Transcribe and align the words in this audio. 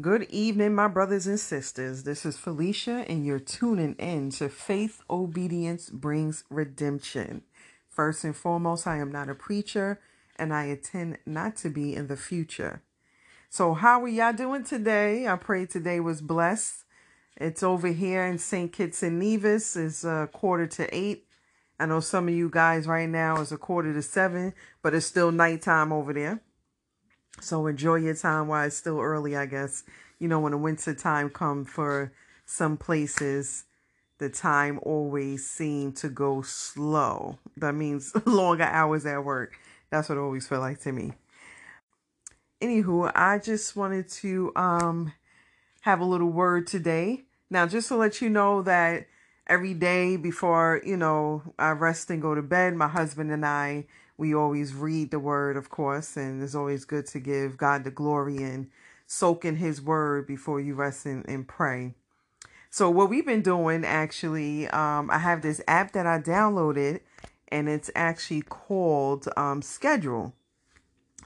Good 0.00 0.26
evening, 0.30 0.74
my 0.74 0.88
brothers 0.88 1.28
and 1.28 1.38
sisters. 1.38 2.02
This 2.02 2.26
is 2.26 2.36
Felicia, 2.36 3.04
and 3.08 3.24
you're 3.24 3.38
tuning 3.38 3.94
in 3.94 4.30
to 4.30 4.48
Faith 4.48 5.02
Obedience 5.08 5.88
Brings 5.88 6.42
Redemption. 6.50 7.42
First 7.88 8.24
and 8.24 8.34
foremost, 8.34 8.88
I 8.88 8.96
am 8.96 9.12
not 9.12 9.28
a 9.28 9.36
preacher, 9.36 10.00
and 10.34 10.52
I 10.52 10.64
intend 10.64 11.18
not 11.24 11.54
to 11.58 11.70
be 11.70 11.94
in 11.94 12.08
the 12.08 12.16
future. 12.16 12.82
So, 13.48 13.74
how 13.74 14.02
are 14.02 14.08
y'all 14.08 14.32
doing 14.32 14.64
today? 14.64 15.28
I 15.28 15.36
pray 15.36 15.64
today 15.64 16.00
was 16.00 16.20
blessed. 16.20 16.82
It's 17.36 17.62
over 17.62 17.88
here 17.88 18.26
in 18.26 18.38
St. 18.38 18.72
Kitts 18.72 19.04
and 19.04 19.20
Nevis. 19.20 19.76
It's 19.76 20.02
a 20.02 20.28
quarter 20.32 20.66
to 20.66 20.92
eight. 20.92 21.27
I 21.80 21.86
know 21.86 22.00
some 22.00 22.28
of 22.28 22.34
you 22.34 22.50
guys 22.50 22.86
right 22.86 23.08
now 23.08 23.40
is 23.40 23.52
a 23.52 23.56
quarter 23.56 23.92
to 23.92 24.02
seven, 24.02 24.52
but 24.82 24.94
it's 24.94 25.06
still 25.06 25.30
nighttime 25.30 25.92
over 25.92 26.12
there. 26.12 26.40
So 27.40 27.66
enjoy 27.66 27.96
your 27.96 28.14
time 28.14 28.48
while 28.48 28.66
it's 28.66 28.76
still 28.76 28.98
early, 29.00 29.36
I 29.36 29.46
guess. 29.46 29.84
You 30.18 30.26
know, 30.26 30.40
when 30.40 30.52
the 30.52 30.58
winter 30.58 30.92
time 30.92 31.30
come 31.30 31.64
for 31.64 32.12
some 32.44 32.76
places, 32.76 33.64
the 34.18 34.28
time 34.28 34.80
always 34.82 35.48
seem 35.48 35.92
to 35.92 36.08
go 36.08 36.42
slow. 36.42 37.38
That 37.56 37.74
means 37.74 38.12
longer 38.26 38.64
hours 38.64 39.06
at 39.06 39.24
work. 39.24 39.54
That's 39.90 40.08
what 40.08 40.18
it 40.18 40.20
always 40.20 40.48
felt 40.48 40.62
like 40.62 40.80
to 40.80 40.92
me. 40.92 41.12
Anywho, 42.60 43.12
I 43.14 43.38
just 43.38 43.76
wanted 43.76 44.08
to 44.08 44.52
um 44.56 45.12
have 45.82 46.00
a 46.00 46.04
little 46.04 46.30
word 46.30 46.66
today. 46.66 47.22
Now, 47.50 47.66
just 47.66 47.88
to 47.88 47.96
let 47.96 48.20
you 48.20 48.28
know 48.28 48.62
that 48.62 49.06
every 49.48 49.74
day 49.74 50.16
before, 50.16 50.80
you 50.84 50.96
know, 50.96 51.42
I 51.58 51.70
rest 51.70 52.10
and 52.10 52.22
go 52.22 52.34
to 52.34 52.42
bed, 52.42 52.74
my 52.74 52.88
husband 52.88 53.30
and 53.30 53.44
I 53.44 53.86
we 54.18 54.34
always 54.34 54.74
read 54.74 55.12
the 55.12 55.20
word, 55.20 55.56
of 55.56 55.70
course, 55.70 56.16
and 56.16 56.42
it's 56.42 56.56
always 56.56 56.84
good 56.84 57.06
to 57.06 57.20
give 57.20 57.56
God 57.56 57.84
the 57.84 57.90
glory 57.90 58.38
and 58.38 58.68
soak 59.06 59.44
in 59.44 59.56
his 59.56 59.80
word 59.80 60.26
before 60.26 60.60
you 60.60 60.74
rest 60.74 61.06
and, 61.06 61.26
and 61.28 61.46
pray. 61.46 61.94
So 62.68 62.90
what 62.90 63.08
we've 63.08 63.24
been 63.24 63.42
doing 63.42 63.84
actually, 63.84 64.68
um, 64.68 65.08
I 65.10 65.18
have 65.18 65.40
this 65.40 65.62
app 65.66 65.92
that 65.92 66.04
I 66.04 66.18
downloaded 66.18 67.00
and 67.46 67.68
it's 67.68 67.90
actually 67.94 68.42
called 68.42 69.28
um, 69.36 69.62
Schedule. 69.62 70.34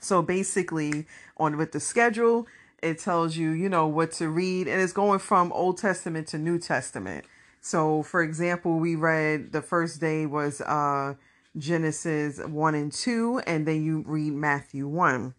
So 0.00 0.20
basically 0.20 1.06
on 1.38 1.56
with 1.56 1.72
the 1.72 1.80
schedule, 1.80 2.46
it 2.82 2.98
tells 2.98 3.36
you, 3.36 3.50
you 3.50 3.68
know, 3.68 3.86
what 3.86 4.12
to 4.12 4.28
read 4.28 4.68
and 4.68 4.80
it's 4.80 4.92
going 4.92 5.18
from 5.18 5.50
Old 5.52 5.78
Testament 5.78 6.28
to 6.28 6.38
New 6.38 6.58
Testament. 6.58 7.24
So 7.62 8.02
for 8.02 8.22
example, 8.22 8.78
we 8.78 8.96
read 8.96 9.52
the 9.52 9.62
first 9.62 10.00
day 10.00 10.26
was 10.26 10.60
uh 10.60 11.14
Genesis 11.56 12.38
1 12.38 12.74
and 12.74 12.90
2, 12.90 13.42
and 13.46 13.66
then 13.66 13.84
you 13.84 14.02
read 14.06 14.32
Matthew 14.32 14.88
1. 14.88 15.34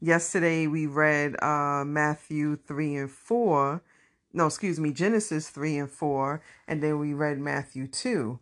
Yesterday 0.00 0.66
we 0.66 0.86
read 0.86 1.40
uh, 1.42 1.84
Matthew 1.86 2.56
3 2.56 2.96
and 2.96 3.10
4. 3.10 3.82
No, 4.32 4.46
excuse 4.46 4.80
me, 4.80 4.92
Genesis 4.92 5.50
3 5.50 5.78
and 5.78 5.90
4, 5.90 6.42
and 6.66 6.82
then 6.82 6.98
we 6.98 7.14
read 7.14 7.38
Matthew 7.38 7.86
2. 7.86 8.38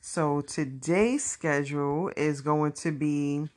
So 0.00 0.42
today's 0.42 1.24
schedule 1.24 2.10
is 2.16 2.42
going 2.42 2.72
to 2.72 2.92
be, 2.92 3.48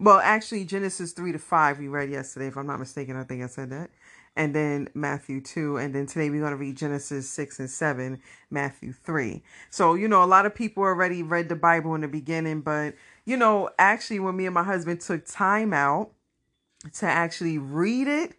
well, 0.00 0.18
actually, 0.18 0.64
Genesis 0.64 1.12
3 1.12 1.32
to 1.32 1.38
5 1.38 1.78
we 1.78 1.86
read 1.86 2.10
yesterday, 2.10 2.48
if 2.48 2.56
I'm 2.56 2.66
not 2.66 2.80
mistaken. 2.80 3.16
I 3.16 3.22
think 3.22 3.44
I 3.44 3.46
said 3.46 3.70
that 3.70 3.90
and 4.38 4.54
then 4.54 4.88
Matthew 4.94 5.40
2. 5.40 5.76
And 5.76 5.94
then 5.94 6.06
today 6.06 6.30
we're 6.30 6.40
going 6.40 6.52
to 6.52 6.56
read 6.56 6.76
Genesis 6.76 7.28
6 7.28 7.58
and 7.58 7.68
7, 7.68 8.22
Matthew 8.50 8.92
3. 8.92 9.42
So, 9.68 9.94
you 9.94 10.06
know, 10.06 10.22
a 10.22 10.26
lot 10.26 10.46
of 10.46 10.54
people 10.54 10.84
already 10.84 11.24
read 11.24 11.48
the 11.48 11.56
Bible 11.56 11.96
in 11.96 12.02
the 12.02 12.08
beginning, 12.08 12.60
but, 12.60 12.94
you 13.26 13.36
know, 13.36 13.68
actually, 13.78 14.20
when 14.20 14.36
me 14.36 14.46
and 14.46 14.54
my 14.54 14.62
husband 14.62 15.00
took 15.00 15.26
time 15.26 15.74
out 15.74 16.12
to 16.94 17.06
actually 17.06 17.58
read 17.58 18.06
it, 18.06 18.34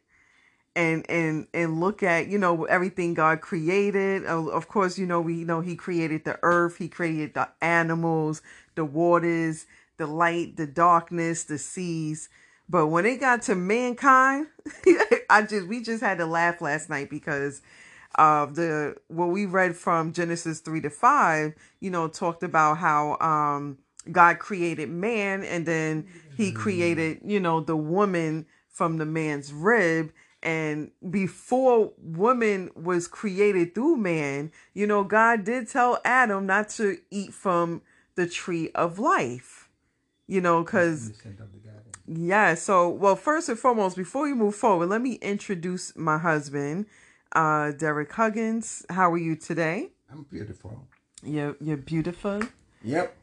and 0.76 1.06
and 1.10 1.48
and 1.54 1.82
look 1.82 2.04
at 2.04 2.28
you 2.28 2.38
know 2.38 2.64
everything 2.66 3.14
God 3.14 3.42
created. 3.42 4.24
Of 4.26 4.68
course, 4.70 4.98
you 4.98 5.06
know 5.06 5.20
we 5.20 5.44
know 5.44 5.60
He 5.60 5.76
created 5.76 6.24
the 6.24 6.40
earth, 6.44 6.78
He 6.78 6.88
created 6.88 7.34
the 7.34 7.50
animals, 7.60 8.42
the 8.76 8.86
waters, 8.86 9.66
the 9.98 10.08
light, 10.08 10.56
the 10.56 10.68
darkness, 10.68 11.44
the 11.44 11.58
seas. 11.58 12.30
But 12.70 12.88
when 12.88 13.06
it 13.06 13.20
got 13.20 13.42
to 13.44 13.56
mankind, 13.56 14.48
I 15.30 15.42
just 15.42 15.68
we 15.68 15.82
just 15.82 16.02
had 16.04 16.20
to 16.20 16.26
laugh 16.26 16.62
last 16.62 16.90
night 16.90 17.10
because 17.10 17.62
of 18.16 18.56
the 18.56 18.96
what 19.08 19.28
we 19.28 19.46
read 19.46 19.76
from 19.76 20.14
Genesis 20.14 20.60
3 20.60 20.82
to 20.82 20.90
5, 20.90 21.54
you 21.80 21.90
know, 21.90 22.08
talked 22.08 22.44
about 22.44 22.78
how 22.78 23.18
um 23.20 23.80
God 24.12 24.40
created 24.40 24.90
man 24.90 25.44
and 25.44 25.66
then 25.66 26.08
he 26.38 26.50
mm-hmm. 26.50 26.58
created, 26.58 27.22
you 27.24 27.40
know, 27.40 27.60
the 27.60 27.76
woman 27.76 28.46
from 28.70 28.98
the 28.98 29.06
man's 29.06 29.52
rib 29.52 30.12
and 30.42 30.92
before 31.10 31.92
woman 31.98 32.70
was 32.76 33.08
created 33.08 33.76
through 33.76 33.98
man, 33.98 34.52
you 34.74 34.88
know, 34.88 35.04
God 35.04 35.44
did 35.44 35.68
tell 35.68 36.00
Adam 36.06 36.46
not 36.46 36.70
to 36.70 36.98
eat 37.12 37.34
from 37.34 37.82
the 38.16 38.28
tree 38.28 38.70
of 38.74 39.00
life. 39.00 39.70
You 40.28 40.42
know, 40.42 40.64
cuz 40.64 41.12
yeah. 42.10 42.56
So, 42.56 42.90
well, 42.90 43.16
first 43.16 43.50
and 43.50 43.60
foremost, 43.60 43.96
before 43.96 44.24
we 44.24 44.34
move 44.34 44.56
forward, 44.56 44.88
let 44.88 45.02
me 45.02 45.14
introduce 45.16 45.96
my 45.96 46.18
husband, 46.18 46.88
uh, 47.34 47.72
Derek 47.72 48.12
Huggins. 48.12 48.86
How 48.90 49.12
are 49.12 49.18
you 49.18 49.36
today? 49.36 49.90
I'm 50.12 50.24
beautiful. 50.24 50.88
You're 51.24 51.56
you're 51.62 51.78
beautiful. 51.78 52.42
Yep. 52.84 53.16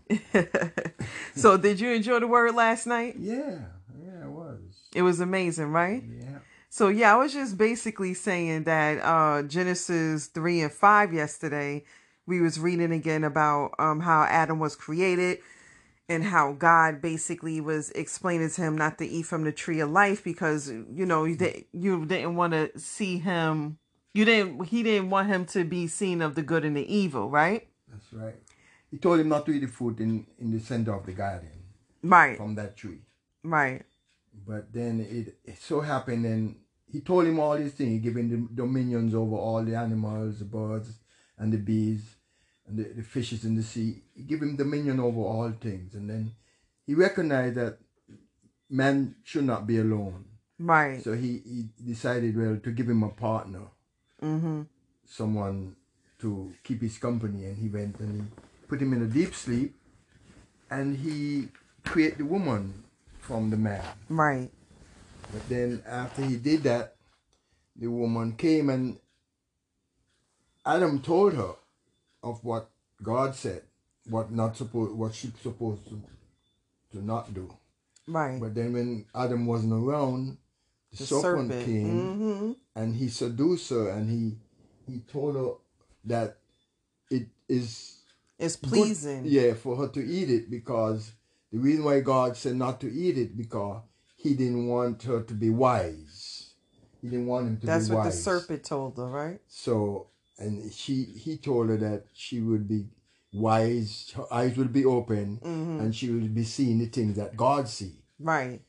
so, 1.35 1.57
did 1.57 1.81
you 1.81 1.91
enjoy 1.91 2.21
the 2.21 2.27
word 2.27 2.55
last 2.55 2.87
night? 2.87 3.17
Yeah. 3.19 3.59
Yeah, 3.99 4.25
it 4.25 4.31
was. 4.31 4.61
It 4.95 5.03
was 5.03 5.21
amazing, 5.21 5.73
right? 5.73 6.03
Yeah. 6.07 6.39
So 6.77 6.89
yeah, 6.89 7.15
I 7.15 7.17
was 7.17 7.33
just 7.33 7.57
basically 7.57 8.13
saying 8.13 8.65
that 8.65 8.99
uh 9.03 9.43
Genesis 9.45 10.27
3 10.27 10.61
and 10.61 10.73
5 10.73 11.15
yesterday, 11.15 11.85
we 12.27 12.43
was 12.43 12.61
reading 12.61 12.93
again 12.93 13.25
about 13.25 13.73
um 13.79 14.01
how 14.01 14.25
Adam 14.25 14.59
was 14.59 14.77
created 14.77 15.39
and 16.09 16.25
how 16.25 16.53
God 16.53 17.01
basically 17.01 17.61
was 17.61 17.91
explaining 17.91 18.51
to 18.51 18.63
him 18.63 18.79
not 18.79 18.99
to 18.99 19.07
eat 19.07 19.27
from 19.27 19.45
the 19.45 19.53
tree 19.53 19.81
of 19.81 19.91
life 19.91 20.23
because 20.23 20.69
you 20.69 21.07
know 21.07 21.25
you 21.25 21.37
didn't, 21.37 21.67
you 21.73 22.05
didn't 22.07 22.37
want 22.37 22.53
to 22.53 22.79
see 22.79 23.19
him 23.19 23.79
you 24.15 24.25
didn't 24.25 24.65
he 24.67 24.83
didn't 24.83 25.11
want 25.11 25.29
him 25.29 25.45
to 25.47 25.65
be 25.65 25.87
seen 25.87 26.23
of 26.23 26.35
the 26.35 26.43
good 26.43 26.65
and 26.65 26.77
the 26.77 26.95
evil 26.95 27.29
right? 27.29 27.69
That's 27.89 28.13
right. 28.13 28.37
He 28.91 28.99
told 28.99 29.21
him 29.21 29.29
not 29.29 29.47
to 29.47 29.53
eat 29.53 29.61
the 29.61 29.67
fruit 29.67 30.01
in 30.01 30.27
in 30.39 30.51
the 30.53 30.61
center 30.61 30.95
of 30.95 31.07
the 31.07 31.13
garden. 31.13 31.51
Right. 32.03 32.37
From 32.37 32.55
that 32.55 32.77
tree. 32.77 33.01
Right. 33.43 33.83
But 34.47 34.73
then 34.73 35.01
it, 35.01 35.39
it 35.45 35.59
so 35.59 35.81
happened 35.81 36.25
and 36.25 36.57
he 36.91 37.01
told 37.01 37.27
him 37.27 37.41
all 37.41 37.57
these 37.57 37.73
things. 37.73 37.91
He 37.91 37.99
gave 37.99 38.17
him 38.17 38.31
the 38.31 38.63
dominions 38.63 39.15
over 39.15 39.35
all 39.35 39.65
the 39.65 39.75
animals 39.75 40.39
the 40.39 40.45
birds 40.45 40.99
and 41.37 41.53
the 41.53 41.59
bees 41.59 42.16
and 42.69 42.79
the, 42.79 42.85
the 42.85 43.03
fishes 43.03 43.45
in 43.45 43.57
the 43.57 43.63
sea. 43.63 44.03
He 44.15 44.23
gave 44.23 44.43
him 44.43 44.57
dominion 44.57 45.01
over 45.01 45.21
all 45.21 45.53
things. 45.61 45.95
And 45.95 46.09
then 46.11 46.33
he 46.87 46.95
recognized 46.95 47.57
that 47.57 47.79
man 48.69 49.15
should 49.25 49.45
not 49.45 49.67
be 49.67 49.79
alone. 49.79 50.25
Right. 50.59 51.03
So 51.03 51.13
he, 51.13 51.43
he 51.45 51.69
decided, 51.87 52.37
well, 52.37 52.59
to 52.63 52.71
give 52.71 52.89
him 52.89 53.03
a 53.03 53.11
partner. 53.11 53.63
Mm-hmm. 54.23 54.63
Someone 55.05 55.77
to 56.21 56.53
keep 56.65 56.83
his 56.83 56.99
company. 56.99 57.45
And 57.45 57.57
he 57.57 57.69
went 57.69 58.01
and 58.01 58.23
he 58.23 58.27
put 58.67 58.81
him 58.81 58.93
in 58.93 59.03
a 59.03 59.07
deep 59.07 59.35
sleep. 59.35 59.75
And 60.71 60.97
he 60.97 61.49
created 61.85 62.19
the 62.19 62.25
woman 62.25 62.85
from 63.21 63.51
the 63.51 63.57
man. 63.57 63.85
Right. 64.09 64.51
But 65.33 65.49
then 65.49 65.83
after 65.87 66.23
he 66.23 66.37
did 66.37 66.63
that, 66.65 66.95
the 67.77 67.89
woman 67.89 68.33
came 68.33 68.71
and 68.71 68.99
Adam 70.65 71.01
told 71.01 71.35
her 71.35 71.55
of 72.23 72.43
what 72.45 72.71
God 73.03 73.35
said, 73.35 73.63
what 74.09 74.31
not 74.31 74.57
supposed, 74.57 74.93
what 74.93 75.15
she's 75.15 75.33
supposed 75.43 75.89
to, 75.89 76.03
to 76.93 77.05
not 77.05 77.35
do. 77.35 77.53
Right. 78.07 78.41
But 78.41 78.55
then 78.55 78.73
when 78.73 79.07
Adam 79.15 79.47
wasn't 79.47 79.73
around, 79.73 80.39
the, 80.93 80.99
the 80.99 81.07
serpent, 81.07 81.51
serpent, 81.51 81.67
came 81.67 81.87
mm-hmm. 81.87 82.53
and 82.75 82.97
he 82.97 83.09
seduced 83.09 83.71
her 83.71 83.91
and 83.91 84.09
he 84.09 84.39
he 84.91 85.01
told 85.01 85.35
her 85.35 85.55
that 86.05 86.39
it 87.11 87.27
is 87.49 87.99
it's 88.39 88.57
pleasing. 88.57 89.25
Good, 89.25 89.33
yeah, 89.33 89.55
for 89.55 89.77
her 89.77 89.89
to 89.89 90.05
eat 90.05 90.31
it 90.31 90.51
because 90.51 91.13
the 91.53 91.59
reason 91.59 91.85
why 91.85 92.01
God 92.01 92.37
said 92.37 92.57
not 92.57 92.81
to 92.83 92.93
eat 92.93 93.19
it 93.19 93.37
because 93.37 93.83
he 94.17 94.35
didn't 94.35 94.67
want 94.69 95.03
her 95.05 95.23
to 95.23 95.35
be 95.35 95.51
wise. 95.51 96.55
He 97.01 97.09
didn't 97.09 97.27
want 97.27 97.47
him 97.47 97.57
to 97.59 97.67
That's 97.67 97.89
be 97.89 97.95
wise. 97.95 98.05
That's 98.05 98.27
what 98.27 98.35
the 98.35 98.41
serpent 98.41 98.65
told 98.65 98.97
her, 98.97 99.07
right? 99.07 99.41
So 99.49 100.09
and 100.39 100.73
she 100.73 101.05
he 101.05 101.37
told 101.37 101.69
her 101.69 101.77
that 101.77 102.05
she 102.13 102.41
would 102.41 102.69
be 102.69 102.87
wise 103.33 104.13
her 104.17 104.33
eyes 104.33 104.57
would 104.57 104.73
be 104.73 104.85
open 104.85 105.39
mm-hmm. 105.43 105.81
and 105.81 105.95
she 105.95 106.11
would 106.11 106.35
be 106.35 106.45
seeing 106.45 106.79
the 106.79 106.87
things 106.87 107.17
that 107.17 107.37
god 107.37 107.69
see. 107.69 107.93
Right. 108.19 108.63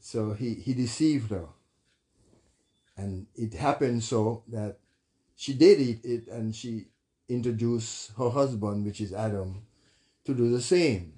So 0.00 0.32
he 0.32 0.54
he 0.54 0.74
deceived 0.74 1.30
her. 1.30 1.46
And 2.96 3.26
it 3.34 3.54
happened 3.54 4.04
so 4.04 4.44
that 4.48 4.78
she 5.34 5.52
did 5.54 5.80
eat 5.80 6.04
it 6.04 6.28
and 6.28 6.54
she 6.54 6.86
introduced 7.28 8.12
her 8.16 8.30
husband 8.30 8.84
which 8.84 9.00
is 9.00 9.12
adam 9.12 9.62
to 10.24 10.34
do 10.34 10.50
the 10.50 10.60
same. 10.60 11.14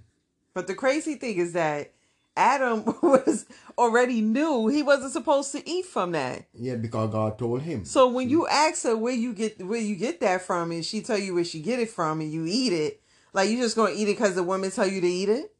But 0.54 0.66
the 0.66 0.75
crazy 0.75 1.16
thing 1.16 1.37
is 1.37 1.52
that 1.52 1.92
Adam 2.36 2.84
was 3.02 3.46
already 3.78 4.20
knew 4.20 4.66
he 4.68 4.82
wasn't 4.82 5.12
supposed 5.12 5.52
to 5.52 5.68
eat 5.68 5.86
from 5.86 6.12
that. 6.12 6.46
Yeah, 6.54 6.76
because 6.76 7.10
God 7.12 7.38
told 7.38 7.62
him. 7.62 7.84
So 7.84 8.08
when 8.08 8.28
you 8.28 8.46
ask 8.46 8.84
her 8.84 8.96
where 8.96 9.14
you 9.14 9.32
get 9.32 9.64
where 9.64 9.80
you 9.80 9.96
get 9.96 10.20
that 10.20 10.42
from, 10.42 10.70
and 10.72 10.84
she 10.84 11.00
tell 11.02 11.18
you 11.18 11.34
where 11.34 11.44
she 11.44 11.60
get 11.60 11.78
it 11.80 11.90
from, 11.90 12.20
and 12.20 12.30
you 12.32 12.44
eat 12.46 12.72
it, 12.72 13.00
like 13.32 13.48
you 13.50 13.58
just 13.58 13.76
gonna 13.76 13.92
eat 13.94 14.08
it 14.08 14.16
because 14.18 14.34
the 14.34 14.42
woman 14.42 14.70
tell 14.70 14.86
you 14.86 15.00
to 15.00 15.06
eat 15.08 15.28
it? 15.28 15.52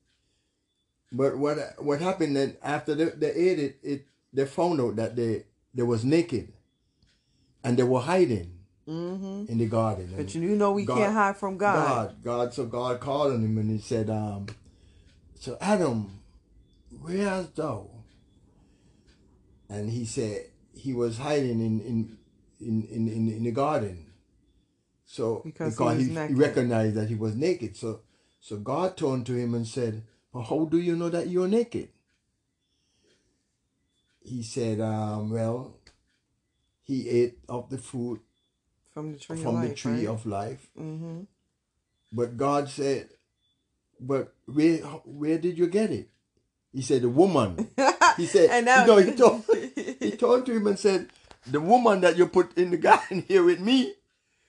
But 1.13 1.39
what 1.39 1.57
what 1.79 2.01
happened 2.01 2.37
then 2.37 2.57
after 2.63 2.95
they, 2.95 3.05
they 3.07 3.33
ate 3.33 3.59
it, 3.59 3.79
it 3.83 4.07
they 4.33 4.45
found 4.45 4.81
out 4.81 4.97
that 4.97 5.17
they 5.17 5.45
they 5.75 5.83
was 5.83 6.05
naked, 6.05 6.53
and 7.65 7.77
they 7.77 7.83
were 7.85 8.01
hiding 8.01 8.53
Mm-hmm. 8.89 9.51
in 9.51 9.59
the 9.59 9.67
garden. 9.67 10.15
But 10.17 10.33
you 10.33 10.55
know 10.55 10.71
we 10.71 10.85
God- 10.85 10.99
can't 10.99 11.13
hide 11.13 11.37
from 11.37 11.57
God. 11.59 11.75
God, 11.75 12.23
God, 12.23 12.55
so 12.55 12.67
God 12.67 13.01
called 13.01 13.33
on 13.33 13.45
him 13.45 13.59
and 13.59 13.69
he 13.69 13.79
said, 13.79 14.09
um, 14.09 14.47
so 15.41 15.59
Adam, 15.61 16.16
where 17.01 17.29
art 17.29 17.55
thou? 17.57 17.91
And 19.69 19.91
he 19.91 20.05
said 20.05 20.47
he 20.75 20.93
was 20.93 21.19
hiding 21.19 21.61
in 21.61 21.81
in 21.81 22.19
in 22.61 22.83
in, 22.89 23.09
in, 23.09 23.29
in 23.29 23.43
the 23.45 23.51
garden. 23.51 24.07
So 25.05 25.41
Because 25.45 25.75
because, 25.75 25.99
he 25.99 26.09
he, 26.09 26.27
he 26.29 26.35
recognized 26.35 26.95
that 26.97 27.09
he 27.09 27.15
was 27.15 27.35
naked. 27.35 27.77
So 27.77 28.01
so 28.41 28.59
God 28.59 28.97
turned 28.97 29.27
to 29.27 29.35
him 29.35 29.55
and 29.55 29.67
said, 29.67 30.03
well, 30.33 30.45
how 30.45 30.65
do 30.67 30.79
you 30.79 30.95
know 30.97 31.09
that 31.11 31.29
you're 31.29 31.49
naked? 31.49 31.89
He 34.23 34.43
said, 34.43 34.81
um, 34.81 35.31
well, 35.31 35.79
he 36.83 37.09
ate 37.09 37.39
of 37.49 37.71
the 37.71 37.79
fruit 37.79 38.21
From 38.93 39.13
the 39.13 39.19
tree 39.19 39.37
from 39.43 39.57
of 39.57 39.63
the 39.63 39.69
life, 39.69 39.77
tree 39.77 39.93
right? 40.07 40.09
of 40.09 40.27
life. 40.27 40.69
Mm-hmm. 40.79 41.21
But 42.13 42.37
God 42.37 42.69
said, 42.69 43.09
"But 44.01 44.33
where 44.47 44.79
where 45.05 45.39
did 45.39 45.59
you 45.59 45.67
get 45.67 45.91
it?" 45.91 46.09
He 46.77 46.83
said, 46.83 47.01
"The 47.01 47.09
woman." 47.09 47.69
He 48.19 48.27
said, 48.35 48.51
And 48.51 48.67
now- 48.67 48.85
"No." 48.85 48.99
He 48.99 49.13
told 49.13 49.45
he 49.99 50.11
told 50.13 50.45
to 50.45 50.53
him 50.53 50.67
and 50.67 50.79
said, 50.79 51.09
"The 51.47 51.59
woman 51.61 52.03
that 52.03 52.19
you 52.19 52.27
put 52.27 52.57
in 52.59 52.71
the 52.71 52.77
garden 52.89 53.25
here 53.27 53.43
with 53.43 53.61
me, 53.61 53.95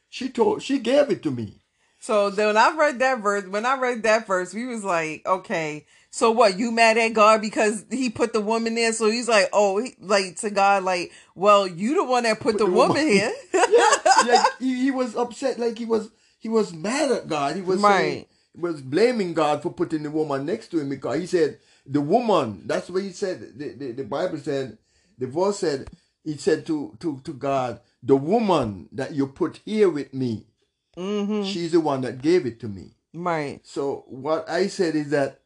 she 0.09 0.27
told 0.27 0.62
she 0.62 0.79
gave 0.79 1.09
it 1.09 1.24
to 1.24 1.31
me." 1.31 1.53
So 2.01 2.29
then 2.29 2.47
when 2.47 2.57
I 2.57 2.75
read 2.75 3.00
that 3.00 3.19
verse, 3.21 3.45
when 3.47 3.65
I 3.65 3.77
read 3.77 4.03
that 4.03 4.27
verse, 4.27 4.53
we 4.53 4.65
was 4.65 4.83
like, 4.83 5.25
okay, 5.25 5.85
so 6.12 6.31
what? 6.31 6.57
You 6.59 6.71
mad 6.71 6.97
at 6.97 7.13
God 7.13 7.39
because 7.41 7.85
he 7.89 8.09
put 8.09 8.33
the 8.33 8.41
woman 8.41 8.75
there? 8.75 8.91
So 8.94 9.09
he's 9.09 9.27
like, 9.30 9.50
oh, 9.53 9.80
he, 9.81 9.95
like 10.00 10.35
to 10.41 10.50
God, 10.50 10.83
like, 10.83 11.12
well, 11.33 11.65
you 11.65 11.95
the 11.95 12.03
one 12.03 12.23
that 12.23 12.39
put, 12.41 12.57
the, 12.59 12.65
the 12.65 12.71
woman, 12.71 12.97
woman- 12.97 13.07
here. 13.07 13.33
yeah, 13.53 13.91
like 14.27 14.45
he, 14.59 14.83
he 14.83 14.91
was 14.91 15.15
upset, 15.15 15.59
like 15.59 15.77
he 15.77 15.85
was 15.85 16.09
he 16.39 16.50
was 16.50 16.73
mad 16.73 17.09
at 17.12 17.27
God. 17.30 17.56
He 17.56 17.62
was 17.62 17.81
saying, 17.81 18.15
Right. 18.18 18.27
he 18.53 18.59
was 18.62 18.81
blaming 18.81 19.33
God 19.33 19.63
for 19.63 19.71
putting 19.71 20.03
the 20.03 20.12
woman 20.12 20.45
next 20.45 20.68
to 20.71 20.80
him 20.80 20.89
because 20.89 21.19
he 21.19 21.25
said 21.25 21.57
the 21.88 22.01
woman. 22.01 22.63
That's 22.66 22.89
what 22.89 23.04
he 23.04 23.12
said. 23.12 23.57
The, 23.57 23.69
the, 23.69 23.92
the 23.94 24.04
Bible 24.04 24.38
said, 24.38 24.78
the 25.18 25.28
verse 25.28 25.60
said, 25.60 25.89
he 26.24 26.38
said 26.38 26.66
to 26.68 26.95
to 27.00 27.22
to 27.24 27.34
God, 27.34 27.80
the 28.04 28.18
woman 28.18 28.89
that 28.92 29.13
you 29.13 29.28
put 29.28 29.62
here 29.66 29.89
with 29.89 30.13
me, 30.13 30.45
mm-hmm. 30.98 31.44
she's 31.44 31.72
the 31.72 31.80
one 31.80 32.01
that 32.01 32.22
gave 32.22 32.45
it 32.45 32.60
to 32.60 32.68
me. 32.68 32.95
Right. 33.13 33.62
So 33.63 34.04
what 34.07 34.50
I 34.50 34.68
said 34.68 34.95
is 34.95 35.10
that, 35.12 35.39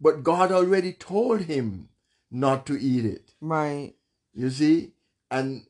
but 0.00 0.24
God 0.24 0.50
already 0.50 0.92
told 0.92 1.42
him 1.42 1.88
not 2.30 2.66
to 2.66 2.78
eat 2.80 3.04
it. 3.04 3.32
Right. 3.40 3.94
You 4.34 4.50
see, 4.50 4.92
and 5.30 5.66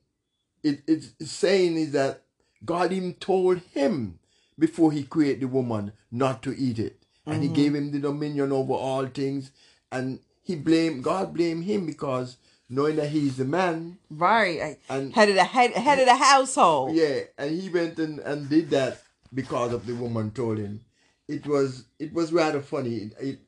it, 0.62 0.83
it's 0.87 1.12
saying 1.31 1.77
is 1.77 1.93
that 1.93 2.23
God 2.65 2.93
even 2.93 3.15
told 3.15 3.59
him 3.73 4.19
before 4.59 4.93
he 4.93 5.03
created 5.03 5.41
the 5.41 5.49
woman 5.49 5.93
not 6.11 6.43
to 6.45 6.56
eat 6.56 6.79
it, 6.79 7.03
and 7.27 7.43
he 7.43 7.49
gave 7.49 7.75
him 7.75 7.91
the 7.91 7.99
dominion 7.99 8.53
over 8.53 8.73
all 8.73 9.06
things, 9.06 9.50
and 9.93 10.19
he 10.43 10.56
blamed 10.56 11.05
God 11.05 11.33
blamed 11.35 11.65
him 11.65 11.87
because 11.87 12.37
knowing 12.69 12.97
that 12.97 13.11
he's 13.11 13.37
the 13.37 13.44
man, 13.44 13.99
Right. 14.11 14.79
And 14.89 15.12
Head 15.12 15.29
of 15.29 15.35
the 15.37 15.44
head, 15.44 15.73
head 15.73 15.99
of 16.00 16.06
the 16.06 16.17
household. 16.17 16.94
yeah, 16.97 17.21
and 17.39 17.61
he 17.61 17.69
went 17.69 17.99
and, 17.99 18.19
and 18.21 18.49
did 18.49 18.71
that 18.71 19.03
because 19.33 19.73
of 19.73 19.87
the 19.87 19.94
woman 19.94 20.31
told 20.31 20.59
him. 20.59 20.81
It 21.29 21.47
was 21.47 21.85
it 21.99 22.12
was 22.12 22.33
rather 22.33 22.61
funny. 22.61 22.97
It, 22.97 23.12
it 23.21 23.39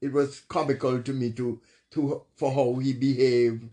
it 0.00 0.12
was 0.12 0.40
comical 0.48 1.00
to 1.02 1.12
me 1.12 1.30
to 1.32 1.60
to 1.92 2.22
for 2.36 2.52
how 2.52 2.78
he 2.80 2.92
behaved 2.92 3.68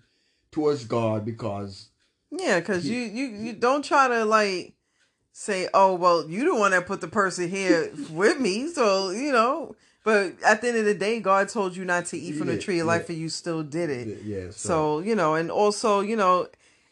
towards 0.52 0.86
God 0.86 1.25
because 1.25 1.90
Yeah, 2.32 2.60
because 2.60 2.88
you, 2.88 3.00
you 3.02 3.25
you 3.28 3.54
don't 3.54 3.84
try 3.84 4.08
to 4.08 4.25
like 4.25 4.74
say, 5.32 5.68
oh 5.74 5.96
well, 5.96 6.30
you 6.30 6.46
the 6.46 6.56
one 6.56 6.72
that 6.72 6.86
put 6.88 7.02
the 7.02 7.08
person 7.08 7.50
here 7.50 7.92
with 8.12 8.40
me, 8.40 8.68
so 8.68 9.10
you 9.12 9.32
know. 9.32 9.75
But 10.04 10.34
at 10.46 10.62
the 10.62 10.69
end 10.69 10.78
of 10.78 10.86
the 10.86 10.94
day, 10.94 11.19
God 11.19 11.50
told 11.50 11.75
you 11.75 11.86
not 11.86 12.06
to 12.07 12.18
eat 12.18 12.36
from 12.36 12.48
the 12.48 12.54
Yeah, 12.54 12.60
tree 12.60 12.80
of 12.80 12.86
yeah. 12.88 12.94
life, 12.94 13.10
and 13.10 13.18
you 13.18 13.30
still 13.30 13.63
did 13.63 13.90
it. 13.90 14.24
yeah. 14.24 14.51
So 14.51 15.00
you 15.00 15.16
know, 15.16 15.36
and 15.36 15.51
also 15.51 16.00
you 16.00 16.16
know, 16.16 16.48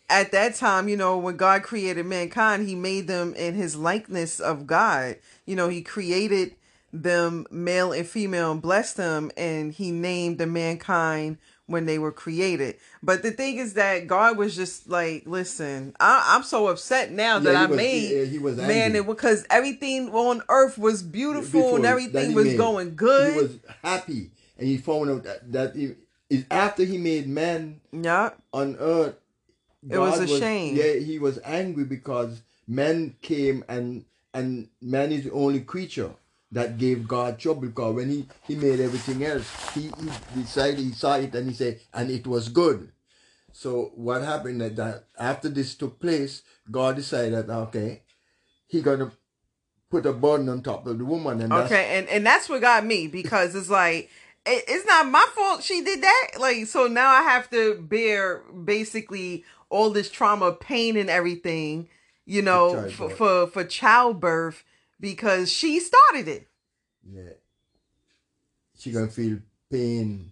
at 0.10 0.32
that 0.32 0.56
time, 0.56 0.88
you 0.90 0.98
know, 0.98 1.18
when 1.18 1.38
God 1.38 1.64
created 1.64 2.06
mankind, 2.06 2.68
He 2.68 2.76
made 2.76 3.08
them 3.08 3.34
in 3.36 3.56
His 3.56 3.76
likeness 3.76 4.40
of 4.40 4.68
God. 4.68 5.16
You 5.46 5.56
know, 5.56 5.70
He 5.70 5.82
created 5.82 6.56
them 6.94 7.46
male 7.52 7.92
and 7.92 8.08
female 8.08 8.52
and 8.54 8.62
blessed 8.62 8.98
them, 8.98 9.32
and 9.38 9.72
He 9.72 9.92
named 9.92 10.38
the 10.38 10.48
mankind 10.48 11.38
when 11.68 11.86
they 11.86 12.00
were 12.00 12.12
created. 12.12 12.78
But 13.04 13.22
the 13.24 13.32
thing 13.32 13.58
is 13.58 13.74
that 13.76 14.08
God 14.08 14.38
was 14.38 14.56
just 14.56 14.90
like, 14.90 15.24
listen, 15.26 15.96
I, 16.00 16.24
I'm 16.36 16.44
so 16.44 16.68
upset 16.68 17.12
now 17.12 17.40
that 17.40 17.52
Yeah, 17.52 17.60
he 17.60 17.64
I 17.64 17.68
was- 17.68 17.78
made 17.78 18.28
he 18.30 18.40
was 18.40 18.58
man, 18.58 18.96
it 18.96 19.06
because 19.06 19.46
everything 19.50 20.10
on 20.10 20.42
earth 20.50 20.78
was 20.78 21.04
beautiful 21.04 21.62
before 21.62 21.78
and 21.78 21.86
everything 21.86 22.34
was 22.34 22.46
made. 22.46 22.58
going 22.58 22.96
good. 22.96 23.34
He 23.34 23.40
was 23.40 23.58
happy, 23.84 24.32
and 24.58 24.68
he 24.68 24.78
found 24.78 25.10
out 25.12 25.24
that, 25.24 25.52
that 25.52 25.76
he, 25.76 25.96
is 26.30 26.46
after 26.50 26.84
he 26.84 26.98
made 26.98 27.28
man 27.28 27.80
yeah, 27.92 28.32
on 28.54 28.76
earth. 28.80 29.16
It 29.90 29.98
was 29.98 30.20
God 30.20 30.24
a 30.30 30.40
shame. 30.40 30.76
Yeah, 30.76 30.94
he 30.96 31.20
was 31.20 31.40
angry 31.46 31.84
because 31.86 32.42
man 32.68 33.16
came 33.22 33.64
and 33.70 34.04
and 34.34 34.68
man 34.82 35.12
is 35.12 35.24
the 35.26 35.32
only 35.32 35.62
creature 35.62 36.12
that 36.52 36.78
gave 36.78 37.08
God 37.08 37.40
trouble 37.40 37.62
because 37.62 37.96
when 37.96 38.10
he, 38.10 38.28
he 38.44 38.56
made 38.56 38.80
everything 38.80 39.24
else, 39.24 39.74
he, 39.74 39.92
he 40.34 40.42
decided 40.42 40.80
he 40.80 40.92
saw 40.92 41.16
it 41.16 41.36
and 41.36 41.50
he 41.50 41.56
said, 41.56 41.80
and 41.94 42.10
it 42.10 42.26
was 42.26 42.50
good. 42.50 42.92
So 43.52 43.92
what 43.96 44.22
happened 44.22 44.62
that, 44.62 44.76
that 44.76 45.06
after 45.18 45.50
this 45.50 45.76
took 45.76 46.00
place, 46.00 46.44
God 46.70 46.96
decided 46.96 47.50
okay, 47.50 48.04
he 48.68 48.82
gonna 48.82 49.12
put 49.90 50.06
a 50.06 50.14
burden 50.14 50.50
on 50.50 50.62
top 50.62 50.86
of 50.86 50.98
the 50.98 51.06
woman 51.06 51.42
and 51.42 51.52
Okay, 51.52 51.98
and 51.98 52.08
and 52.08 52.26
that's 52.26 52.50
what 52.50 52.62
got 52.62 52.86
me 52.86 53.08
because 53.08 53.56
it's 53.56 53.70
like 53.70 54.10
it, 54.46 54.64
it's 54.68 54.86
not 54.86 55.08
my 55.08 55.26
fault 55.34 55.64
she 55.64 55.82
did 55.82 56.04
that. 56.04 56.28
Like 56.40 56.68
so 56.68 56.88
now 56.88 57.10
I 57.10 57.24
have 57.24 57.50
to 57.50 57.76
bear 57.82 58.44
basically 58.64 59.44
all 59.70 59.90
this 59.90 60.12
trauma, 60.12 60.52
pain, 60.52 60.96
and 60.96 61.10
everything, 61.10 61.90
you 62.26 62.42
know, 62.44 62.90
for 62.92 63.10
for, 63.10 63.48
for 63.48 63.64
childbirth 63.64 64.64
because 65.00 65.52
she 65.52 65.80
started 65.80 66.28
it. 66.28 66.48
Yeah. 67.10 67.34
She 68.78 68.92
gonna 68.92 69.08
feel 69.08 69.40
pain, 69.72 70.32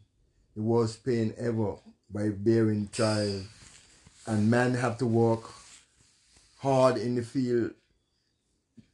the 0.55 0.62
worst 0.62 1.03
pain 1.03 1.34
ever 1.38 1.75
by 2.10 2.29
bearing 2.29 2.89
child. 2.91 3.43
And 4.27 4.50
man 4.50 4.74
have 4.75 4.98
to 5.00 5.05
work 5.05 5.43
hard 6.60 6.98
in 6.98 7.15
the 7.15 7.22
field 7.24 7.72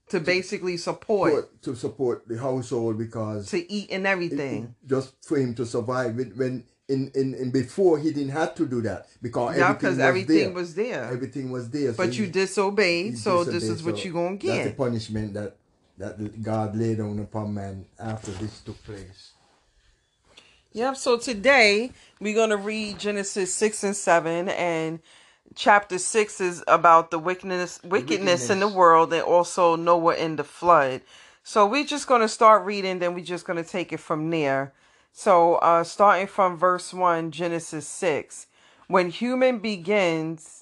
To 0.09 0.19
basically 0.19 0.75
support, 0.77 1.33
for- 1.33 1.49
to 1.63 1.75
support 1.75 2.27
the 2.27 2.37
household 2.37 2.97
because 2.97 3.49
to 3.51 3.71
eat 3.71 3.89
and 3.91 4.05
everything. 4.05 4.75
just 4.85 5.13
for 5.25 5.37
him 5.37 5.55
to 5.55 5.65
survive 5.65 6.15
when, 6.15 6.31
when 6.31 6.63
in, 6.89 7.09
in, 7.15 7.33
in 7.35 7.51
before 7.51 7.97
he 7.97 8.11
didn't 8.11 8.31
have 8.33 8.53
to 8.55 8.65
do 8.65 8.81
that 8.81 9.07
because 9.21 9.55
Yeah, 9.57 9.69
everything 9.69 9.77
because 9.79 9.97
was 9.97 9.99
everything 10.05 10.37
there. 10.37 10.51
was 10.51 10.75
there. 10.75 11.03
everything 11.05 11.49
was 11.51 11.69
there. 11.69 11.93
but 11.93 12.07
so 12.07 12.11
you 12.19 12.25
he- 12.25 12.31
disobeyed, 12.31 13.11
he 13.11 13.15
so 13.15 13.43
this 13.45 13.53
disobeyed. 13.63 13.75
is 13.77 13.83
what 13.83 13.97
So 13.99 14.03
you 14.03 14.13
gonna 14.13 14.35
get. 14.35 14.55
That's 14.55 14.69
the 14.71 14.75
punishment 14.75 15.33
that 15.35 15.55
that 15.97 16.41
God 16.41 16.75
laid 16.75 16.97
down 16.97 17.19
upon 17.19 17.53
man 17.53 17.85
after 17.99 18.31
this 18.31 18.61
took 18.61 18.81
place. 18.83 19.31
Yep. 20.73 20.95
So 20.95 21.17
today 21.17 21.91
we're 22.19 22.35
gonna 22.35 22.57
read 22.57 22.97
Genesis 22.97 23.53
six 23.53 23.83
and 23.83 23.95
seven, 23.95 24.49
and 24.49 24.99
chapter 25.53 25.97
six 25.97 26.39
is 26.39 26.63
about 26.67 27.11
the 27.11 27.19
wickedness, 27.19 27.81
wickedness 27.83 28.49
in 28.49 28.61
the 28.61 28.67
world, 28.67 29.11
and 29.11 29.21
also 29.21 29.75
Noah 29.75 30.15
in 30.15 30.37
the 30.37 30.45
flood. 30.45 31.01
So 31.43 31.65
we're 31.65 31.85
just 31.85 32.07
gonna 32.07 32.29
start 32.29 32.65
reading, 32.65 32.99
then 32.99 33.13
we're 33.13 33.25
just 33.25 33.45
gonna 33.45 33.63
take 33.63 33.91
it 33.91 33.99
from 33.99 34.29
there. 34.29 34.73
So, 35.11 35.55
uh, 35.55 35.83
starting 35.83 36.27
from 36.27 36.55
verse 36.55 36.93
one, 36.93 37.31
Genesis 37.31 37.85
six, 37.85 38.47
when 38.87 39.09
human 39.09 39.59
begins 39.59 40.60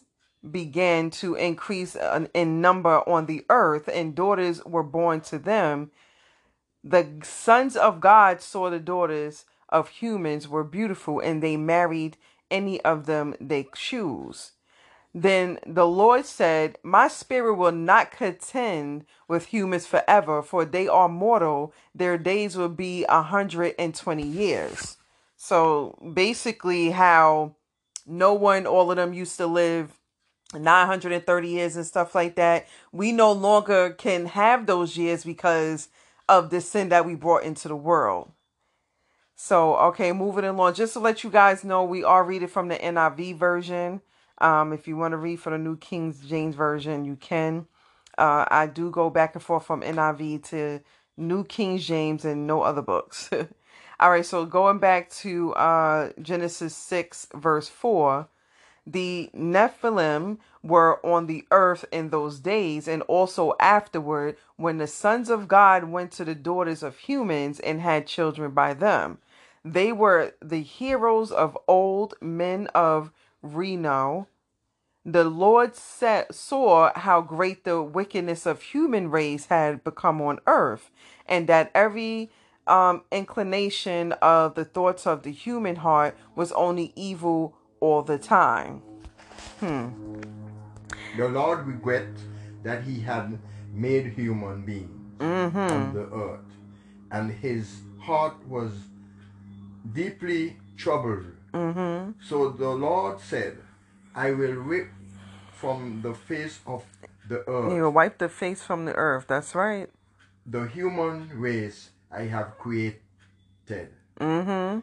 began 0.50 1.10
to 1.12 1.36
increase 1.36 1.98
in 2.34 2.62
number 2.62 3.08
on 3.10 3.28
the 3.28 3.46
earth, 3.50 3.90
and 3.94 4.16
daughters 4.16 4.64
were 4.66 4.84
born 4.84 5.22
to 5.22 5.40
them 5.40 5.92
the 6.84 7.20
sons 7.24 7.76
of 7.76 8.00
God 8.00 8.42
saw 8.42 8.70
the 8.70 8.80
daughters 8.80 9.46
of 9.70 9.90
humans 9.90 10.48
were 10.48 10.64
beautiful, 10.64 11.20
and 11.20 11.44
they 11.44 11.58
married 11.58 12.18
any 12.50 12.82
of 12.82 13.06
them 13.06 13.36
they 13.40 13.68
choose. 13.76 14.54
Then 15.14 15.60
the 15.68 15.88
Lord 15.88 16.26
said, 16.26 16.80
My 16.84 17.08
spirit 17.08 17.56
will 17.56 17.74
not 17.74 18.12
contend 18.12 19.06
with 19.28 19.48
humans 19.48 19.88
forever, 19.88 20.42
for 20.42 20.66
they 20.66 20.88
are 20.88 21.10
mortal. 21.10 21.74
Their 21.96 22.18
days 22.18 22.58
will 22.58 22.70
be 22.70 23.06
a 23.10 23.24
hundred 23.24 23.76
and 23.80 23.96
twenty 23.96 24.28
years. 24.28 24.98
So 25.38 25.98
basically, 26.14 26.92
how 26.92 27.56
no 28.08 28.34
one, 28.34 28.68
all 28.68 28.92
of 28.92 28.98
them 28.98 29.14
used 29.14 29.38
to 29.38 29.48
live 29.48 29.99
930 30.54 31.48
years 31.48 31.76
and 31.76 31.86
stuff 31.86 32.16
like 32.16 32.36
that. 32.36 32.68
We 32.92 33.12
no 33.12 33.32
longer 33.32 33.92
can 33.92 34.26
have 34.28 34.66
those 34.66 34.98
years 34.98 35.24
because 35.24 35.90
of 36.28 36.50
the 36.50 36.62
sin 36.62 36.90
that 36.90 37.06
we 37.06 37.16
brought 37.16 37.44
into 37.44 37.68
the 37.68 37.76
world. 37.76 38.32
So, 39.36 39.78
okay, 39.78 40.12
moving 40.12 40.44
along. 40.44 40.74
Just 40.74 40.94
to 40.94 41.00
let 41.00 41.24
you 41.24 41.30
guys 41.30 41.64
know, 41.64 41.84
we 41.84 42.04
are 42.04 42.24
reading 42.24 42.50
from 42.50 42.68
the 42.68 42.76
NIV 42.76 43.38
version. 43.38 44.02
Um, 44.40 44.74
if 44.74 44.88
you 44.88 44.98
want 44.98 45.14
to 45.14 45.18
read 45.18 45.40
from 45.40 45.54
the 45.54 45.60
New 45.60 45.78
King 45.78 46.14
James 46.28 46.56
Version, 46.56 47.06
you 47.06 47.16
can. 47.16 47.68
Uh, 48.18 48.46
I 48.50 48.68
do 48.68 48.92
go 48.92 49.10
back 49.10 49.36
and 49.36 49.44
forth 49.44 49.66
from 49.66 49.82
NIV 49.82 50.44
to 50.50 50.82
New 51.16 51.46
King 51.46 51.78
James 51.78 52.26
and 52.26 52.48
no 52.48 52.62
other 52.62 52.82
books. 52.82 53.30
All 54.00 54.12
right, 54.12 54.26
so 54.26 54.46
going 54.46 54.80
back 54.80 55.10
to 55.12 55.54
uh, 55.54 56.12
Genesis 56.22 56.76
6, 56.76 57.28
verse 57.36 57.68
4, 57.68 58.28
the 58.92 59.30
Nephilim 59.36 60.38
were 60.64 61.04
on 61.06 61.28
the 61.28 61.46
earth 61.52 61.86
in 61.92 62.10
those 62.10 62.40
days 62.40 62.88
and 62.88 63.02
also 63.04 63.54
afterward 63.60 64.36
when 64.58 64.78
the 64.78 64.88
sons 64.88 65.30
of 65.30 65.48
God 65.48 65.86
went 65.86 66.12
to 66.14 66.26
the 66.26 66.36
daughters 66.36 66.84
of 66.84 66.98
humans 66.98 67.60
and 67.60 67.82
had 67.82 68.08
children 68.08 68.52
by 68.52 68.74
them. 68.74 69.20
They 69.64 69.92
were 69.92 70.34
the 70.42 70.62
heroes 70.62 71.32
of 71.32 71.58
old 71.68 72.16
men 72.22 72.68
of 72.68 73.12
Reno. 73.42 74.28
The 75.06 75.24
Lord 75.24 75.76
set, 75.76 76.34
saw 76.34 76.92
how 76.96 77.22
great 77.22 77.64
the 77.64 77.82
wickedness 77.82 78.46
of 78.46 78.62
human 78.62 79.10
race 79.10 79.46
had 79.46 79.84
become 79.84 80.22
on 80.22 80.40
earth, 80.46 80.92
and 81.26 81.48
that 81.48 81.72
every 81.74 82.30
um, 82.68 83.04
inclination 83.12 84.14
of 84.14 84.56
the 84.56 84.66
thoughts 84.66 85.08
of 85.08 85.24
the 85.24 85.32
human 85.32 85.78
heart 85.78 86.18
was 86.36 86.52
only 86.52 86.94
evil 86.96 87.56
all 87.80 88.02
the 88.02 88.18
time. 88.18 88.82
Hmm. 89.60 89.90
The 91.18 91.28
Lord 91.28 91.66
regret 91.68 92.08
that 92.64 92.84
he 92.84 93.02
had 93.02 93.40
made 93.74 94.14
human 94.14 94.64
beings 94.66 94.96
Mm-hmm. 95.20 95.58
on 95.58 95.94
the 95.94 96.08
earth, 96.16 96.50
and 97.12 97.30
his 97.32 97.82
heart 98.00 98.36
was 98.48 98.72
deeply 99.94 100.58
troubled. 100.78 101.26
Mm-hmm. 101.54 102.12
So 102.22 102.52
the 102.52 102.70
Lord 102.70 103.20
said, 103.20 103.58
I 104.16 104.32
will 104.32 104.54
rip 104.54 104.88
from 105.52 106.02
the 106.02 106.14
face 106.14 106.60
of 106.66 106.84
the 107.28 107.48
earth 107.50 107.72
He 107.74 107.82
will 107.82 107.92
wipe 107.92 108.18
the 108.18 108.30
face 108.30 108.64
from 108.64 108.86
the 108.86 108.94
earth. 108.94 109.26
That's 109.28 109.54
right. 109.56 109.90
the 110.46 110.68
human 110.68 111.30
race 111.36 111.90
I 112.12 112.24
have 112.24 112.58
created, 112.58 113.02
Mm-hmm. 114.20 114.80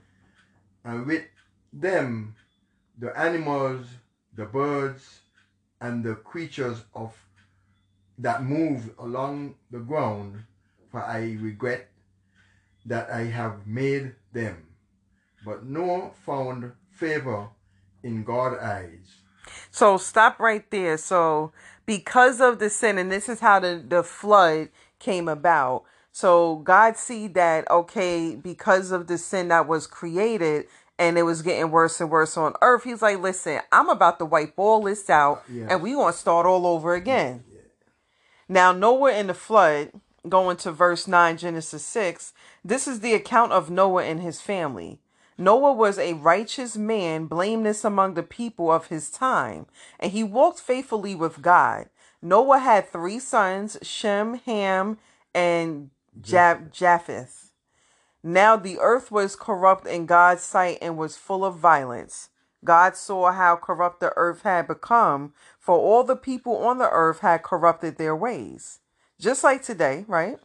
and 0.84 1.06
with 1.06 1.24
them 1.72 2.34
the 2.98 3.16
animals, 3.18 3.86
the 4.34 4.44
birds, 4.44 5.20
and 5.80 6.04
the 6.04 6.14
creatures 6.14 6.82
of 6.94 7.14
that 8.18 8.42
move 8.42 8.90
along 8.98 9.54
the 9.70 9.78
ground, 9.78 10.44
for 10.90 11.02
I 11.02 11.36
regret 11.40 11.88
that 12.86 13.10
I 13.10 13.24
have 13.24 13.66
made 13.66 14.14
them. 14.32 14.66
But 15.44 15.66
Noah 15.66 16.10
found 16.24 16.72
favor 16.90 17.48
in 18.02 18.24
God's 18.24 18.62
eyes. 18.62 19.16
So 19.70 19.98
stop 19.98 20.40
right 20.40 20.68
there. 20.70 20.96
So 20.96 21.52
because 21.84 22.40
of 22.40 22.58
the 22.58 22.70
sin, 22.70 22.98
and 22.98 23.12
this 23.12 23.28
is 23.28 23.40
how 23.40 23.60
the, 23.60 23.84
the 23.86 24.02
flood 24.02 24.70
came 24.98 25.28
about. 25.28 25.84
So 26.10 26.56
God 26.56 26.96
see 26.96 27.28
that 27.28 27.70
okay, 27.70 28.36
because 28.36 28.90
of 28.90 29.06
the 29.06 29.18
sin 29.18 29.48
that 29.48 29.68
was 29.68 29.86
created 29.86 30.66
and 30.98 31.18
it 31.18 31.22
was 31.22 31.42
getting 31.42 31.70
worse 31.70 32.00
and 32.00 32.10
worse 32.10 32.36
on 32.36 32.54
earth, 32.62 32.84
he's 32.84 33.02
like, 33.02 33.20
listen, 33.20 33.60
I'm 33.72 33.88
about 33.88 34.18
to 34.18 34.24
wipe 34.24 34.54
all 34.56 34.82
this 34.82 35.08
out 35.10 35.42
Yes. 35.50 35.68
and 35.70 35.82
we 35.82 35.92
gonna 35.92 36.12
start 36.12 36.46
all 36.46 36.66
over 36.66 36.94
again. 36.94 37.44
Now, 38.48 38.72
Noah 38.72 39.12
in 39.12 39.26
the 39.26 39.34
flood, 39.34 39.90
going 40.28 40.56
to 40.58 40.72
verse 40.72 41.06
9, 41.08 41.36
Genesis 41.36 41.84
6, 41.84 42.32
this 42.64 42.86
is 42.88 43.00
the 43.00 43.14
account 43.14 43.52
of 43.52 43.70
Noah 43.70 44.04
and 44.04 44.20
his 44.20 44.40
family. 44.40 45.00
Noah 45.38 45.72
was 45.72 45.98
a 45.98 46.14
righteous 46.14 46.76
man, 46.76 47.26
blameless 47.26 47.84
among 47.84 48.14
the 48.14 48.22
people 48.22 48.70
of 48.70 48.86
his 48.86 49.10
time, 49.10 49.66
and 50.00 50.12
he 50.12 50.22
walked 50.24 50.60
faithfully 50.60 51.14
with 51.14 51.42
God. 51.42 51.88
Noah 52.22 52.58
had 52.60 52.88
three 52.88 53.18
sons, 53.18 53.76
Shem, 53.82 54.40
Ham, 54.46 54.98
and 55.34 55.90
Ja- 56.24 56.58
Japheth. 56.72 57.45
Now 58.26 58.56
the 58.56 58.80
earth 58.80 59.12
was 59.12 59.36
corrupt 59.36 59.86
in 59.86 60.04
God's 60.04 60.42
sight 60.42 60.78
and 60.82 60.98
was 60.98 61.16
full 61.16 61.44
of 61.44 61.58
violence. 61.58 62.30
God 62.64 62.96
saw 62.96 63.30
how 63.30 63.54
corrupt 63.54 64.00
the 64.00 64.12
earth 64.16 64.42
had 64.42 64.66
become, 64.66 65.32
for 65.60 65.78
all 65.78 66.02
the 66.02 66.16
people 66.16 66.56
on 66.56 66.78
the 66.78 66.90
earth 66.90 67.20
had 67.20 67.44
corrupted 67.44 67.98
their 67.98 68.16
ways. 68.16 68.80
Just 69.20 69.44
like 69.44 69.62
today, 69.62 70.04
right? 70.08 70.40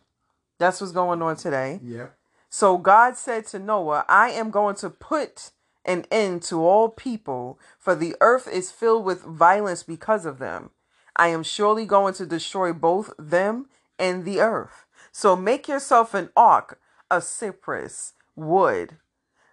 That's 0.59 0.79
what's 0.79 0.93
going 0.93 1.23
on 1.23 1.37
today. 1.37 1.79
Yeah. 1.81 2.09
So 2.51 2.77
God 2.77 3.17
said 3.17 3.47
to 3.47 3.57
Noah, 3.57 4.05
I 4.07 4.29
am 4.29 4.51
going 4.51 4.75
to 4.75 4.91
put 4.91 5.49
an 5.83 6.05
end 6.11 6.43
to 6.43 6.63
all 6.63 6.87
people, 6.87 7.59
for 7.79 7.95
the 7.95 8.15
earth 8.21 8.47
is 8.47 8.71
filled 8.71 9.05
with 9.05 9.23
violence 9.23 9.81
because 9.81 10.27
of 10.27 10.37
them. 10.37 10.69
I 11.15 11.29
am 11.29 11.41
surely 11.41 11.87
going 11.87 12.13
to 12.13 12.27
destroy 12.27 12.73
both 12.73 13.11
them 13.17 13.69
and 13.97 14.23
the 14.23 14.39
earth. 14.39 14.85
So 15.11 15.35
make 15.35 15.67
yourself 15.67 16.13
an 16.13 16.29
ark 16.37 16.79
of 17.11 17.23
cypress 17.23 18.13
wood. 18.35 18.97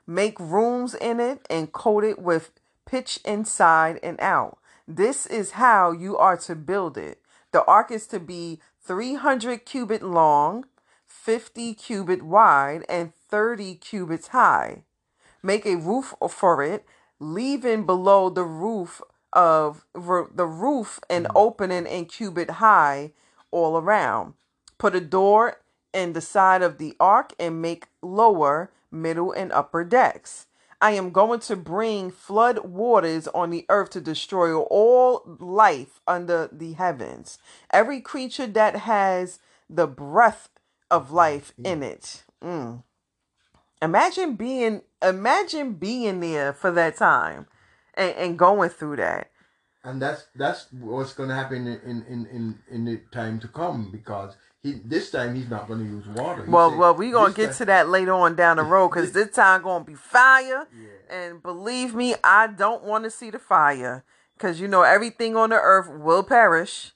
Make 0.06 0.40
rooms 0.40 0.94
in 0.94 1.20
it 1.20 1.44
and 1.50 1.70
coat 1.70 2.04
it 2.04 2.18
with 2.18 2.52
pitch 2.86 3.20
inside 3.26 4.00
and 4.02 4.18
out. 4.20 4.58
This 4.86 5.26
is 5.26 5.52
how 5.52 5.92
you 5.92 6.16
are 6.16 6.38
to 6.38 6.56
build 6.56 6.96
it. 6.96 7.20
The 7.52 7.62
ark 7.64 7.90
is 7.90 8.06
to 8.06 8.18
be 8.18 8.60
300 8.82 9.66
cubit 9.66 10.02
long, 10.02 10.64
50 11.06 11.74
cubit 11.74 12.22
wide, 12.22 12.86
and 12.88 13.12
30 13.14 13.74
cubits 13.74 14.28
high. 14.28 14.84
Make 15.42 15.66
a 15.66 15.76
roof 15.76 16.14
for 16.30 16.62
it, 16.62 16.86
leaving 17.20 17.84
below 17.84 18.30
the 18.30 18.44
roof 18.44 19.02
of 19.32 19.84
the 19.92 20.46
roof 20.46 21.00
an 21.10 21.24
mm-hmm. 21.24 21.36
opening 21.36 21.86
in 21.86 22.06
cubit 22.06 22.50
high 22.52 23.12
all 23.50 23.76
around. 23.76 24.34
Put 24.78 24.94
a 24.94 25.00
door 25.00 25.58
in 25.92 26.12
the 26.12 26.20
side 26.20 26.62
of 26.62 26.78
the 26.78 26.94
ark 27.00 27.32
and 27.38 27.62
make 27.62 27.86
lower, 28.02 28.70
middle, 28.90 29.32
and 29.32 29.52
upper 29.52 29.84
decks. 29.84 30.46
I 30.80 30.92
am 30.92 31.10
going 31.10 31.40
to 31.40 31.56
bring 31.56 32.10
flood 32.10 32.64
waters 32.64 33.26
on 33.28 33.50
the 33.50 33.66
earth 33.68 33.90
to 33.90 34.00
destroy 34.00 34.56
all 34.56 35.22
life 35.40 36.00
under 36.06 36.48
the 36.52 36.74
heavens. 36.74 37.38
Every 37.72 38.00
creature 38.00 38.46
that 38.46 38.76
has 38.76 39.40
the 39.68 39.88
breath 39.88 40.50
of 40.90 41.10
life 41.10 41.52
in 41.64 41.82
it. 41.82 42.24
Mm. 42.42 42.84
Imagine 43.82 44.34
being 44.34 44.82
imagine 45.02 45.74
being 45.74 46.20
there 46.20 46.52
for 46.52 46.70
that 46.70 46.96
time 46.96 47.46
and, 47.94 48.14
and 48.14 48.38
going 48.38 48.70
through 48.70 48.96
that. 48.96 49.30
And 49.84 50.00
that's 50.02 50.26
that's 50.34 50.66
what's 50.72 51.12
going 51.14 51.28
to 51.28 51.34
happen 51.34 51.66
in 51.66 52.02
in 52.06 52.26
in 52.26 52.58
in 52.70 52.84
the 52.84 53.00
time 53.12 53.38
to 53.40 53.48
come 53.48 53.90
because 53.90 54.34
he 54.62 54.80
this 54.84 55.10
time 55.10 55.34
he's 55.34 55.48
not 55.48 55.66
going 55.68 55.80
to 55.80 55.84
use 55.86 56.06
water. 56.08 56.44
He 56.44 56.50
Well, 56.50 56.70
said 56.70 56.78
well, 56.78 56.94
we 56.94 57.10
gonna 57.10 57.32
get 57.34 57.46
time- 57.48 57.54
to 57.58 57.64
that 57.66 57.88
later 57.88 58.12
on 58.12 58.34
down 58.34 58.56
the 58.56 58.64
road 58.64 58.88
because 58.90 59.12
this 59.18 59.30
time 59.30 59.62
gonna 59.62 59.84
be 59.84 59.94
fire. 59.94 60.66
yeah. 60.72 60.88
And 61.10 61.42
believe 61.42 61.94
me, 61.94 62.14
I 62.22 62.48
don't 62.48 62.84
want 62.84 63.04
to 63.04 63.10
see 63.10 63.30
the 63.30 63.38
fire 63.38 64.04
because 64.36 64.60
you 64.60 64.68
know 64.68 64.82
everything 64.82 65.36
on 65.36 65.50
the 65.50 65.56
earth 65.56 65.88
will 65.88 66.22
perish. 66.22 66.92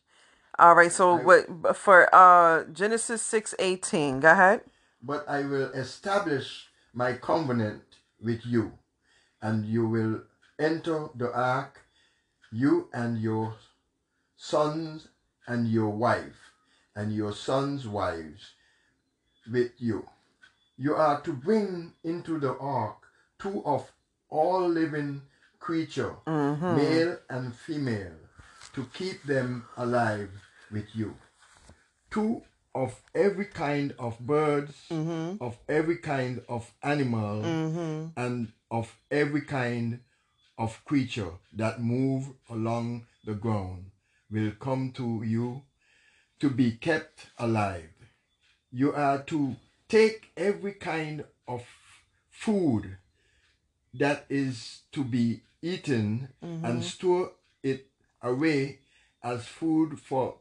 All 0.58 0.74
right, 0.74 0.92
so 0.92 1.16
what 1.16 1.76
for 1.76 2.14
uh 2.14 2.64
Genesis 2.64 3.22
six 3.22 3.54
eighteen? 3.58 4.20
Go 4.20 4.32
ahead. 4.32 4.60
But 5.02 5.26
I 5.28 5.40
will 5.44 5.70
establish 5.72 6.68
my 6.92 7.14
covenant 7.14 7.82
with 8.22 8.44
you, 8.44 8.72
and 9.40 9.64
you 9.64 9.86
will 9.88 10.22
enter 10.58 11.08
the 11.16 11.32
ark, 11.34 11.81
you 12.52 12.88
and 12.92 13.18
your 13.18 13.54
sons 14.36 15.08
and 15.46 15.68
your 15.68 15.88
wife, 15.88 16.52
and 16.94 17.14
your 17.14 17.32
sons' 17.32 17.88
wives 17.88 18.52
with 19.50 19.72
you. 19.78 20.06
You 20.76 20.94
are 20.94 21.20
to 21.22 21.32
bring 21.32 21.94
into 22.04 22.38
the 22.38 22.56
ark 22.58 22.96
two 23.38 23.62
of 23.64 23.90
all 24.28 24.68
living 24.68 25.22
creature, 25.58 26.14
mm-hmm. 26.26 26.76
male 26.76 27.16
and 27.30 27.54
female, 27.54 28.16
to 28.74 28.86
keep 28.92 29.22
them 29.24 29.64
alive 29.76 30.30
with 30.70 30.86
you. 30.94 31.14
Two 32.10 32.42
of 32.74 33.00
every 33.14 33.46
kind 33.46 33.94
of 33.98 34.18
birds, 34.20 34.74
mm-hmm. 34.90 35.42
of 35.42 35.58
every 35.68 35.98
kind 35.98 36.42
of 36.48 36.72
animal, 36.82 37.42
mm-hmm. 37.42 38.20
and 38.20 38.52
of 38.70 38.94
every 39.10 39.42
kind 39.42 40.00
of 40.58 40.84
creature 40.84 41.32
that 41.52 41.80
move 41.80 42.26
along 42.50 43.06
the 43.24 43.34
ground 43.34 43.90
will 44.30 44.52
come 44.58 44.92
to 44.92 45.22
you 45.24 45.62
to 46.40 46.50
be 46.50 46.72
kept 46.72 47.26
alive. 47.38 47.90
You 48.70 48.92
are 48.92 49.22
to 49.24 49.56
take 49.88 50.30
every 50.36 50.72
kind 50.72 51.24
of 51.46 51.62
food 52.30 52.96
that 53.94 54.24
is 54.28 54.80
to 54.92 55.04
be 55.04 55.42
eaten 55.60 56.28
and 56.40 56.82
store 56.82 57.32
it 57.62 57.86
away 58.22 58.78
as 59.22 59.46
food 59.46 60.00
for 60.00 60.36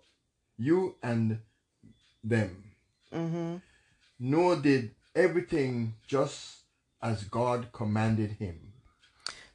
you 0.58 0.96
and 1.04 1.40
them. 2.24 2.64
Mm-hmm. 3.14 3.58
Noah 4.20 4.62
did 4.62 4.92
everything 5.16 5.96
just 6.08 6.60
as 7.02 7.24
God 7.26 7.72
commanded 7.74 8.32
him. 8.34 8.71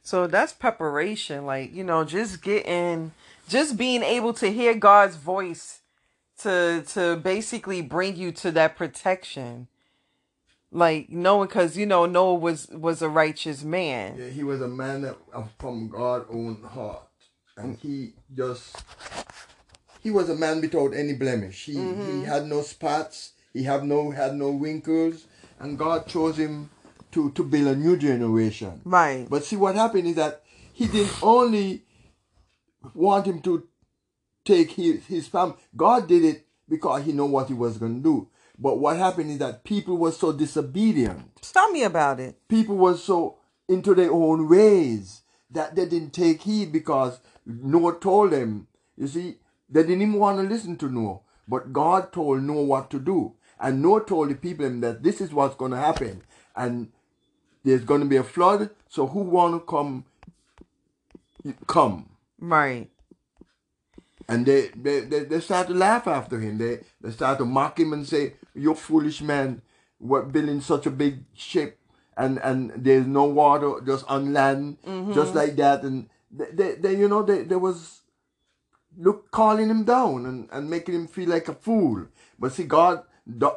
So 0.07 0.25
that's 0.25 0.53
preparation, 0.53 1.45
like, 1.45 1.75
you 1.75 1.83
know, 1.83 2.05
just 2.05 2.41
getting 2.41 3.11
just 3.49 3.75
being 3.75 4.03
able 4.03 4.31
to 4.35 4.49
hear 4.49 4.73
God's 4.73 5.17
voice 5.17 5.81
to 6.43 6.85
to 6.93 7.17
basically 7.17 7.81
bring 7.81 8.15
you 8.15 8.31
to 8.31 8.51
that 8.51 8.77
protection. 8.77 9.67
Like 10.71 11.09
knowing 11.09 11.49
cuz 11.49 11.75
you 11.75 11.85
know 11.85 12.05
Noah 12.05 12.35
was 12.35 12.69
was 12.69 13.01
a 13.01 13.09
righteous 13.09 13.65
man. 13.65 14.15
Yeah, 14.17 14.29
he 14.29 14.45
was 14.45 14.61
a 14.61 14.67
man 14.69 15.01
that, 15.01 15.17
uh, 15.33 15.43
from 15.59 15.89
God's 15.89 16.27
own 16.31 16.63
heart, 16.63 17.11
and 17.57 17.77
he 17.77 18.13
just 18.33 18.81
he 19.99 20.09
was 20.09 20.29
a 20.29 20.35
man 20.35 20.61
without 20.61 20.93
any 20.93 21.15
blemish. 21.15 21.65
He 21.65 21.73
he 21.73 21.79
mm-hmm. 21.79 22.23
had 22.23 22.47
no 22.47 22.61
spots. 22.61 23.33
He 23.51 23.63
have 23.63 23.83
no 23.83 24.11
had 24.11 24.35
no 24.35 24.51
wrinkles, 24.51 25.25
and 25.59 25.77
God 25.77 26.07
chose 26.07 26.37
him 26.37 26.69
to 27.11 27.31
to 27.31 27.43
build 27.43 27.67
a 27.67 27.75
new 27.75 27.97
generation. 27.97 28.81
Right. 28.85 29.27
But 29.29 29.43
see, 29.43 29.55
what 29.55 29.75
happened 29.75 30.07
is 30.07 30.15
that 30.15 30.43
he 30.73 30.87
didn't 30.87 31.23
only 31.23 31.83
want 32.93 33.25
him 33.25 33.41
to 33.41 33.67
take 34.45 34.71
his, 34.71 35.05
his 35.05 35.27
family. 35.27 35.55
God 35.75 36.07
did 36.07 36.23
it 36.23 36.45
because 36.69 37.03
he 37.03 37.11
know 37.11 37.25
what 37.25 37.47
he 37.47 37.53
was 37.53 37.77
going 37.77 37.95
to 37.95 38.03
do. 38.03 38.29
But 38.59 38.79
what 38.79 38.97
happened 38.97 39.31
is 39.31 39.37
that 39.39 39.63
people 39.63 39.97
were 39.97 40.11
so 40.11 40.31
disobedient. 40.31 41.41
Tell 41.41 41.71
me 41.71 41.83
about 41.83 42.19
it. 42.19 42.37
People 42.47 42.75
were 42.77 42.97
so 42.97 43.37
into 43.67 43.93
their 43.93 44.11
own 44.11 44.49
ways 44.49 45.21
that 45.51 45.75
they 45.75 45.85
didn't 45.85 46.11
take 46.11 46.41
heed 46.41 46.71
because 46.71 47.19
Noah 47.45 47.99
told 47.99 48.31
them. 48.31 48.67
You 48.97 49.07
see, 49.07 49.35
they 49.69 49.83
didn't 49.83 50.01
even 50.01 50.13
want 50.13 50.37
to 50.37 50.43
listen 50.43 50.75
to 50.77 50.89
Noah. 50.89 51.19
But 51.47 51.71
God 51.71 52.11
told 52.11 52.41
Noah 52.43 52.63
what 52.63 52.89
to 52.91 52.99
do. 52.99 53.33
And 53.59 53.81
Noah 53.81 54.05
told 54.05 54.29
the 54.29 54.35
people 54.35 54.69
that 54.81 55.03
this 55.03 55.21
is 55.21 55.31
what's 55.33 55.55
going 55.55 55.71
to 55.71 55.77
happen. 55.77 56.23
And 56.55 56.91
there's 57.63 57.83
going 57.83 58.01
to 58.01 58.07
be 58.07 58.17
a 58.17 58.23
flood. 58.23 58.69
So 58.89 59.07
who 59.07 59.21
want 59.21 59.53
to 59.55 59.59
come? 59.59 60.05
Come. 61.67 62.09
Right. 62.39 62.89
And 64.29 64.45
they, 64.45 64.69
they, 64.75 65.01
they, 65.01 65.23
they 65.23 65.39
start 65.39 65.67
to 65.67 65.73
laugh 65.73 66.07
after 66.07 66.39
him. 66.39 66.57
They, 66.57 66.79
they 66.99 67.11
start 67.11 67.37
to 67.37 67.45
mock 67.45 67.79
him 67.79 67.93
and 67.93 68.05
say, 68.05 68.33
You 68.53 68.75
foolish 68.75 69.21
man, 69.21 69.61
what 69.99 70.31
building 70.31 70.61
such 70.61 70.85
a 70.85 70.91
big 70.91 71.23
ship 71.33 71.79
and, 72.17 72.39
and 72.39 72.71
there's 72.75 73.05
no 73.05 73.25
water 73.25 73.75
just 73.85 74.03
on 74.09 74.33
land, 74.33 74.77
mm-hmm. 74.85 75.13
just 75.13 75.35
like 75.35 75.55
that. 75.57 75.83
And 75.83 76.09
they, 76.31 76.45
they, 76.51 76.75
they 76.75 76.97
you 76.97 77.07
know, 77.07 77.21
they, 77.21 77.43
they 77.43 77.55
was 77.55 78.01
look 78.97 79.29
calling 79.29 79.69
him 79.69 79.83
down 79.83 80.25
and, 80.25 80.49
and 80.51 80.69
making 80.69 80.95
him 80.95 81.07
feel 81.07 81.29
like 81.29 81.47
a 81.47 81.53
fool. 81.53 82.07
But 82.39 82.53
see, 82.53 82.63
God, 82.63 83.03
do, 83.37 83.51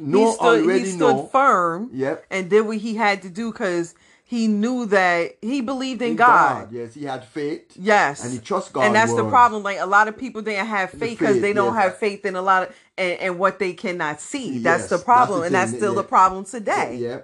no 0.00 0.26
he 0.26 0.32
stood, 0.32 0.64
already 0.64 0.80
he 0.80 0.86
stood 0.86 1.16
know. 1.16 1.26
firm 1.26 1.90
Yep. 1.92 2.26
and 2.30 2.50
did 2.50 2.62
what 2.62 2.78
he 2.78 2.94
had 2.96 3.22
to 3.22 3.30
do 3.30 3.52
because 3.52 3.94
he 4.24 4.46
knew 4.46 4.86
that 4.86 5.36
he 5.42 5.60
believed 5.60 6.02
in 6.02 6.10
In 6.10 6.16
God. 6.16 6.72
Yes, 6.72 6.94
he 6.94 7.04
had 7.04 7.24
faith. 7.24 7.72
Yes. 7.74 8.22
And 8.22 8.32
he 8.32 8.38
trust 8.38 8.72
God. 8.72 8.82
and 8.82 8.94
that's 8.94 9.12
the 9.14 9.28
problem. 9.28 9.64
Like 9.64 9.78
a 9.80 9.86
lot 9.86 10.06
of 10.06 10.16
people 10.16 10.40
didn't 10.40 10.66
have 10.66 10.90
faith 10.90 11.18
because 11.18 11.40
they 11.40 11.52
don't 11.52 11.74
yes. 11.74 11.82
have 11.82 11.96
faith 11.98 12.24
in 12.24 12.36
a 12.36 12.42
lot 12.42 12.68
of 12.68 12.76
and, 12.96 13.18
and 13.20 13.38
what 13.40 13.58
they 13.58 13.72
cannot 13.72 14.20
see. 14.20 14.54
Yes, 14.54 14.62
that's 14.62 14.82
the 14.84 14.96
that's 14.96 15.04
problem, 15.04 15.40
the 15.40 15.46
and 15.46 15.54
that's 15.54 15.72
still 15.72 15.94
yeah. 15.94 16.02
the 16.02 16.08
problem 16.08 16.44
today. 16.44 16.96
Yeah. 17.00 17.20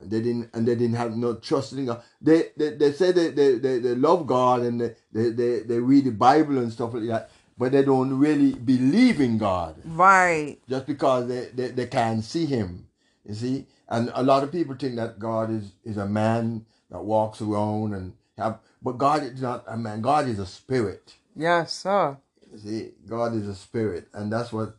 And 0.00 0.10
they 0.10 0.22
didn't 0.22 0.48
and 0.54 0.66
they 0.66 0.74
didn't 0.74 0.96
have 0.96 1.14
no 1.16 1.34
trust 1.34 1.74
in 1.74 1.84
God. 1.84 2.02
They 2.22 2.44
they, 2.56 2.70
they 2.76 2.92
say 2.92 3.12
they, 3.12 3.28
they, 3.30 3.58
they, 3.58 3.78
they 3.78 3.94
love 3.94 4.26
God 4.26 4.62
and 4.62 4.80
they, 4.80 4.94
they, 5.12 5.30
they, 5.30 5.58
they 5.60 5.78
read 5.80 6.06
the 6.06 6.12
Bible 6.12 6.56
and 6.58 6.72
stuff 6.72 6.94
like 6.94 7.06
that, 7.08 7.30
but 7.58 7.72
they 7.72 7.82
don't 7.84 8.18
really 8.18 8.54
believe 8.54 9.20
in 9.20 9.38
God 9.38 9.76
Right. 9.84 10.58
just 10.68 10.86
because 10.86 11.28
they, 11.28 11.46
they, 11.54 11.68
they 11.68 11.86
can't 11.86 12.24
see 12.24 12.46
him. 12.46 12.86
You 13.24 13.34
see? 13.34 13.66
And 13.88 14.10
a 14.14 14.22
lot 14.22 14.42
of 14.42 14.50
people 14.52 14.74
think 14.74 14.96
that 14.96 15.18
God 15.18 15.50
is, 15.50 15.72
is 15.84 15.96
a 15.96 16.06
man 16.06 16.64
that 16.90 17.02
walks 17.04 17.40
around 17.40 17.94
and 17.94 18.14
have 18.38 18.58
but 18.82 18.98
God 18.98 19.22
is 19.22 19.40
not 19.40 19.64
a 19.68 19.76
man. 19.76 20.00
God 20.00 20.28
is 20.28 20.38
a 20.38 20.46
spirit. 20.46 21.14
Yes, 21.36 21.72
sir. 21.72 22.16
You 22.52 22.58
see, 22.58 22.90
God 23.08 23.34
is 23.34 23.46
a 23.46 23.54
spirit, 23.54 24.08
and 24.12 24.30
that's 24.32 24.52
what 24.52 24.76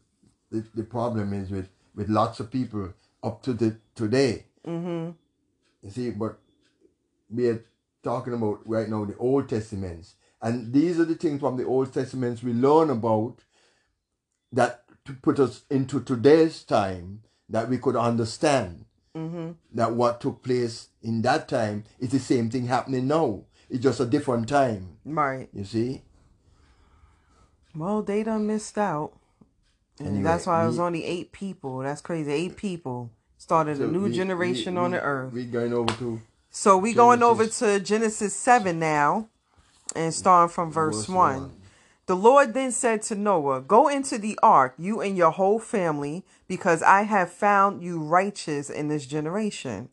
the, 0.52 0.64
the 0.76 0.84
problem 0.84 1.34
is 1.34 1.50
with, 1.50 1.70
with 1.96 2.10
lots 2.10 2.40
of 2.40 2.52
people 2.52 2.94
up 3.24 3.42
to 3.44 3.54
the 3.54 3.78
today. 3.96 4.46
Mm-hmm. 4.68 5.12
You 5.84 5.90
see, 5.90 6.10
but 6.12 6.38
we 7.34 7.48
are 7.48 7.64
talking 8.04 8.34
about 8.34 8.60
right 8.68 8.90
now 8.90 9.06
the 9.06 9.16
Old 9.18 9.48
Testaments, 9.50 10.16
and 10.44 10.72
these 10.74 11.00
are 11.00 11.06
the 11.06 11.16
things 11.16 11.40
from 11.40 11.58
the 11.58 11.66
Old 11.66 11.92
Testaments 11.94 12.44
we 12.44 12.54
learn 12.54 12.90
about 12.92 13.38
that 14.52 14.84
to 15.06 15.14
put 15.14 15.40
us 15.40 15.64
into 15.72 16.00
today's 16.02 16.64
time 16.64 17.22
that 17.50 17.68
we 17.70 17.78
could 17.80 17.96
understand 17.96 18.86
Mm-hmm. 19.16 19.52
that 19.76 19.94
what 19.94 20.20
took 20.20 20.42
place 20.42 20.88
in 21.04 21.22
that 21.22 21.48
time 21.48 21.84
is 22.00 22.10
the 22.10 22.18
same 22.20 22.50
thing 22.50 22.66
happening 22.66 23.06
now. 23.08 23.44
It's 23.70 23.84
just 23.84 24.00
a 24.00 24.06
different 24.08 24.50
time. 24.50 24.98
Right. 25.06 25.50
You 25.54 25.66
see. 25.66 26.02
Well, 27.76 28.02
they 28.02 28.24
done 28.24 28.48
missed 28.48 28.78
out. 28.78 29.14
And 30.00 30.08
Anyway, 30.08 30.24
that's 30.24 30.48
why 30.48 30.64
it 30.64 30.68
was 30.68 30.80
only 30.80 31.04
eight 31.06 31.32
people. 31.32 31.78
That's 31.80 32.02
crazy. 32.02 32.32
Eight 32.32 32.56
people 32.58 33.12
started 33.38 33.80
a 33.82 33.88
new 33.88 34.06
we- 34.06 34.14
generation 34.14 34.74
we- 34.76 34.80
on 34.80 34.92
we- 34.92 34.98
the 34.98 35.04
earth. 35.04 35.32
We 35.34 35.46
going 35.46 35.74
over 35.74 35.94
to 36.00 36.20
So 36.50 36.78
we 36.80 36.94
going 36.94 37.22
over 37.22 37.46
to 37.46 37.80
Genesis 37.80 38.34
7 38.36 38.80
now 38.80 39.30
and 39.96 40.14
starting 40.14 40.54
from 40.54 40.72
verse, 40.72 40.96
verse 40.96 41.10
1. 41.10 41.42
one. 41.42 41.52
The 42.06 42.16
Lord 42.18 42.54
then 42.54 42.72
said 42.72 43.02
to 43.04 43.16
Noah, 43.16 43.62
Go 43.62 43.88
into 43.88 44.18
the 44.18 44.38
ark, 44.44 44.74
you 44.78 45.00
and 45.00 45.16
your 45.16 45.32
whole 45.32 45.60
family, 45.60 46.26
because 46.50 46.84
I 46.84 47.04
have 47.04 47.32
found 47.32 47.82
you 47.82 48.02
righteous 48.02 48.70
in 48.70 48.90
this 48.90 49.06
generation. 49.06 49.88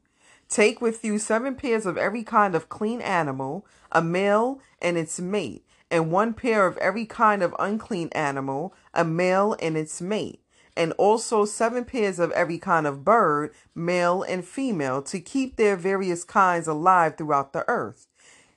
Take 0.48 0.80
with 0.80 1.04
you 1.04 1.20
seven 1.20 1.54
pairs 1.54 1.86
of 1.86 1.96
every 1.96 2.24
kind 2.24 2.56
of 2.56 2.68
clean 2.68 3.00
animal, 3.00 3.64
a 3.92 4.02
male 4.02 4.60
and 4.82 4.98
its 4.98 5.20
mate, 5.20 5.64
and 5.88 6.10
one 6.10 6.34
pair 6.34 6.66
of 6.66 6.76
every 6.78 7.06
kind 7.06 7.44
of 7.44 7.54
unclean 7.60 8.08
animal, 8.10 8.74
a 8.92 9.04
male 9.04 9.56
and 9.62 9.76
its 9.76 10.00
mate, 10.00 10.42
and 10.76 10.92
also 10.94 11.44
seven 11.44 11.84
pairs 11.84 12.18
of 12.18 12.32
every 12.32 12.58
kind 12.58 12.88
of 12.88 13.04
bird, 13.04 13.54
male 13.72 14.24
and 14.24 14.44
female, 14.44 15.00
to 15.02 15.20
keep 15.20 15.54
their 15.54 15.76
various 15.76 16.24
kinds 16.24 16.66
alive 16.66 17.16
throughout 17.16 17.52
the 17.52 17.64
earth. 17.68 18.08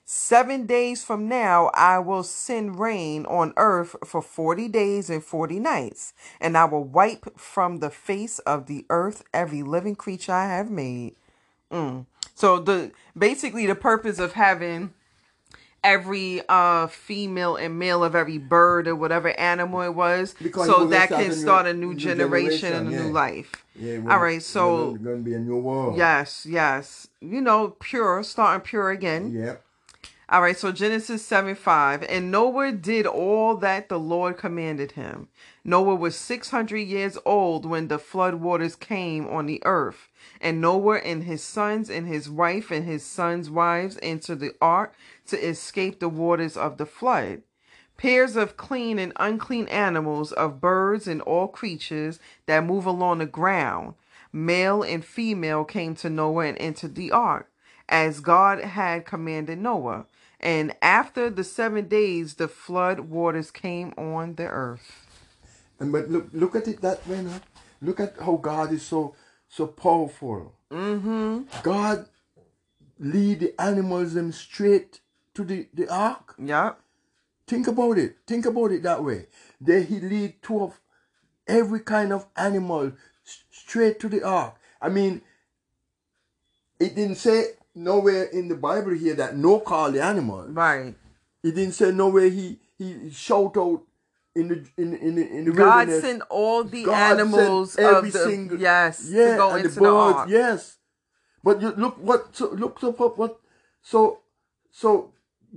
Seven 0.06 0.66
days 0.66 1.02
from 1.02 1.28
now, 1.28 1.70
I 1.72 1.98
will 1.98 2.22
send 2.22 2.78
rain 2.78 3.24
on 3.24 3.54
earth 3.56 3.96
for 4.04 4.20
40 4.20 4.68
days 4.68 5.08
and 5.08 5.24
40 5.24 5.58
nights, 5.58 6.12
and 6.42 6.58
I 6.58 6.66
will 6.66 6.84
wipe 6.84 7.38
from 7.40 7.78
the 7.78 7.88
face 7.88 8.38
of 8.40 8.66
the 8.66 8.84
earth 8.90 9.24
every 9.32 9.62
living 9.62 9.94
creature 9.96 10.32
I 10.32 10.46
have 10.48 10.70
made. 10.70 11.16
Mm. 11.72 12.04
So 12.34 12.58
the 12.58 12.92
basically 13.16 13.64
the 13.64 13.74
purpose 13.74 14.18
of 14.18 14.34
having 14.34 14.92
every 15.82 16.42
uh 16.48 16.86
female 16.86 17.56
and 17.56 17.78
male 17.78 18.04
of 18.04 18.14
every 18.14 18.38
bird 18.38 18.86
or 18.86 18.94
whatever 18.94 19.28
animal 19.40 19.80
it 19.80 19.94
was, 19.94 20.34
Because 20.42 20.66
so 20.66 20.86
that 20.86 21.08
can 21.08 21.32
start 21.32 21.66
a 21.66 21.72
new 21.72 21.88
new 21.88 21.94
generation 21.94 22.74
and 22.74 22.88
a 22.88 22.90
generation, 22.90 23.06
new 23.08 23.12
life. 23.14 23.64
Yeah, 23.74 23.96
All 24.10 24.18
right, 24.18 24.42
so 24.42 24.96
going 25.02 25.16
to 25.18 25.22
be 25.22 25.34
a 25.34 25.38
new 25.38 25.56
world. 25.58 25.96
yes, 25.96 26.46
yes, 26.48 27.08
you 27.22 27.40
know, 27.40 27.70
pure, 27.80 28.22
starting 28.22 28.62
pure 28.62 28.90
again. 28.90 29.32
Yep. 29.32 29.63
All 30.26 30.40
right, 30.40 30.56
so 30.56 30.72
Genesis 30.72 31.24
7 31.24 31.54
5. 31.54 32.02
And 32.04 32.30
Noah 32.30 32.72
did 32.72 33.06
all 33.06 33.56
that 33.56 33.90
the 33.90 33.98
Lord 33.98 34.38
commanded 34.38 34.92
him. 34.92 35.28
Noah 35.64 35.94
was 35.94 36.16
600 36.16 36.78
years 36.78 37.18
old 37.26 37.66
when 37.66 37.88
the 37.88 37.98
flood 37.98 38.36
waters 38.36 38.74
came 38.74 39.26
on 39.28 39.44
the 39.44 39.60
earth. 39.66 40.08
And 40.40 40.62
Noah 40.62 40.98
and 40.98 41.24
his 41.24 41.42
sons 41.42 41.90
and 41.90 42.06
his 42.06 42.30
wife 42.30 42.70
and 42.70 42.86
his 42.86 43.04
sons' 43.04 43.50
wives 43.50 43.98
entered 44.02 44.40
the 44.40 44.54
ark 44.62 44.94
to 45.26 45.38
escape 45.38 46.00
the 46.00 46.08
waters 46.08 46.56
of 46.56 46.78
the 46.78 46.86
flood. 46.86 47.42
Pairs 47.98 48.34
of 48.34 48.56
clean 48.56 48.98
and 48.98 49.12
unclean 49.16 49.68
animals, 49.68 50.32
of 50.32 50.60
birds 50.60 51.06
and 51.06 51.20
all 51.22 51.48
creatures 51.48 52.18
that 52.46 52.64
move 52.64 52.86
along 52.86 53.18
the 53.18 53.26
ground, 53.26 53.94
male 54.32 54.82
and 54.82 55.04
female, 55.04 55.64
came 55.64 55.94
to 55.96 56.10
Noah 56.10 56.46
and 56.46 56.58
entered 56.58 56.94
the 56.94 57.12
ark, 57.12 57.50
as 57.88 58.20
God 58.20 58.60
had 58.60 59.04
commanded 59.04 59.58
Noah. 59.58 60.06
And 60.44 60.76
after 60.82 61.30
the 61.30 61.42
seven 61.42 61.88
days, 61.88 62.34
the 62.34 62.48
flood 62.48 63.00
waters 63.00 63.50
came 63.50 63.94
on 63.96 64.34
the 64.34 64.46
earth. 64.46 65.06
And 65.80 65.90
but 65.90 66.10
look 66.10 66.28
look 66.32 66.54
at 66.54 66.68
it 66.68 66.82
that 66.82 67.06
way 67.08 67.22
now. 67.22 67.40
Look 67.80 67.98
at 67.98 68.16
how 68.20 68.36
God 68.36 68.70
is 68.72 68.82
so 68.82 69.16
so 69.48 69.66
powerful. 69.66 70.54
Mm-hmm. 70.70 71.44
God 71.62 72.06
lead 72.98 73.40
the 73.40 73.60
animals 73.60 74.14
them 74.14 74.32
straight 74.32 75.00
to 75.34 75.44
the, 75.44 75.66
the 75.72 75.88
ark. 75.88 76.34
Yeah. 76.38 76.74
Think 77.46 77.66
about 77.66 77.98
it. 77.98 78.18
Think 78.26 78.46
about 78.46 78.72
it 78.72 78.82
that 78.82 79.02
way. 79.02 79.26
There 79.60 79.82
he 79.82 79.98
lead 79.98 80.42
two 80.42 80.62
of 80.62 80.80
every 81.46 81.80
kind 81.80 82.12
of 82.12 82.26
animal 82.36 82.92
straight 83.50 83.98
to 84.00 84.08
the 84.08 84.22
ark. 84.22 84.56
I 84.80 84.88
mean, 84.90 85.22
it 86.78 86.94
didn't 86.94 87.16
say 87.16 87.44
nowhere 87.74 88.24
in 88.24 88.48
the 88.48 88.54
Bible 88.56 88.92
here 88.92 89.14
that 89.14 89.36
no 89.36 89.60
call 89.60 89.90
the 89.92 90.02
animal. 90.02 90.46
Right. 90.48 90.94
He 91.42 91.50
didn't 91.52 91.74
say 91.74 91.90
nowhere 91.92 92.28
he 92.28 92.58
he 92.78 93.10
shout 93.10 93.56
out 93.56 93.82
in 94.34 94.48
the 94.48 94.66
in 94.76 94.94
in 94.96 95.14
the, 95.16 95.28
in 95.30 95.44
the 95.44 95.52
God 95.52 95.86
wilderness. 95.88 96.02
sent 96.02 96.22
all 96.30 96.64
the 96.64 96.84
God 96.84 97.12
animals 97.12 97.76
every 97.76 98.08
of 98.08 98.12
the 98.12 98.18
single- 98.18 98.58
yes 98.60 99.08
yeah, 99.10 99.30
to 99.32 99.36
go 99.36 99.50
and 99.50 99.56
into 99.58 99.68
the 99.68 99.74
the, 99.74 99.80
birds, 99.80 100.16
ark. 100.16 100.28
yes. 100.30 100.76
But 101.42 101.60
you 101.60 101.72
look 101.76 101.96
what 101.98 102.34
so 102.34 102.50
look 102.50 102.80
so 102.80 102.92
what, 102.92 103.18
what 103.18 103.40
so 103.82 104.20
so 104.70 105.12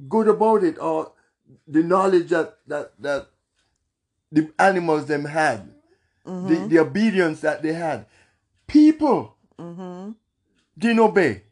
good 0.10 0.28
about 0.28 0.64
it 0.64 0.78
or 0.80 1.14
the 1.68 1.82
knowledge 1.82 2.30
that 2.30 2.58
that 2.68 2.92
that 3.00 3.28
the 4.32 4.52
animals 4.60 5.06
them 5.06 5.26
had, 5.26 5.74
Mm-hmm. 6.28 6.48
the, 6.50 6.68
the 6.68 6.80
obedience 6.80 7.40
that 7.40 7.62
they 7.64 7.72
had. 7.74 8.06
People 8.68 9.36
Mm-hmm. 9.58 10.12
didn't 10.78 11.00
obey. 11.00 11.44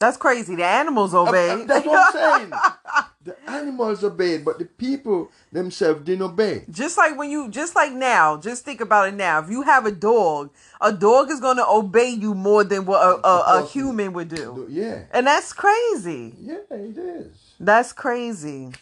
That's 0.00 0.16
crazy. 0.16 0.54
The 0.56 0.64
animals 0.64 1.14
obeyed. 1.14 1.50
Uh, 1.60 1.62
uh, 1.62 1.66
that's 1.66 1.86
what 1.86 2.14
I'm 2.16 2.40
saying. 2.40 2.52
the 3.24 3.50
animals 3.50 4.02
obeyed, 4.04 4.44
but 4.44 4.58
the 4.58 4.64
people 4.66 5.30
themselves 5.52 6.04
didn't 6.04 6.22
obey. 6.22 6.64
just 6.70 6.98
like 6.98 7.16
when 7.16 7.30
you, 7.30 7.48
just 7.48 7.74
like 7.74 7.92
now, 7.92 8.36
just 8.36 8.64
think 8.64 8.80
about 8.80 9.08
it 9.08 9.14
now. 9.14 9.38
If 9.42 9.48
you 9.50 9.62
have 9.62 9.86
a 9.86 9.92
dog, 9.92 10.50
a 10.80 10.92
dog 10.92 11.30
is 11.30 11.40
going 11.40 11.56
to 11.56 11.66
obey 11.66 12.10
you 12.10 12.34
more 12.34 12.64
than 12.64 12.84
what 12.86 13.00
a, 13.00 13.26
a, 13.26 13.62
a 13.62 13.66
human 13.68 14.12
would 14.12 14.28
do. 14.28 14.66
Yeah, 14.68 15.04
And 15.12 15.26
that's 15.26 15.52
crazy. 15.52 16.34
yeah, 16.40 16.56
it 16.70 16.98
is. 16.98 17.54
That's 17.60 17.92
crazy. 17.92 18.72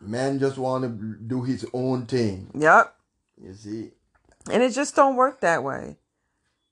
Man 0.00 0.38
just 0.38 0.56
want 0.56 0.84
to 0.84 1.16
do 1.26 1.42
his 1.42 1.66
own 1.74 2.06
thing. 2.06 2.50
Yep. 2.54 2.94
You 3.42 3.54
see, 3.54 3.90
And 4.50 4.62
it 4.62 4.70
just 4.72 4.94
don't 4.94 5.16
work 5.16 5.40
that 5.40 5.64
way. 5.64 5.96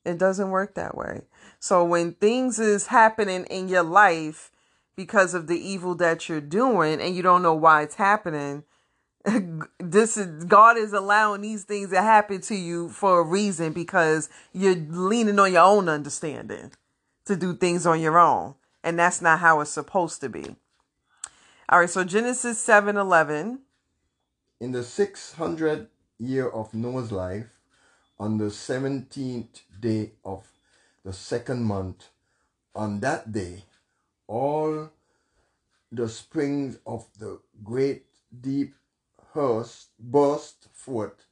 It 0.05 0.19
doesn't 0.19 0.51
work 0.51 0.75
that 0.77 0.97
way. 0.97 1.23
So 1.63 1.85
when 1.85 2.15
things 2.15 2.59
is 2.59 2.89
happening 2.89 3.45
in 3.45 3.69
your 3.69 3.85
life 3.85 4.51
because 4.97 5.33
of 5.33 5.47
the 5.47 5.57
evil 5.57 5.95
that 5.95 6.29
you're 6.29 6.41
doing 6.41 7.01
and 7.01 7.15
you 7.15 7.23
don't 7.23 7.41
know 7.41 7.55
why 7.55 7.83
it's 7.83 7.95
happening, 7.95 8.65
this 9.79 10.17
is 10.17 10.43
God 10.43 10.77
is 10.77 10.93
allowing 10.93 11.43
these 11.43 11.63
things 11.63 11.91
to 11.91 12.03
happen 12.03 12.41
to 12.41 12.57
you 12.57 12.89
for 12.89 13.21
a 13.21 13.23
reason 13.23 13.73
because 13.73 14.29
you're 14.53 14.75
leaning 14.75 15.39
on 15.39 15.53
your 15.53 15.63
own 15.63 15.89
understanding 15.89 16.73
to 17.27 17.37
do 17.37 17.55
things 17.55 17.87
on 17.87 18.01
your 18.01 18.19
own. 18.19 18.57
And 18.83 18.99
that's 18.99 19.23
not 19.23 19.39
how 19.39 19.61
it's 19.61 19.71
supposed 19.71 20.21
to 20.23 20.29
be. 20.29 20.57
All 21.69 21.79
right, 21.79 21.89
so 21.89 22.03
Genesis 22.03 22.59
7 22.59 22.97
11. 22.97 23.61
in 24.61 24.73
the 24.73 24.83
six 24.83 25.35
hundred 25.35 25.87
year 26.19 26.49
of 26.49 26.75
Noah's 26.75 27.13
life, 27.13 27.47
on 28.19 28.39
the 28.39 28.51
seventeenth 28.51 29.61
day 29.81 30.11
of 30.25 30.45
the 31.05 31.13
second 31.13 31.65
month, 31.65 32.09
on 32.75 33.01
that 33.01 33.33
day, 33.33 33.65
all 34.27 34.91
the 35.91 36.09
springs 36.09 36.79
of 36.87 37.07
the 37.19 37.41
great 37.63 38.05
deep 38.41 38.75
burst, 39.35 39.89
burst 39.99 40.69
forth, 40.73 41.27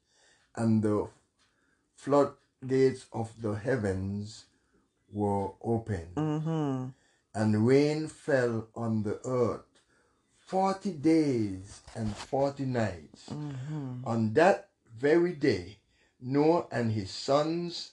and 0.56 0.82
the 0.82 1.08
floodgates 1.96 3.06
of 3.12 3.30
the 3.40 3.54
heavens 3.54 4.44
were 5.12 5.50
opened, 5.62 6.14
Mm-hmm. 6.16 6.88
and 7.34 7.66
rain 7.66 8.06
fell 8.08 8.68
on 8.74 9.02
the 9.02 9.20
earth 9.24 9.64
forty 10.38 10.92
days 10.92 11.80
and 11.94 12.14
forty 12.16 12.64
nights. 12.64 13.26
Mm-hmm. 13.30 14.02
On 14.04 14.32
that 14.34 14.68
very 14.98 15.32
day, 15.32 15.78
Noah 16.20 16.66
and 16.70 16.92
his 16.92 17.10
sons, 17.10 17.92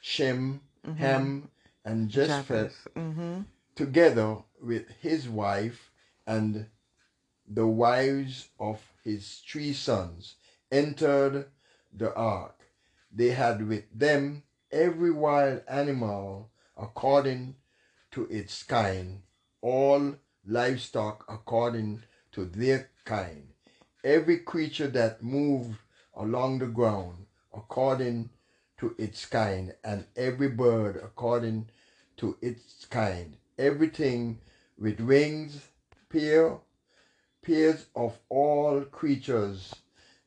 Shem, 0.00 0.60
Ham, 0.96 1.48
and 1.84 2.08
Japheth, 2.08 2.86
Mm-hmm. 2.96 3.42
together 3.74 4.38
with 4.60 4.88
his 5.00 5.28
wife 5.28 5.90
and 6.26 6.66
the 7.46 7.66
wives 7.66 8.48
of 8.58 8.80
his 9.04 9.40
three 9.50 9.72
sons, 9.72 10.34
entered 10.70 11.46
the 11.92 12.14
ark. 12.14 12.60
They 13.12 13.30
had 13.30 13.66
with 13.66 13.84
them 13.92 14.42
every 14.70 15.10
wild 15.10 15.62
animal 15.68 16.50
according 16.76 17.56
to 18.12 18.26
its 18.26 18.62
kind, 18.62 19.22
all 19.62 20.14
livestock 20.46 21.24
according 21.28 22.02
to 22.32 22.44
their 22.44 22.90
kind, 23.04 23.48
every 24.04 24.38
creature 24.38 24.88
that 24.88 25.22
moved 25.22 25.78
along 26.14 26.58
the 26.58 26.66
ground 26.66 27.26
according 27.54 28.30
to 28.78 28.94
its 28.98 29.26
kind, 29.26 29.74
and 29.84 30.04
every 30.16 30.48
bird 30.48 30.96
according 30.96 31.68
to 32.16 32.36
its 32.40 32.84
kind, 32.86 33.36
everything 33.58 34.38
with 34.78 35.00
wings, 35.00 35.60
pair, 36.08 36.58
pairs 37.42 37.86
of 37.94 38.18
all 38.28 38.82
creatures 38.82 39.74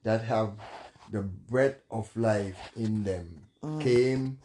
that 0.04 0.24
have 0.24 0.52
the 1.12 1.22
breath 1.22 1.76
of 1.90 2.16
life 2.16 2.58
in 2.76 3.04
them 3.04 3.42
came 3.80 4.40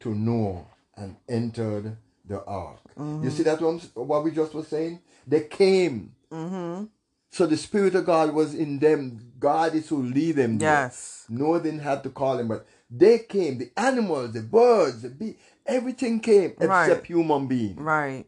to 0.00 0.14
Noah 0.14 0.64
and 0.96 1.16
entered 1.28 1.96
the 2.24 2.44
ark. 2.44 2.80
You 2.98 3.30
see 3.30 3.42
that 3.44 3.60
one, 3.60 3.78
what 3.94 4.24
we 4.24 4.30
just 4.30 4.54
was 4.54 4.68
saying? 4.68 5.00
They 5.26 5.42
came. 5.42 6.14
Mm-hmm. 6.32 6.84
So 7.30 7.46
the 7.46 7.56
Spirit 7.56 7.94
of 7.94 8.06
God 8.06 8.32
was 8.32 8.54
in 8.54 8.78
them. 8.78 9.32
God 9.38 9.74
is 9.74 9.88
who 9.88 10.02
lead 10.02 10.36
them. 10.36 10.58
there. 10.58 10.84
Yes. 10.84 11.26
Noah 11.28 11.62
didn't 11.62 11.80
have 11.80 12.02
to 12.02 12.10
call 12.10 12.38
him, 12.38 12.48
but 12.48 12.66
they 12.90 13.18
came. 13.20 13.58
The 13.58 13.70
animals, 13.76 14.32
the 14.32 14.40
birds, 14.40 15.02
the 15.02 15.10
bee, 15.10 15.36
everything 15.66 16.20
came 16.20 16.50
except 16.52 16.68
Right. 16.68 17.04
human 17.06 17.46
being. 17.46 17.76
Right. 17.76 18.24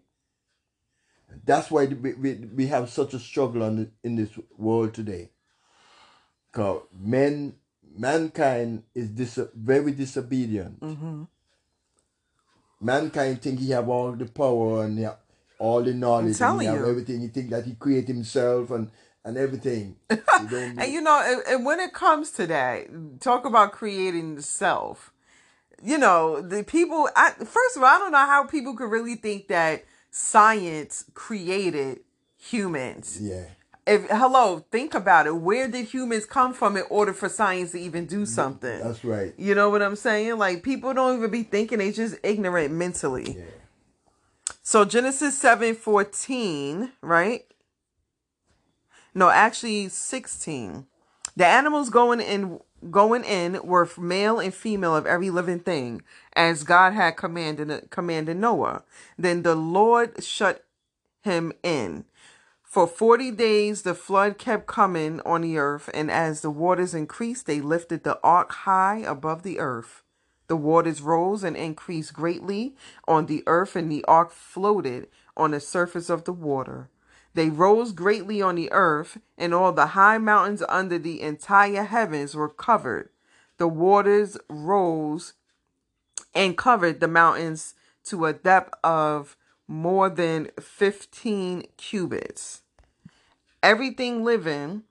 That's 1.45 1.71
why 1.71 1.87
we, 1.87 2.13
we, 2.15 2.35
we 2.35 2.67
have 2.67 2.91
such 2.91 3.15
a 3.15 3.19
struggle 3.19 3.63
on 3.63 3.77
the, 3.77 3.91
in 4.03 4.17
this 4.17 4.31
world 4.57 4.93
today. 4.95 5.31
Because 6.51 6.83
men, 6.93 7.55
mankind 7.97 8.83
is 8.95 9.09
dis, 9.11 9.39
very 9.55 9.93
disobedient. 9.93 10.81
Mm-hmm. 10.81 11.23
Mankind 12.81 13.43
think 13.43 13.61
he 13.61 13.71
have 13.71 13.89
all 13.89 14.13
the 14.13 14.27
power 14.27 14.85
and 14.85 14.99
have 14.99 15.17
all 15.59 15.83
the 15.83 15.93
knowledge 15.93 16.41
and 16.41 16.61
he 16.61 16.67
have 16.67 16.81
you. 16.81 16.87
everything. 16.87 17.21
He 17.21 17.29
think 17.29 17.51
that 17.51 17.65
he 17.65 17.75
create 17.75 18.07
himself 18.07 18.71
and, 18.71 18.91
and 19.25 19.37
everything. 19.37 19.97
Don't 20.09 20.55
And 20.79 20.93
you 20.93 21.01
know, 21.01 21.23
and, 21.25 21.43
and 21.49 21.67
when 21.67 21.81
it 21.81 21.93
comes 21.93 22.31
to 22.33 22.47
that, 22.47 23.21
talk 23.21 23.45
about 23.45 23.73
creating 23.73 24.37
the 24.37 24.43
self. 24.43 25.13
You 25.83 25.99
know, 25.99 26.41
the 26.41 26.65
people. 26.65 27.09
I, 27.15 27.31
first 27.31 27.77
of 27.77 27.83
all, 27.83 27.89
I 27.89 27.99
don't 27.99 28.11
know 28.11 28.19
how 28.19 28.45
people 28.45 28.75
could 28.75 28.91
really 28.91 29.15
think 29.15 29.47
that 29.47 29.85
science 30.11 31.05
created 31.15 32.01
humans. 32.37 33.19
yeah. 33.21 33.45
If 33.87 34.07
hello, 34.11 34.67
think 34.71 34.95
about 34.95 35.27
it. 35.27 35.37
Where 35.37 35.67
did 35.67 35.87
humans 35.87 36.27
come 36.27 36.53
from 36.53 36.77
in 36.77 36.83
order 36.91 37.15
for 37.15 37.29
science 37.31 37.73
to 37.73 37.79
even 37.79 38.05
do 38.05 38.27
something? 38.27 38.81
That's 38.81 39.03
right. 39.03 39.33
You 39.39 39.55
know 39.55 39.71
what 39.71 39.81
I'm 39.81 39.97
saying? 39.97 40.37
Like 40.37 40.63
people 40.63 40.93
don't 40.93 41.17
even 41.17 41.31
be 41.31 41.43
thinking; 41.43 41.79
they 41.79 41.93
just 41.93 42.17
ignorant 42.23 42.75
mentally. 42.75 43.37
Yeah. 43.39 43.45
So 44.71 44.85
Genesis 44.85 45.39
seven 45.39 45.75
fourteen, 45.75 46.93
right? 47.01 47.47
No, 49.15 49.31
actually 49.31 49.89
sixteen. 49.89 50.85
The 51.35 51.47
animals 51.47 51.89
going 51.89 52.21
in 52.21 52.61
going 52.91 53.25
in 53.25 53.63
were 53.63 53.89
male 53.97 54.39
and 54.39 54.53
female 54.53 54.95
of 54.95 55.07
every 55.07 55.31
living 55.31 55.61
thing, 55.61 56.03
as 56.37 56.65
God 56.65 56.93
had 56.93 57.13
commanded 57.13 57.89
commanded 57.89 58.37
Noah. 58.37 58.83
Then 59.17 59.43
the 59.43 59.55
Lord 59.55 60.23
shut 60.23 60.67
him 61.23 61.55
in. 61.63 62.05
For 62.63 62.87
forty 62.87 63.31
days 63.31 63.81
the 63.85 63.95
flood 63.95 64.37
kept 64.37 64.67
coming 64.67 65.23
on 65.25 65.41
the 65.41 65.57
earth, 65.57 65.89
and 65.95 66.11
as 66.11 66.43
the 66.43 66.51
waters 66.51 66.93
increased, 66.93 67.47
they 67.47 67.63
lifted 67.63 68.05
the 68.05 68.21
ark 68.23 68.53
high 68.53 68.99
above 68.99 69.45
the 69.45 69.61
earth. 69.61 70.03
The 70.49 70.57
waters 70.57 71.01
rose 71.03 71.45
and 71.45 71.57
increased 71.57 72.15
greatly 72.15 72.75
on 73.07 73.27
the 73.27 73.45
earth, 73.47 73.77
and 73.77 73.93
the 73.93 74.05
ark 74.07 74.33
floated 74.33 75.09
on 75.37 75.53
the 75.53 75.61
surface 75.61 76.11
of 76.11 76.25
the 76.25 76.33
water. 76.33 76.89
They 77.35 77.51
rose 77.51 77.93
greatly 77.93 78.43
on 78.43 78.57
the 78.57 78.73
earth, 78.73 79.19
and 79.37 79.55
all 79.55 79.73
the 79.73 79.89
high 79.89 80.19
mountains 80.19 80.63
under 80.69 80.99
the 80.99 81.21
entire 81.21 81.85
heavens 81.85 82.35
were 82.35 82.49
covered. 82.49 83.11
The 83.59 83.69
waters 83.69 84.39
rose 84.49 85.35
and 86.35 86.57
covered 86.57 87.01
the 87.01 87.09
mountains 87.09 87.75
to 88.05 88.25
a 88.25 88.33
depth 88.33 88.75
of 88.83 89.37
more 89.67 90.09
than 90.09 90.51
15 90.59 91.65
cubits. 91.77 92.63
Everything 93.63 94.25
living, 94.25 94.85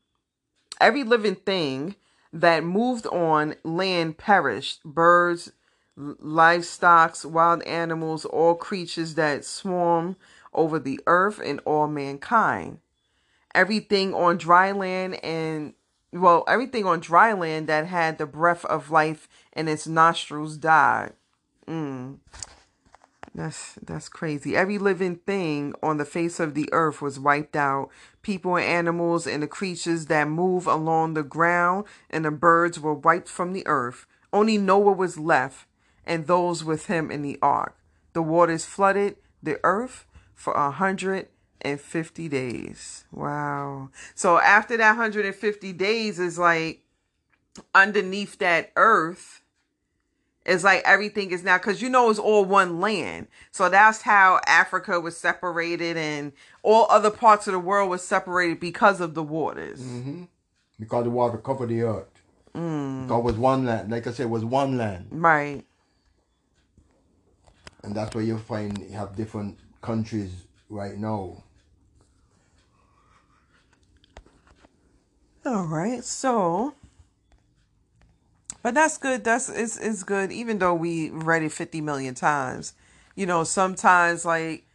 every 0.80 1.04
living 1.04 1.36
thing 1.36 1.96
that 2.34 2.64
moved 2.64 3.08
on 3.08 3.56
land 3.64 4.18
perished 4.18 4.84
birds, 4.84 5.52
livestock, 5.96 7.18
wild 7.24 7.64
animals, 7.64 8.26
all 8.26 8.56
creatures 8.56 9.16
that 9.16 9.46
swarm 9.46 10.16
over 10.54 10.80
the 10.80 11.00
earth, 11.08 11.40
and 11.44 11.60
all 11.66 11.88
mankind. 11.88 12.80
Everything 13.56 14.14
on 14.14 14.38
dry 14.38 14.72
land 14.72 15.24
and 15.24 15.74
well, 16.12 16.44
everything 16.48 16.86
on 16.86 17.00
dry 17.00 17.34
land 17.34 17.68
that 17.68 17.88
had 17.88 18.18
the 18.18 18.26
breath 18.26 18.64
of 18.66 18.92
life 18.92 19.28
in 19.54 19.68
its 19.68 19.88
nostrils 19.88 20.58
died. 20.58 21.14
Mm. 21.68 22.18
That's 23.38 23.76
that's 23.84 24.10
crazy. 24.10 24.58
Every 24.58 24.80
living 24.80 25.18
thing 25.18 25.76
on 25.84 25.98
the 25.98 26.06
face 26.06 26.40
of 26.40 26.56
the 26.56 26.68
earth 26.74 27.04
was 27.04 27.20
wiped 27.20 27.56
out. 27.56 27.92
People 28.24 28.56
and 28.56 28.66
animals 28.66 29.28
and 29.28 29.44
the 29.44 29.48
creatures 29.48 30.08
that 30.08 30.28
move 30.28 30.66
along 30.66 31.14
the 31.14 31.22
ground 31.22 31.86
and 32.10 32.26
the 32.26 32.32
birds 32.32 32.80
were 32.80 32.96
wiped 32.96 33.30
from 33.30 33.54
the 33.54 33.66
earth. 33.68 34.08
Only 34.34 34.58
Noah 34.58 34.94
was 34.94 35.20
left 35.20 35.68
and 36.04 36.26
those 36.26 36.64
with 36.64 36.88
him 36.88 37.12
in 37.12 37.22
the 37.22 37.38
ark. 37.40 37.78
The 38.14 38.24
waters 38.24 38.66
flooded 38.66 39.18
the 39.44 39.60
earth 39.64 40.08
for 40.34 40.54
a 40.54 40.72
hundred 40.72 41.28
and 41.62 41.80
fifty 41.80 42.28
days. 42.28 43.06
Wow. 43.12 43.90
So 44.16 44.40
after 44.40 44.78
that 44.78 44.96
hundred 44.96 45.28
and 45.28 45.36
fifty 45.36 45.74
days 45.74 46.18
is 46.18 46.40
like 46.40 46.82
underneath 47.76 48.40
that 48.40 48.72
earth 48.76 49.44
it's 50.48 50.64
like 50.64 50.82
everything 50.86 51.32
is 51.32 51.44
now 51.44 51.58
because 51.58 51.82
you 51.82 51.90
know 51.90 52.10
it's 52.10 52.18
all 52.20 52.46
one 52.46 52.80
land. 52.80 53.28
So 53.52 53.68
that's 53.68 54.02
how 54.02 54.40
Africa 54.48 55.00
was 55.00 55.18
separated 55.18 55.98
and 55.98 56.32
all 56.64 56.88
other 56.90 57.12
parts 57.12 57.48
of 57.48 57.54
the 57.54 57.60
world 57.60 57.90
was 57.90 58.02
separated 58.02 58.62
because 58.62 59.02
of 59.02 59.14
the 59.14 59.22
waters. 59.22 59.82
Mm-hmm. 59.82 60.24
Because 60.80 61.04
the 61.04 61.10
water 61.10 61.38
covered 61.38 61.68
the 61.68 61.82
earth. 61.82 62.22
Mm. 62.56 63.10
God 63.10 63.26
was 63.26 63.36
one 63.36 63.66
land. 63.66 63.92
Like 63.92 64.08
I 64.08 64.12
said, 64.12 64.28
it 64.28 64.30
was 64.30 64.46
one 64.46 64.78
land. 64.78 65.08
Right. 65.12 65.66
And 67.84 67.94
that's 67.94 68.16
where 68.16 68.24
you 68.24 68.38
find 68.38 68.78
you 68.78 68.96
have 68.96 69.18
different 69.18 69.60
countries 69.82 70.32
right 70.70 70.98
now. 70.98 71.44
All 75.46 75.66
right. 75.66 76.04
So 76.06 76.74
but 78.68 78.74
that's 78.74 78.98
good. 78.98 79.24
That's 79.24 79.48
it's 79.48 79.78
it's 79.78 80.04
good. 80.04 80.30
Even 80.30 80.60
though 80.60 80.74
we 80.74 81.10
read 81.10 81.42
it 81.42 81.54
fifty 81.54 81.80
million 81.80 82.16
times, 82.16 82.74
you 83.16 83.26
know, 83.26 83.46
sometimes 83.46 84.26
like 84.26 84.66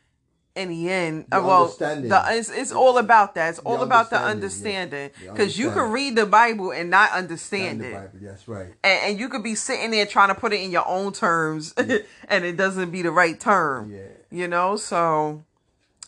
in 0.57 0.71
the 0.71 0.89
end, 0.89 1.27
the 1.29 1.37
uh, 1.37 1.47
well, 1.47 1.67
the, 1.79 2.25
it's 2.29 2.49
it's 2.49 2.73
all 2.73 2.97
about 2.97 3.35
that. 3.35 3.51
It's 3.51 3.59
all 3.59 3.77
the 3.77 3.85
about 3.85 4.09
the 4.09 4.19
understanding. 4.19 5.11
Because 5.21 5.59
yeah. 5.59 5.67
you 5.67 5.73
can 5.73 5.93
read 5.93 6.17
the 6.17 6.25
Bible 6.25 6.71
and 6.73 6.89
not 6.89 7.11
understand 7.11 7.83
it. 7.83 7.93
Bible, 7.93 8.19
that's 8.23 8.49
right. 8.49 8.73
And, 8.83 9.11
and, 9.11 9.21
you 9.21 9.29
could 9.29 9.43
be 9.43 9.55
sitting 9.55 9.91
there 9.91 10.07
trying 10.07 10.29
to 10.29 10.35
put 10.35 10.55
it 10.55 10.63
in 10.63 10.71
your 10.71 10.89
own 10.89 11.13
terms, 11.13 11.75
yeah. 11.77 11.99
and 12.31 12.47
it 12.47 12.57
doesn't 12.57 12.93
be 12.93 13.03
the 13.03 13.11
right 13.11 13.39
term. 13.39 13.93
Yeah. 13.93 14.01
You 14.31 14.49
know, 14.49 14.77
so 14.77 15.45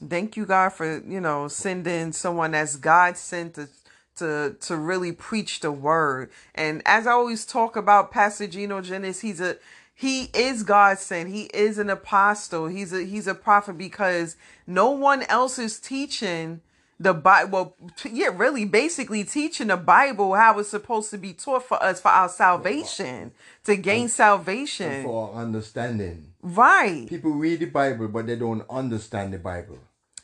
thank 0.09 0.39
you 0.39 0.47
God 0.47 0.71
for 0.71 1.03
you 1.07 1.21
know 1.21 1.49
sending 1.49 2.13
someone 2.13 2.53
that's 2.53 2.77
God 2.77 3.19
sent 3.19 3.57
to 3.57 3.69
to 4.17 4.57
to 4.61 4.77
really 4.77 5.13
preach 5.13 5.61
the 5.61 5.73
word. 5.73 6.31
And 6.55 6.83
as 6.87 7.07
I 7.07 7.13
always 7.13 7.45
talk 7.45 7.77
about 7.77 8.11
Pastor 8.11 8.47
Gino 8.47 8.81
Jennings, 8.81 9.21
he's 9.21 9.41
a 9.41 9.57
he 9.95 10.25
is 10.35 10.65
God 10.65 10.99
sent. 10.99 11.31
He 11.31 11.45
is 11.55 11.79
an 11.79 11.89
apostle. 11.89 12.67
He's 12.67 12.93
a 12.93 13.05
he's 13.05 13.27
a 13.27 13.35
prophet 13.35 13.79
because 13.79 14.37
no 14.67 14.91
one 14.91 15.23
else 15.23 15.59
is 15.59 15.79
teaching 15.79 16.61
the 16.99 17.15
Bible. 17.15 17.51
Well, 17.51 17.77
yeah, 18.11 18.31
really, 18.35 18.65
basically 18.65 19.25
teaching 19.25 19.69
the 19.69 19.77
Bible 19.77 20.35
how 20.35 20.59
it's 20.59 20.69
supposed 20.69 21.11
to 21.11 21.19
be 21.19 21.33
taught 21.33 21.65
for 21.65 21.83
us 21.83 22.01
for 22.01 22.09
our 22.09 22.29
salvation, 22.29 23.33
to 23.65 23.77
gain 23.77 24.03
and, 24.03 24.11
salvation, 24.11 24.91
and 24.91 25.05
for 25.05 25.33
understanding. 25.35 26.33
Right. 26.43 27.09
People 27.09 27.33
read 27.33 27.61
the 27.61 27.67
Bible, 27.67 28.09
but 28.09 28.27
they 28.27 28.37
don't 28.37 28.65
understand 28.69 29.33
the 29.33 29.39
Bible. 29.39 29.79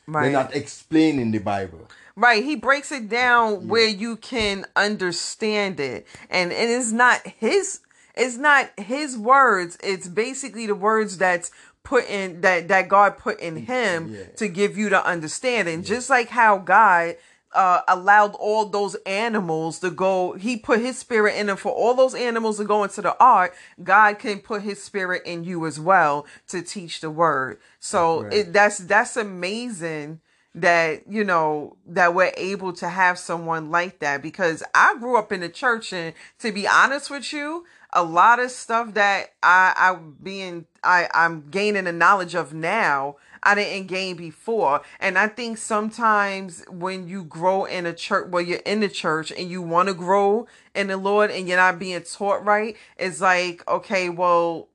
Right. 0.07 0.23
They're 0.23 0.31
not 0.31 0.55
explaining 0.55 1.31
the 1.31 1.39
Bible. 1.39 1.87
Right. 2.21 2.43
He 2.43 2.55
breaks 2.55 2.91
it 2.91 3.09
down 3.09 3.51
yeah. 3.51 3.57
where 3.67 3.87
you 3.87 4.15
can 4.15 4.65
understand 4.75 5.79
it. 5.79 6.05
And 6.29 6.51
it 6.51 6.69
is 6.69 6.93
not 6.93 7.25
his 7.25 7.79
it's 8.15 8.37
not 8.37 8.69
his 8.77 9.17
words. 9.17 9.77
It's 9.83 10.07
basically 10.07 10.67
the 10.67 10.75
words 10.75 11.17
that's 11.17 11.49
put 11.83 12.07
in 12.07 12.41
that 12.41 12.67
that 12.67 12.89
God 12.89 13.17
put 13.17 13.39
in 13.39 13.55
him 13.65 14.13
yeah. 14.13 14.25
to 14.37 14.47
give 14.47 14.77
you 14.77 14.89
the 14.89 15.03
understanding. 15.05 15.79
Yeah. 15.79 15.85
Just 15.85 16.11
like 16.11 16.29
how 16.29 16.59
God 16.59 17.15
uh, 17.53 17.81
allowed 17.87 18.35
all 18.35 18.65
those 18.65 18.95
animals 19.05 19.79
to 19.79 19.89
go. 19.89 20.33
He 20.33 20.57
put 20.57 20.79
his 20.79 20.99
spirit 20.99 21.35
in 21.35 21.47
them 21.47 21.57
for 21.57 21.71
all 21.71 21.95
those 21.95 22.13
animals 22.13 22.57
to 22.57 22.65
go 22.65 22.83
into 22.83 23.01
the 23.01 23.15
ark. 23.19 23.55
God 23.83 24.19
can 24.19 24.39
put 24.39 24.61
his 24.61 24.81
spirit 24.81 25.23
in 25.25 25.43
you 25.43 25.65
as 25.65 25.79
well 25.79 26.25
to 26.49 26.61
teach 26.61 27.01
the 27.01 27.09
word. 27.09 27.59
So 27.79 28.23
right. 28.23 28.33
it, 28.33 28.53
that's, 28.53 28.77
that's 28.77 29.17
amazing 29.17 30.21
that, 30.53 31.03
you 31.09 31.23
know, 31.23 31.77
that 31.85 32.13
we're 32.13 32.33
able 32.35 32.73
to 32.73 32.89
have 32.89 33.17
someone 33.17 33.71
like 33.71 33.99
that 33.99 34.21
because 34.21 34.63
I 34.75 34.97
grew 34.97 35.17
up 35.17 35.31
in 35.31 35.39
the 35.39 35.49
church 35.49 35.93
and 35.93 36.13
to 36.39 36.51
be 36.51 36.67
honest 36.67 37.09
with 37.09 37.31
you, 37.31 37.65
a 37.93 38.03
lot 38.03 38.39
of 38.39 38.51
stuff 38.51 38.93
that 38.93 39.33
I, 39.43 39.73
I 39.77 39.97
being, 40.21 40.65
I, 40.83 41.07
I'm 41.13 41.49
gaining 41.49 41.85
the 41.85 41.93
knowledge 41.93 42.35
of 42.35 42.53
now 42.53 43.17
I 43.43 43.55
didn't 43.55 43.87
gain 43.87 44.15
before. 44.15 44.81
And 44.99 45.17
I 45.17 45.27
think 45.27 45.57
sometimes 45.57 46.63
when 46.69 47.07
you 47.07 47.23
grow 47.23 47.65
in 47.65 47.85
a 47.85 47.93
church, 47.93 48.29
well, 48.29 48.41
you're 48.41 48.59
in 48.59 48.81
the 48.81 48.89
church 48.89 49.31
and 49.31 49.49
you 49.49 49.61
want 49.61 49.87
to 49.87 49.93
grow 49.93 50.47
in 50.75 50.87
the 50.87 50.97
Lord 50.97 51.31
and 51.31 51.47
you're 51.47 51.57
not 51.57 51.79
being 51.79 52.01
taught 52.03 52.45
right, 52.45 52.75
it's 52.97 53.21
like, 53.21 53.67
okay, 53.67 54.09
well, 54.09 54.67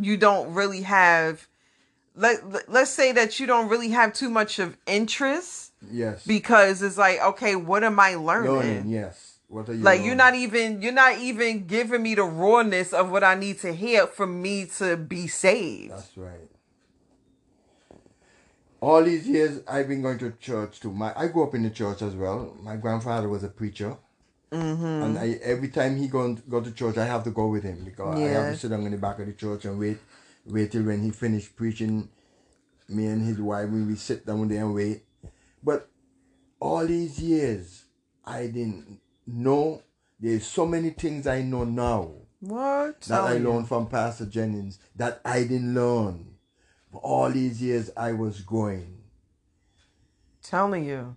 you 0.00 0.16
don't 0.16 0.52
really 0.54 0.82
have, 0.82 1.46
let, 2.20 2.70
let's 2.70 2.90
say 2.90 3.12
that 3.12 3.40
you 3.40 3.46
don't 3.46 3.68
really 3.68 3.88
have 3.90 4.12
too 4.12 4.30
much 4.30 4.58
of 4.58 4.76
interest. 4.86 5.72
Yes. 5.90 6.24
Because 6.26 6.82
it's 6.82 6.98
like, 6.98 7.20
okay, 7.20 7.56
what 7.56 7.82
am 7.82 7.98
I 7.98 8.14
learning? 8.14 8.52
Learning, 8.52 8.88
yes. 8.88 9.38
What 9.48 9.68
are 9.68 9.74
you 9.74 9.82
like 9.82 9.98
learning? 9.98 10.06
you're 10.06 10.14
not 10.14 10.34
even 10.34 10.82
you're 10.82 10.92
not 10.92 11.18
even 11.18 11.66
giving 11.66 12.02
me 12.02 12.14
the 12.14 12.22
rawness 12.22 12.92
of 12.92 13.10
what 13.10 13.24
I 13.24 13.34
need 13.34 13.58
to 13.60 13.72
hear 13.72 14.06
for 14.06 14.26
me 14.26 14.66
to 14.78 14.96
be 14.96 15.26
saved. 15.26 15.92
That's 15.92 16.16
right 16.16 16.48
all 18.80 19.04
these 19.04 19.28
years 19.28 19.60
I've 19.68 19.88
been 19.88 20.02
going 20.02 20.18
to 20.18 20.32
church 20.32 20.80
too. 20.80 20.92
My 20.92 21.12
I 21.16 21.28
grew 21.28 21.44
up 21.44 21.54
in 21.54 21.62
the 21.62 21.70
church 21.70 22.02
as 22.02 22.14
well. 22.14 22.56
My 22.60 22.76
grandfather 22.76 23.28
was 23.28 23.44
a 23.44 23.48
preacher. 23.48 23.96
Mm-hmm. 24.50 24.84
And 24.84 25.18
I, 25.18 25.38
every 25.42 25.68
time 25.68 25.96
he 25.96 26.08
go, 26.08 26.34
go 26.34 26.60
to 26.60 26.72
church, 26.72 26.96
I 26.98 27.04
have 27.04 27.22
to 27.24 27.30
go 27.30 27.46
with 27.46 27.62
him 27.62 27.84
because 27.84 28.18
I 28.18 28.28
have 28.28 28.52
to 28.52 28.58
sit 28.58 28.70
down 28.70 28.84
in 28.84 28.90
the 28.90 28.98
back 28.98 29.20
of 29.20 29.26
the 29.26 29.32
church 29.32 29.64
and 29.64 29.78
wait, 29.78 29.98
wait 30.50 30.72
till 30.72 30.82
when 30.82 31.02
he 31.02 31.10
finished 31.10 31.56
preaching. 31.56 32.08
Me 32.88 33.06
and 33.06 33.22
his 33.22 33.40
wife, 33.40 33.68
we, 33.68 33.82
we 33.82 33.94
sit 33.94 34.26
down 34.26 34.48
there 34.48 34.64
and 34.64 34.74
wait. 34.74 35.04
But 35.62 35.88
all 36.58 36.86
these 36.86 37.20
years, 37.20 37.84
I 38.24 38.46
didn't 38.46 39.00
know. 39.26 39.82
There's 40.18 40.46
so 40.46 40.66
many 40.66 40.90
things 40.90 41.26
I 41.26 41.42
know 41.42 41.64
now. 41.64 42.10
What? 42.40 43.02
That 43.02 43.20
I 43.20 43.38
learned 43.38 43.68
from 43.68 43.86
Pastor 43.88 44.26
Jennings 44.26 44.78
that 44.96 45.20
I 45.24 45.42
didn't 45.42 45.74
learn 45.74 46.36
for 46.90 47.00
all 47.00 47.30
these 47.30 47.62
years 47.62 47.90
I 47.96 48.12
was 48.12 48.40
going. 48.40 49.02
Telling 50.42 50.84
you. 50.84 51.16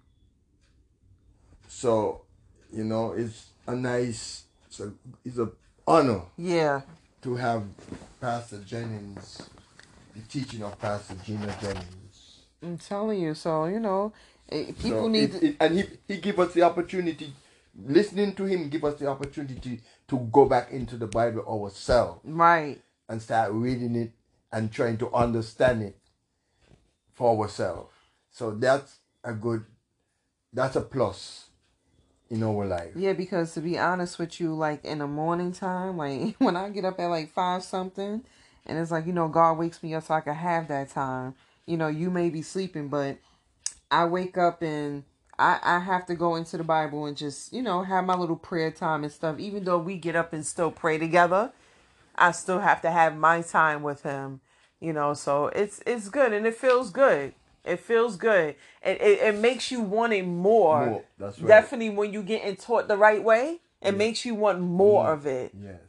So, 1.67 2.25
you 2.71 2.83
know, 2.83 3.13
it's 3.13 3.47
a 3.65 3.75
nice, 3.75 4.43
it's 4.67 4.79
a, 4.79 4.93
it's 5.25 5.37
a 5.37 5.49
honor. 5.87 6.21
Yeah. 6.37 6.81
To 7.23 7.35
have 7.35 7.63
Pastor 8.23 8.59
Jennings, 8.59 9.49
the 10.15 10.21
teaching 10.21 10.63
of 10.63 10.79
Pastor 10.79 11.13
Gino 11.25 11.45
Jennings. 11.59 12.45
I'm 12.61 12.77
telling 12.77 13.19
you. 13.19 13.33
So, 13.33 13.65
you 13.65 13.81
know, 13.81 14.13
eh, 14.49 14.67
people 14.67 15.01
so 15.01 15.07
need. 15.09 15.35
It, 15.35 15.43
it, 15.43 15.55
and 15.59 15.77
he, 15.77 15.83
he 16.07 16.17
give 16.21 16.39
us 16.39 16.53
the 16.53 16.61
opportunity, 16.61 17.33
listening 17.85 18.33
to 18.35 18.45
him, 18.45 18.69
give 18.69 18.85
us 18.85 18.97
the 18.97 19.07
opportunity 19.07 19.81
to 20.07 20.17
go 20.31 20.45
back 20.45 20.71
into 20.71 20.95
the 20.95 21.05
Bible 21.05 21.43
ourselves. 21.45 22.21
Right. 22.23 22.81
And 23.09 23.21
start 23.21 23.51
reading 23.51 23.97
it 23.97 24.13
and 24.53 24.71
trying 24.71 24.95
to 24.99 25.13
understand 25.13 25.83
it 25.83 25.97
for 27.11 27.37
ourselves. 27.37 27.91
So 28.31 28.51
that's 28.51 28.99
a 29.25 29.33
good, 29.33 29.65
that's 30.53 30.77
a 30.77 30.81
plus 30.81 31.47
in 32.29 32.43
our 32.43 32.65
life. 32.65 32.91
Yeah, 32.95 33.13
because 33.13 33.53
to 33.53 33.61
be 33.61 33.77
honest 33.77 34.19
with 34.19 34.39
you, 34.39 34.53
like 34.53 34.83
in 34.85 34.99
the 34.99 35.07
morning 35.07 35.51
time, 35.51 35.97
like 35.97 36.35
when 36.37 36.55
I 36.55 36.69
get 36.69 36.85
up 36.85 36.99
at 36.99 37.07
like 37.07 37.31
five 37.31 37.63
something, 37.63 38.23
and 38.65 38.79
it's 38.79 38.91
like, 38.91 39.05
you 39.05 39.13
know, 39.13 39.27
God 39.27 39.57
wakes 39.57 39.83
me 39.83 39.93
up 39.93 40.03
so 40.03 40.13
I 40.13 40.21
can 40.21 40.35
have 40.35 40.67
that 40.69 40.89
time. 40.89 41.35
You 41.65 41.77
know, 41.77 41.87
you 41.87 42.09
may 42.09 42.29
be 42.29 42.41
sleeping, 42.41 42.87
but 42.87 43.17
I 43.91 44.05
wake 44.05 44.37
up 44.37 44.61
and 44.61 45.03
I, 45.37 45.59
I 45.61 45.79
have 45.79 46.05
to 46.07 46.15
go 46.15 46.35
into 46.35 46.57
the 46.57 46.63
Bible 46.63 47.05
and 47.05 47.17
just, 47.17 47.53
you 47.53 47.61
know, 47.61 47.83
have 47.83 48.05
my 48.05 48.15
little 48.15 48.35
prayer 48.35 48.71
time 48.71 49.03
and 49.03 49.11
stuff. 49.11 49.39
Even 49.39 49.63
though 49.63 49.77
we 49.77 49.97
get 49.97 50.15
up 50.15 50.33
and 50.33 50.45
still 50.45 50.71
pray 50.71 50.97
together, 50.97 51.51
I 52.15 52.31
still 52.31 52.59
have 52.59 52.81
to 52.81 52.91
have 52.91 53.17
my 53.17 53.41
time 53.41 53.83
with 53.83 54.03
him, 54.03 54.41
you 54.79 54.93
know. 54.93 55.13
So 55.13 55.47
it's 55.47 55.81
it's 55.85 56.09
good 56.09 56.33
and 56.33 56.45
it 56.45 56.55
feels 56.55 56.91
good. 56.91 57.33
It 57.65 57.79
feels 57.79 58.17
good. 58.17 58.55
It 58.81 59.01
it, 59.01 59.19
it 59.21 59.35
makes 59.35 59.71
you 59.71 59.81
wanting 59.81 60.35
more. 60.35 60.85
more. 60.85 61.03
That's 61.17 61.39
right. 61.39 61.47
Definitely 61.47 61.91
when 61.91 62.13
you 62.13 62.23
getting 62.23 62.55
taught 62.55 62.87
the 62.87 62.97
right 62.97 63.23
way, 63.23 63.59
it 63.81 63.91
yes. 63.91 63.95
makes 63.95 64.25
you 64.25 64.35
want 64.35 64.59
more 64.59 65.11
of 65.11 65.25
it. 65.25 65.51
Yes. 65.59 65.79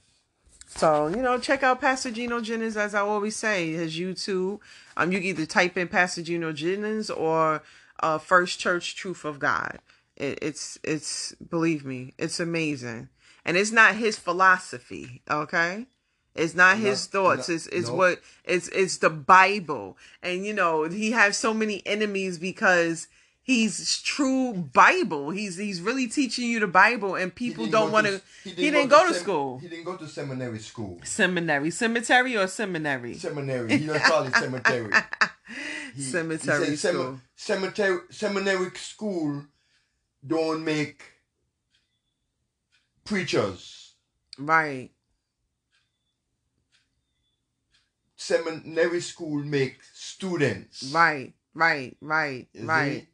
So, 0.66 1.06
you 1.06 1.22
know, 1.22 1.38
check 1.38 1.62
out 1.62 1.80
Pastor 1.80 2.10
Gino 2.10 2.40
Jennings, 2.40 2.76
as 2.76 2.94
I 2.94 3.00
always 3.00 3.36
say, 3.36 3.72
his 3.72 3.96
YouTube. 3.96 4.58
Um, 4.96 5.12
you 5.12 5.18
can 5.18 5.28
either 5.28 5.46
type 5.46 5.76
in 5.76 5.86
Pastor 5.86 6.22
Gino 6.22 6.52
Jennings 6.52 7.10
or 7.10 7.62
uh, 8.00 8.18
First 8.18 8.58
Church 8.58 8.96
Truth 8.96 9.24
of 9.24 9.38
God. 9.38 9.78
It, 10.16 10.40
it's, 10.42 10.78
it's, 10.82 11.32
believe 11.34 11.84
me, 11.84 12.14
it's 12.18 12.40
amazing. 12.40 13.08
And 13.44 13.56
it's 13.56 13.70
not 13.70 13.94
his 13.94 14.18
philosophy, 14.18 15.22
okay? 15.30 15.86
It's 16.34 16.54
not 16.54 16.78
his 16.78 17.12
No, 17.14 17.22
thoughts. 17.36 17.48
no, 17.48 17.54
it's 17.54 17.66
it's 17.68 17.88
no. 17.88 17.94
what 17.94 18.20
it's 18.44 18.68
it's 18.68 18.98
the 18.98 19.10
Bible. 19.10 19.96
And 20.22 20.44
you 20.44 20.52
know, 20.52 20.84
he 20.88 21.12
has 21.12 21.36
so 21.36 21.54
many 21.54 21.80
enemies 21.86 22.38
because 22.38 23.06
he's 23.42 24.00
true 24.02 24.52
Bible. 24.52 25.30
He's 25.30 25.56
he's 25.56 25.80
really 25.80 26.08
teaching 26.08 26.48
you 26.48 26.58
the 26.58 26.66
Bible 26.66 27.14
and 27.14 27.32
people 27.32 27.66
don't 27.66 27.92
want 27.92 28.06
to 28.08 28.20
He 28.42 28.50
he 28.50 28.70
didn't 28.70 28.88
go 28.88 29.06
to 29.06 29.14
sem- 29.14 29.22
school. 29.22 29.58
He 29.58 29.68
didn't 29.68 29.84
go 29.84 29.96
to 29.96 30.08
seminary 30.08 30.58
school. 30.58 30.98
Seminary. 31.04 31.70
Cemetery 31.70 32.36
or 32.36 32.48
seminary? 32.48 33.14
Seminary. 33.14 33.78
He 33.78 33.86
don't 33.86 34.02
call 34.02 34.24
it 34.24 34.34
cemetery. 34.34 34.90
He- 35.94 36.02
Cemetery 36.02 36.70
he 36.70 36.76
said 36.76 36.78
sem- 36.78 36.94
school. 36.94 37.20
Cemetery. 37.36 37.98
Seminary 38.10 38.70
school 38.76 39.44
don't 40.26 40.64
make 40.64 41.02
preachers. 43.04 43.94
Right. 44.38 44.90
Seminary 48.24 49.00
school 49.00 49.44
make 49.44 49.78
students. 49.92 50.90
Right. 50.94 51.34
Right. 51.54 51.96
Right. 52.00 52.48
Right. 52.58 53.06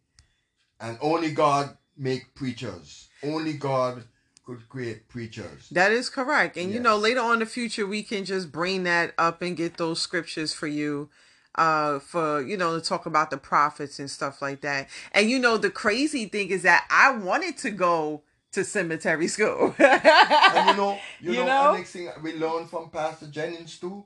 And 0.81 0.99
only 1.01 1.33
God 1.33 1.77
make 1.97 2.35
preachers. 2.35 3.09
Only 3.23 3.55
God 3.55 4.05
could 4.47 4.69
create 4.69 5.09
preachers. 5.09 5.69
That 5.71 5.93
is 5.93 6.09
correct. 6.09 6.57
And 6.57 6.73
you 6.73 6.81
know, 6.81 6.97
later 6.97 7.21
on 7.21 7.35
in 7.35 7.39
the 7.41 7.47
future 7.47 7.87
we 7.87 8.03
can 8.03 8.25
just 8.25 8.51
bring 8.53 8.85
that 8.85 9.13
up 9.19 9.43
and 9.43 9.57
get 9.57 9.77
those 9.77 10.01
scriptures 10.01 10.55
for 10.55 10.67
you 10.67 11.11
uh 11.57 11.99
for 11.99 12.41
you 12.41 12.57
know 12.57 12.79
to 12.79 12.85
talk 12.85 13.07
about 13.07 13.29
the 13.31 13.37
prophets 13.37 13.99
and 13.99 14.09
stuff 14.11 14.41
like 14.41 14.61
that. 14.63 14.89
And 15.13 15.29
you 15.29 15.39
know 15.41 15.57
the 15.57 15.71
crazy 15.71 16.27
thing 16.27 16.49
is 16.51 16.63
that 16.63 16.87
I 16.89 17.11
wanted 17.17 17.59
to 17.59 17.71
go 17.73 18.23
to 18.53 18.65
cemetery 18.65 19.29
school. 19.37 19.75
and 19.79 20.71
you 20.71 20.77
know, 20.77 20.99
you, 21.21 21.33
You 21.33 21.41
know, 21.41 21.47
know? 21.47 21.73
the 21.73 21.79
next 21.79 21.93
thing 21.93 22.09
we 22.23 22.35
learned 22.35 22.71
from 22.71 22.91
Pastor 22.91 23.27
Jennings 23.27 23.79
too, 23.79 24.05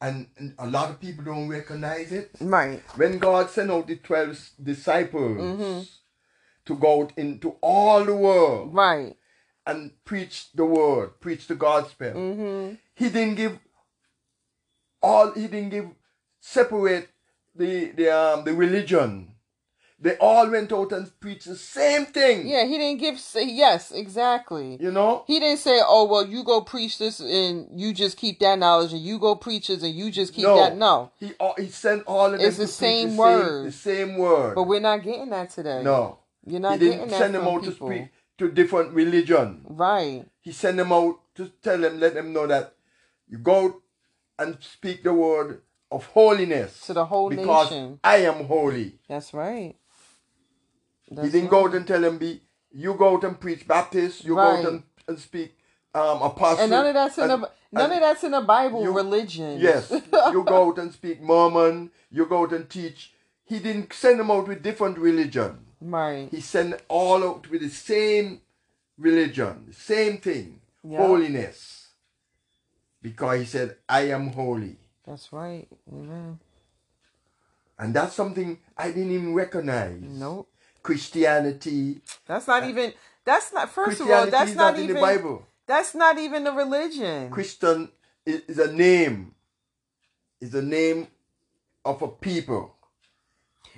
and, 0.00 0.28
and 0.36 0.54
a 0.58 0.66
lot 0.66 0.90
of 0.90 1.00
people 1.00 1.24
don't 1.24 1.48
recognize 1.48 2.12
it. 2.12 2.30
right. 2.40 2.82
When 2.96 3.18
God 3.18 3.50
sent 3.50 3.70
out 3.70 3.86
the 3.86 3.96
twelve 3.96 4.38
disciples 4.62 5.38
Mm-hmm. 5.38 5.82
to 6.66 6.76
go 6.76 7.02
out 7.02 7.12
into 7.16 7.56
all 7.60 8.04
the 8.04 8.14
world 8.14 8.74
Right. 8.74 9.16
and 9.66 9.92
preach 10.04 10.50
the 10.54 10.64
word, 10.64 11.20
preach 11.20 11.46
the 11.46 11.54
gospel, 11.54 12.12
Mm-hmm. 12.12 12.74
He 12.94 13.08
didn't 13.10 13.34
give 13.36 13.58
all. 15.02 15.32
He 15.32 15.46
didn't 15.48 15.70
give 15.70 15.86
separate 16.40 17.08
the 17.54 17.90
the 17.92 18.08
um 18.10 18.44
the 18.44 18.54
religion. 18.54 19.33
They 20.00 20.16
all 20.18 20.50
went 20.50 20.72
out 20.72 20.92
and 20.92 21.08
preached 21.20 21.46
the 21.46 21.56
same 21.56 22.04
thing. 22.06 22.46
Yeah, 22.48 22.64
he 22.64 22.76
didn't 22.76 23.00
give 23.00 23.18
say 23.18 23.46
yes, 23.48 23.90
exactly. 23.92 24.76
You 24.80 24.90
know. 24.90 25.22
He 25.26 25.38
didn't 25.40 25.60
say, 25.60 25.80
"Oh, 25.82 26.04
well, 26.04 26.26
you 26.26 26.42
go 26.44 26.60
preach 26.62 26.98
this 26.98 27.20
and 27.20 27.68
you 27.80 27.94
just 27.94 28.16
keep 28.16 28.40
that 28.40 28.58
knowledge 28.58 28.92
and 28.92 29.00
you 29.00 29.18
go 29.18 29.34
preach 29.36 29.68
this 29.68 29.82
and 29.82 29.94
you 29.94 30.10
just 30.10 30.34
keep 30.34 30.44
No. 30.44 30.56
that." 30.56 30.76
No. 30.76 31.10
He 31.20 31.32
all- 31.40 31.54
he 31.56 31.68
sent 31.68 32.02
all 32.06 32.26
of 32.26 32.32
them 32.40 32.40
It's 32.48 32.58
the 32.58 32.66
same 32.66 33.10
the 33.10 33.16
word. 33.16 33.66
the 33.68 33.72
same 33.72 34.18
word. 34.18 34.56
But 34.56 34.64
we're 34.64 34.80
not 34.80 35.02
getting 35.04 35.30
that 35.30 35.50
today. 35.50 35.82
no, 35.82 36.18
You're 36.44 36.60
not. 36.60 36.72
he 36.72 36.78
didn't 36.80 36.98
getting 37.04 37.14
send 37.18 37.34
them 37.34 37.44
out 37.48 37.62
people. 37.62 37.88
to 37.88 37.94
speak 37.96 38.08
to 38.38 38.50
different 38.50 38.92
religion. 38.92 39.64
Right. 39.68 40.26
He 40.40 40.50
sent 40.52 40.76
them 40.76 40.92
out 40.92 41.20
to 41.36 41.48
tell 41.62 41.78
them, 41.78 42.00
let 42.00 42.14
them 42.14 42.32
know 42.32 42.46
that 42.48 42.74
you 43.28 43.38
go 43.38 43.80
and 44.38 44.58
speak 44.60 45.04
the 45.04 45.14
word 45.14 45.62
of 45.90 46.04
holiness 46.06 46.80
To 46.86 46.92
the 46.92 47.04
whole 47.06 47.30
because 47.30 47.70
nation. 47.70 48.00
I 48.02 48.16
am 48.18 48.44
holy. 48.46 48.98
That's 49.08 49.32
right. 49.32 49.76
He 51.08 51.28
didn't 51.30 51.48
go 51.48 51.64
out 51.66 51.74
and 51.74 51.86
tell 51.86 52.00
them 52.00 52.18
be 52.18 52.40
you 52.72 52.94
go 52.94 53.14
out 53.14 53.24
and 53.24 53.38
preach 53.38 53.66
Baptist, 53.68 54.24
you 54.24 54.34
go 54.34 54.40
out 54.40 54.64
and, 54.64 54.82
and 55.08 55.18
speak 55.18 55.54
um 55.94 56.22
apostle. 56.22 56.62
And 56.64 56.70
none 56.70 56.86
of 56.86 56.94
that's 56.94 57.18
in 57.18 57.30
and- 57.30 57.42
the 57.44 57.50
none 57.72 57.92
of 57.92 58.00
that's 58.00 58.24
in 58.24 58.32
the 58.32 58.40
Bible 58.40 58.82
you- 58.82 58.92
religion. 58.92 59.58
Yes, 59.60 59.90
you 59.90 60.42
go 60.44 60.68
out 60.68 60.78
and 60.78 60.92
speak 60.92 61.20
Mormon, 61.22 61.90
you 62.10 62.26
go 62.26 62.42
out 62.42 62.52
and 62.52 62.68
teach. 62.68 63.12
He 63.44 63.58
didn't 63.58 63.92
send 63.92 64.18
them 64.18 64.30
out 64.30 64.48
with 64.48 64.62
different 64.62 64.96
religion. 64.98 65.58
right. 65.80 66.28
He 66.30 66.40
sent 66.40 66.80
all 66.88 67.22
out 67.22 67.50
with 67.50 67.60
the 67.60 67.68
same 67.68 68.40
religion, 68.98 69.66
the 69.68 69.74
same 69.74 70.16
thing, 70.18 70.60
Yeah. 70.82 70.98
holiness. 71.06 71.88
Because 73.02 73.38
he 73.40 73.44
said, 73.44 73.76
I 73.86 74.08
am 74.12 74.28
holy. 74.28 74.76
That's 75.06 75.30
right. 75.30 75.68
Amen. 75.92 76.38
And 77.78 77.92
that's 77.92 78.14
something 78.14 78.58
I 78.78 78.88
didn't 78.88 79.10
even 79.12 79.34
recognize. 79.34 80.00
Nope. 80.00 80.48
Christianity. 80.84 82.00
That's 82.26 82.46
not 82.46 82.62
uh, 82.62 82.68
even 82.68 82.92
that's 83.24 83.52
not 83.52 83.70
first 83.70 84.00
of 84.00 84.08
all, 84.08 84.26
that's 84.30 84.54
not, 84.54 84.74
not 84.74 84.82
even 84.82 84.94
the 84.94 85.00
Bible. 85.00 85.44
that's 85.66 85.94
not 85.94 86.18
even 86.18 86.46
a 86.46 86.52
religion. 86.52 87.30
Christian 87.30 87.88
is, 88.24 88.42
is 88.46 88.58
a 88.60 88.72
name. 88.72 89.34
Is 90.40 90.54
a 90.54 90.62
name 90.62 91.08
of 91.84 92.02
a 92.02 92.08
people. 92.08 92.76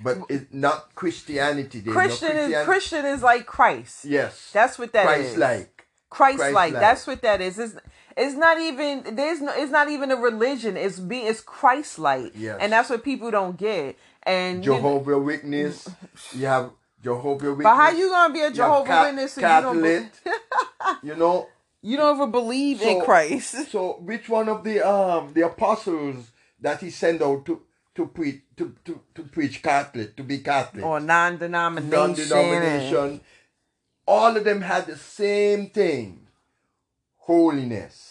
But 0.03 0.17
it's 0.29 0.53
not 0.53 0.93
Christianity. 0.93 1.79
There's 1.79 1.95
no 1.95 2.01
Christian 2.01 2.31
is 2.31 2.35
Christian- 2.37 2.65
Christian 2.65 3.05
is 3.05 3.23
like 3.23 3.45
Christ. 3.47 4.05
Yes. 4.05 4.51
That's 4.53 4.77
what 4.77 4.91
that 4.93 5.03
is. 5.19 5.33
Christ 5.33 5.37
like. 5.37 5.87
Christ 6.09 6.39
like. 6.39 6.53
Christ-like. 6.53 6.73
That's 6.73 7.07
what 7.07 7.21
that 7.23 7.41
is. 7.41 7.57
It's, 7.57 7.75
it's 8.15 8.35
not 8.35 8.59
even 8.59 9.15
there's 9.15 9.41
no 9.41 9.53
it's 9.55 9.71
not 9.71 9.89
even 9.89 10.11
a 10.11 10.15
religion. 10.17 10.75
It's 10.77 10.99
be 10.99 11.19
it's 11.19 11.41
Christ 11.41 11.99
like. 11.99 12.33
Yes. 12.35 12.57
And 12.59 12.73
that's 12.73 12.89
what 12.89 13.03
people 13.03 13.31
don't 13.31 13.57
get. 13.57 13.97
And 14.23 14.63
you 14.63 14.71
know- 14.71 14.77
Jehovah 14.77 15.19
Witness. 15.19 15.89
You 16.33 16.45
have 16.47 16.71
Jehovah 17.07 17.49
Witness. 17.53 17.63
but 17.63 17.75
how 17.75 17.89
you 17.91 18.09
gonna 18.09 18.33
be 18.33 18.41
a 18.41 18.51
Jehovah 18.51 19.01
Witness 19.05 19.37
if 19.37 19.43
you 19.43 19.61
don't 19.67 19.81
be- 19.81 20.09
you 21.07 21.15
know. 21.15 21.47
you 21.81 21.95
don't 21.97 22.15
even 22.17 22.31
believe 22.31 22.81
in 22.81 22.99
So- 22.99 23.05
Christ? 23.05 23.55
So 23.73 23.81
which 24.11 24.27
one 24.37 24.47
of 24.49 24.63
the 24.63 24.77
um 24.95 25.33
the 25.33 25.43
apostles 25.51 26.19
that 26.65 26.81
he 26.81 26.89
sent 26.89 27.21
out 27.21 27.45
to 27.47 27.61
to 27.95 28.05
preach 28.17 28.41
to, 28.57 28.65
to, 28.85 28.93
to 29.15 29.21
preach 29.23 29.61
Catholic 29.63 30.15
to 30.17 30.23
be 30.23 30.37
Catholic 30.39 30.83
Or 30.85 30.99
non-denomination. 30.99 31.89
non-denomination 31.89 33.21
all 34.05 34.35
of 34.37 34.43
them 34.49 34.61
had 34.61 34.85
the 34.87 34.97
same 34.97 35.61
thing 35.79 36.27
holiness 37.29 38.06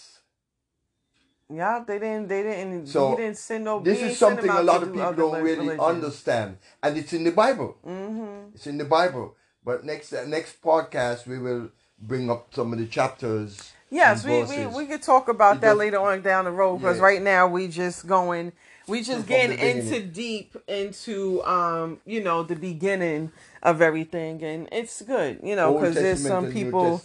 Yeah, 1.48 1.84
they 1.86 1.98
didn't. 2.00 2.28
They 2.28 2.42
didn't. 2.42 2.86
So, 2.88 3.10
he 3.10 3.16
didn't 3.22 3.38
send 3.38 3.64
no. 3.64 3.78
this 3.80 3.98
is 3.98 4.04
ain't 4.04 4.16
send 4.16 4.38
them 4.38 4.46
something 4.46 4.60
a 4.60 4.62
lot 4.62 4.82
of 4.82 4.92
people 4.92 5.12
don't 5.12 5.42
really 5.42 5.78
understand 5.78 6.58
and 6.82 6.96
it's 6.98 7.12
in 7.12 7.22
the 7.24 7.30
bible 7.30 7.76
Mm-hmm. 7.86 8.54
it's 8.54 8.66
in 8.66 8.78
the 8.78 8.84
bible 8.84 9.36
but 9.64 9.84
next 9.84 10.12
uh, 10.12 10.24
next 10.26 10.60
podcast 10.60 11.26
we 11.26 11.38
will 11.38 11.70
bring 12.00 12.30
up 12.30 12.52
some 12.54 12.72
of 12.72 12.78
the 12.78 12.86
chapters 12.86 13.72
Yes, 13.88 14.24
we, 14.24 14.42
we 14.42 14.66
we 14.66 14.86
could 14.86 15.00
talk 15.02 15.28
about 15.28 15.56
It 15.58 15.60
that 15.60 15.68
does- 15.70 15.78
later 15.78 16.00
on 16.00 16.20
down 16.20 16.44
the 16.46 16.50
road 16.50 16.78
because 16.78 16.96
Yeah. 16.98 17.04
right 17.04 17.22
now 17.22 17.46
we 17.46 17.68
just 17.68 18.06
going. 18.08 18.50
We 18.88 19.02
just 19.02 19.26
getting 19.28 19.56
into 19.58 20.00
deep 20.02 20.56
into 20.66 21.42
um 21.44 22.00
you 22.04 22.20
know 22.22 22.42
the 22.42 22.56
beginning 22.56 23.30
of 23.62 23.80
everything 23.80 24.42
and 24.42 24.68
it's 24.72 25.02
good 25.02 25.38
you 25.42 25.54
know 25.54 25.74
because 25.74 25.94
there's 25.94 26.24
some 26.26 26.52
people 26.52 27.00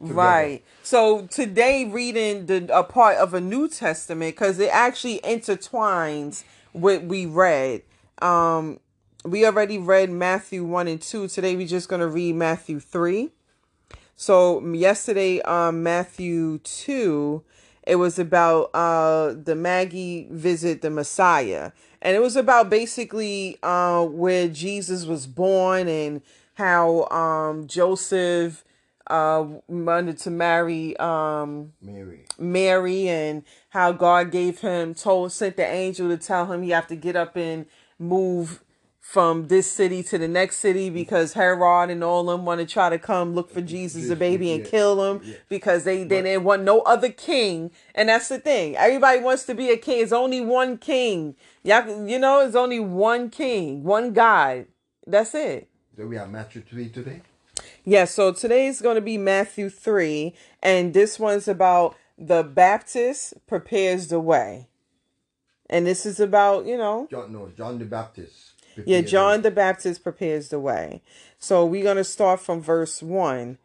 together. 0.00 0.14
Right. 0.14 0.64
So 0.82 1.26
today, 1.26 1.84
reading 1.84 2.46
the 2.46 2.68
a 2.76 2.82
part 2.82 3.16
of 3.16 3.34
a 3.34 3.40
New 3.40 3.68
Testament 3.68 4.34
because 4.34 4.58
it 4.58 4.70
actually 4.72 5.20
intertwines 5.20 6.44
what 6.72 7.04
we 7.04 7.26
read. 7.26 7.82
Um, 8.20 8.80
we 9.24 9.44
already 9.44 9.78
read 9.78 10.10
Matthew 10.10 10.64
one 10.64 10.88
and 10.88 11.00
two. 11.00 11.28
Today, 11.28 11.56
we're 11.56 11.66
just 11.66 11.88
gonna 11.88 12.08
read 12.08 12.34
Matthew 12.34 12.80
three. 12.80 13.30
So 14.16 14.64
yesterday, 14.72 15.40
um, 15.42 15.82
Matthew 15.82 16.58
two, 16.58 17.42
it 17.86 17.96
was 17.96 18.18
about 18.18 18.70
uh 18.74 19.34
the 19.42 19.54
Magi 19.54 20.24
visit 20.30 20.82
the 20.82 20.90
Messiah, 20.90 21.72
and 22.02 22.16
it 22.16 22.20
was 22.20 22.36
about 22.36 22.70
basically 22.70 23.58
uh 23.62 24.04
where 24.04 24.48
Jesus 24.48 25.04
was 25.04 25.26
born 25.26 25.88
and 25.88 26.22
how 26.54 27.06
um 27.08 27.66
Joseph 27.66 28.64
uh 29.10 29.44
wanted 29.68 30.18
to 30.18 30.30
marry 30.30 30.96
um 30.98 31.72
mary. 31.82 32.24
Mary 32.38 33.08
and 33.08 33.42
how 33.70 33.92
God 33.92 34.30
gave 34.30 34.60
him 34.60 34.94
told 34.94 35.32
sent 35.32 35.56
the 35.56 35.66
angel 35.66 36.08
to 36.08 36.16
tell 36.16 36.46
him 36.50 36.62
he 36.62 36.70
have 36.70 36.86
to 36.88 36.96
get 36.96 37.16
up 37.16 37.36
and 37.36 37.66
move 37.98 38.62
from 39.00 39.48
this 39.48 39.68
city 39.68 40.02
to 40.04 40.18
the 40.18 40.28
next 40.28 40.58
city 40.58 40.88
because 40.88 41.32
Herod 41.32 41.90
and 41.90 42.04
all 42.04 42.24
them 42.26 42.44
want 42.44 42.60
to 42.60 42.66
try 42.66 42.90
to 42.90 42.98
come 42.98 43.34
look 43.34 43.50
for 43.50 43.60
Jesus 43.60 44.08
the 44.08 44.14
baby 44.14 44.52
and 44.52 44.64
kill 44.64 45.02
him 45.04 45.20
Yeah. 45.24 45.34
because 45.48 45.82
they 45.84 46.04
they 46.04 46.22
didn't 46.22 46.44
want 46.44 46.62
no 46.62 46.80
other 46.82 47.10
king 47.10 47.72
and 47.94 48.08
that's 48.08 48.28
the 48.28 48.38
thing. 48.38 48.76
Everybody 48.76 49.20
wants 49.20 49.44
to 49.46 49.54
be 49.54 49.70
a 49.70 49.76
king. 49.76 50.02
It's 50.02 50.12
only 50.12 50.40
one 50.40 50.78
king. 50.78 51.34
Y'all 51.64 52.06
you 52.08 52.18
know 52.20 52.40
it's 52.40 52.54
only 52.54 52.78
one 52.78 53.30
king 53.30 53.82
one 53.82 54.12
God. 54.12 54.66
That's 55.06 55.34
it. 55.34 55.68
So 55.96 56.06
we 56.06 56.16
have 56.16 56.30
matthew 56.30 56.62
3 56.62 56.88
today 56.90 57.22
yeah, 57.84 58.04
so 58.04 58.32
today's 58.32 58.80
going 58.80 58.96
to 58.96 59.00
be 59.00 59.18
Matthew 59.18 59.70
3, 59.70 60.34
and 60.62 60.94
this 60.94 61.18
one's 61.18 61.48
about 61.48 61.96
the 62.18 62.42
Baptist 62.42 63.34
prepares 63.46 64.08
the 64.08 64.20
way. 64.20 64.68
And 65.68 65.86
this 65.86 66.04
is 66.04 66.18
about, 66.18 66.66
you 66.66 66.76
know, 66.76 67.06
john 67.10 67.32
no 67.32 67.48
john 67.56 67.78
the 67.78 67.84
baptist 67.84 68.50
yeah, 68.86 69.00
John 69.00 69.42
the 69.42 69.50
Baptist 69.50 70.02
prepares 70.02 70.48
the 70.48 70.60
way. 70.60 71.02
So 71.38 71.64
we're 71.64 71.82
going 71.82 71.96
to 71.96 72.04
start 72.04 72.40
from 72.40 72.60
verse 72.60 73.02
1. 73.02 73.58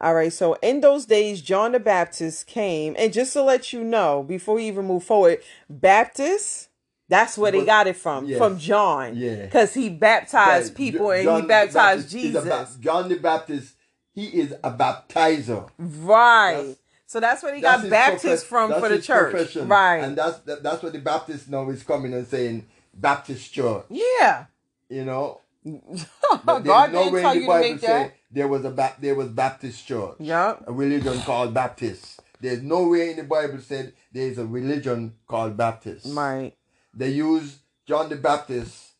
All 0.00 0.14
right, 0.14 0.32
so 0.32 0.54
in 0.62 0.80
those 0.80 1.04
days, 1.04 1.42
John 1.42 1.72
the 1.72 1.80
Baptist 1.80 2.46
came, 2.46 2.94
and 2.98 3.12
just 3.12 3.34
to 3.34 3.42
let 3.42 3.72
you 3.72 3.84
know, 3.84 4.22
before 4.22 4.54
we 4.54 4.66
even 4.66 4.86
move 4.86 5.04
forward, 5.04 5.40
Baptist, 5.68 6.69
that's 7.10 7.36
where 7.36 7.52
they 7.52 7.64
got 7.66 7.86
it 7.86 7.96
from, 7.96 8.24
yes. 8.24 8.38
from 8.38 8.58
John. 8.58 9.14
Yeah. 9.16 9.44
Because 9.44 9.74
he 9.74 9.90
baptized 9.90 10.70
Right. 10.70 10.76
people 10.76 11.10
and 11.10 11.24
John 11.24 11.42
he 11.42 11.46
baptized 11.48 11.74
Baptist 12.04 12.10
Jesus. 12.10 12.44
ba- 12.44 12.68
John 12.80 13.08
the 13.10 13.16
Baptist, 13.16 13.74
he 14.14 14.26
is 14.26 14.52
a 14.64 14.70
baptizer. 14.72 15.68
right. 15.78 16.52
That's- 16.56 16.76
so 17.06 17.18
that's 17.18 17.42
where 17.42 17.52
he 17.54 17.60
That's 17.60 17.78
got 17.78 17.82
his 17.82 17.90
Baptist 17.90 18.44
profes- 18.44 18.48
from 18.48 18.80
for 18.80 18.88
the 18.88 19.00
church. 19.00 19.32
profession. 19.32 19.66
Right. 19.68 19.96
And 19.98 20.16
that's 20.16 20.38
that, 20.40 20.62
that's 20.62 20.80
what 20.82 20.92
the 20.92 21.00
Baptist 21.00 21.50
now 21.50 21.68
is 21.68 21.82
coming 21.82 22.14
and 22.14 22.24
saying 22.26 22.66
Baptist 22.94 23.52
church. 23.52 23.84
yeah. 23.88 24.44
You 24.88 25.04
know, 25.04 25.40
God 25.64 26.62
there's 26.62 26.92
didn't 26.92 27.20
tell 27.22 27.34
you 27.34 27.46
to 27.46 27.60
make 27.60 27.80
say 27.80 27.86
that. 27.86 28.14
there 28.30 28.48
was 28.48 28.64
a 28.64 28.70
ba- 28.70 28.94
there 29.00 29.14
was 29.16 29.28
Baptist 29.28 29.86
church. 29.86 30.14
Yeah. 30.20 30.56
A 30.66 30.72
religion 30.72 31.18
called 31.22 31.52
Baptist. 31.52 32.20
There's 32.40 32.62
nowhere 32.62 33.10
in 33.10 33.16
the 33.16 33.24
Bible 33.24 33.58
said 33.60 33.92
there 34.12 34.26
is 34.28 34.38
a 34.38 34.46
religion 34.46 35.14
called 35.28 35.56
Baptist. 35.56 36.06
Right. 36.14 36.54
They 36.94 37.10
use 37.10 37.58
John 37.86 38.08
the 38.08 38.16
Baptist 38.16 38.92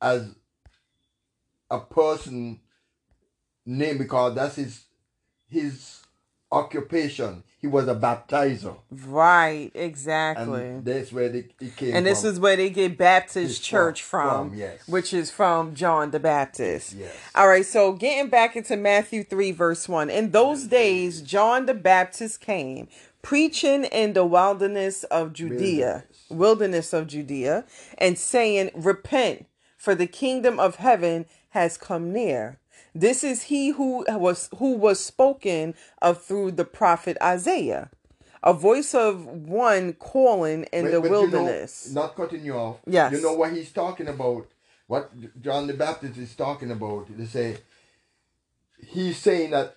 as 0.00 0.28
a 1.70 1.80
person 1.80 2.60
name 3.66 3.98
because 3.98 4.34
that's 4.34 4.56
his 4.56 4.84
his 5.48 6.00
occupation. 6.52 7.42
He 7.60 7.66
was 7.66 7.88
a 7.88 7.94
baptizer. 7.94 8.76
Right. 8.90 9.70
Exactly. 9.74 10.64
And 10.66 10.84
that's 10.84 11.10
where 11.12 11.30
they, 11.30 11.46
it 11.60 11.76
came 11.76 11.94
And 11.96 12.04
this 12.04 12.20
from. 12.20 12.30
is 12.30 12.40
where 12.40 12.56
they 12.56 12.68
get 12.68 12.98
Baptist 12.98 13.58
It's 13.58 13.66
Church 13.66 14.02
from- 14.02 14.28
from, 14.28 14.50
from, 14.50 14.58
yes. 14.58 14.86
which 14.86 15.14
is 15.14 15.30
from 15.30 15.74
John 15.74 16.10
the 16.10 16.20
Baptist. 16.20 16.92
Yes. 16.92 17.14
All 17.34 17.48
right, 17.48 17.64
so 17.64 17.92
getting 17.92 18.28
back 18.28 18.54
into 18.54 18.76
Matthew 18.76 19.24
3, 19.24 19.50
verse 19.52 19.88
1. 19.88 20.10
In 20.10 20.30
those 20.32 20.64
days, 20.64 21.22
John 21.22 21.64
the 21.64 21.72
Baptist 21.74 22.40
came, 22.42 22.86
preaching 23.22 23.84
in 23.84 24.12
the 24.12 24.26
wilderness 24.26 25.04
of 25.04 25.32
Judea, 25.32 26.04
wilderness 26.34 26.92
of 26.92 27.06
Judea, 27.06 27.64
and 27.98 28.18
saying, 28.18 28.70
Repent, 28.74 29.46
for 29.76 29.94
the 29.94 30.06
kingdom 30.06 30.58
of 30.60 30.76
heaven 30.76 31.26
has 31.50 31.76
come 31.78 32.12
near. 32.12 32.58
This 32.94 33.24
is 33.24 33.44
he 33.44 33.70
who 33.70 34.04
was 34.08 34.48
who 34.58 34.72
was 34.76 35.04
spoken 35.04 35.74
of 36.00 36.22
through 36.22 36.52
the 36.52 36.64
prophet 36.64 37.16
Isaiah. 37.22 37.90
A 38.42 38.52
voice 38.52 38.94
of 38.94 39.24
one 39.26 39.94
calling 39.94 40.64
in 40.64 40.84
But- 40.84 40.90
the 40.92 41.00
but 41.00 41.06
you 41.06 41.12
know, 41.12 41.20
wilderness. 41.22 41.90
not 41.92 42.14
cutting 42.14 42.44
you 42.44 42.54
off. 42.54 42.76
Yes. 42.86 43.12
You 43.12 43.20
know 43.22 43.32
what 43.34 43.52
he's 43.52 43.72
talking 43.72 44.06
about? 44.06 44.46
What 44.86 45.10
John 45.40 45.66
the 45.66 45.72
Baptist 45.74 46.18
is 46.18 46.34
talking 46.36 46.70
about? 46.70 47.06
They 47.16 47.24
say 47.24 47.56
he's 48.78 49.16
saying 49.18 49.50
that 49.52 49.76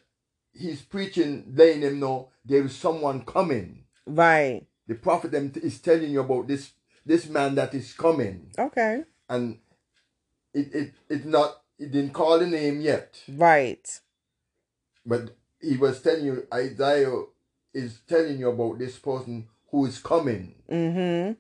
he's 0.54 0.82
preaching, 0.82 1.54
letting 1.56 1.82
him 1.82 2.00
know 2.00 2.30
there 2.46 2.64
is 2.66 2.76
someone 2.76 3.24
coming. 3.26 3.84
right. 4.06 4.66
The 4.88 4.96
prophet 4.96 5.32
them 5.32 5.52
is 5.56 5.80
telling 5.80 6.12
you 6.12 6.22
about 6.22 6.48
this 6.48 6.72
this 7.06 7.28
man 7.30 7.56
that 7.56 7.74
is 7.74 7.94
coming, 7.94 8.52
Okay. 8.58 9.04
and 9.30 9.58
it 10.54 10.74
it 10.74 10.94
it 11.10 11.26
not 11.26 11.62
it 11.80 11.92
didn't 11.92 12.14
call 12.14 12.40
the 12.40 12.48
name 12.48 12.82
yet, 12.82 13.22
Right. 13.30 14.00
but 15.06 15.36
he 15.62 15.78
was 15.78 16.02
telling 16.02 16.26
you 16.26 16.48
Isaiah 16.54 17.24
is 17.74 18.00
telling 18.08 18.40
you 18.40 18.50
about 18.50 18.80
this 18.80 18.98
person 18.98 19.48
who 19.72 19.86
is 19.86 20.00
coming. 20.00 20.56
Mm-hmm. 20.70 21.34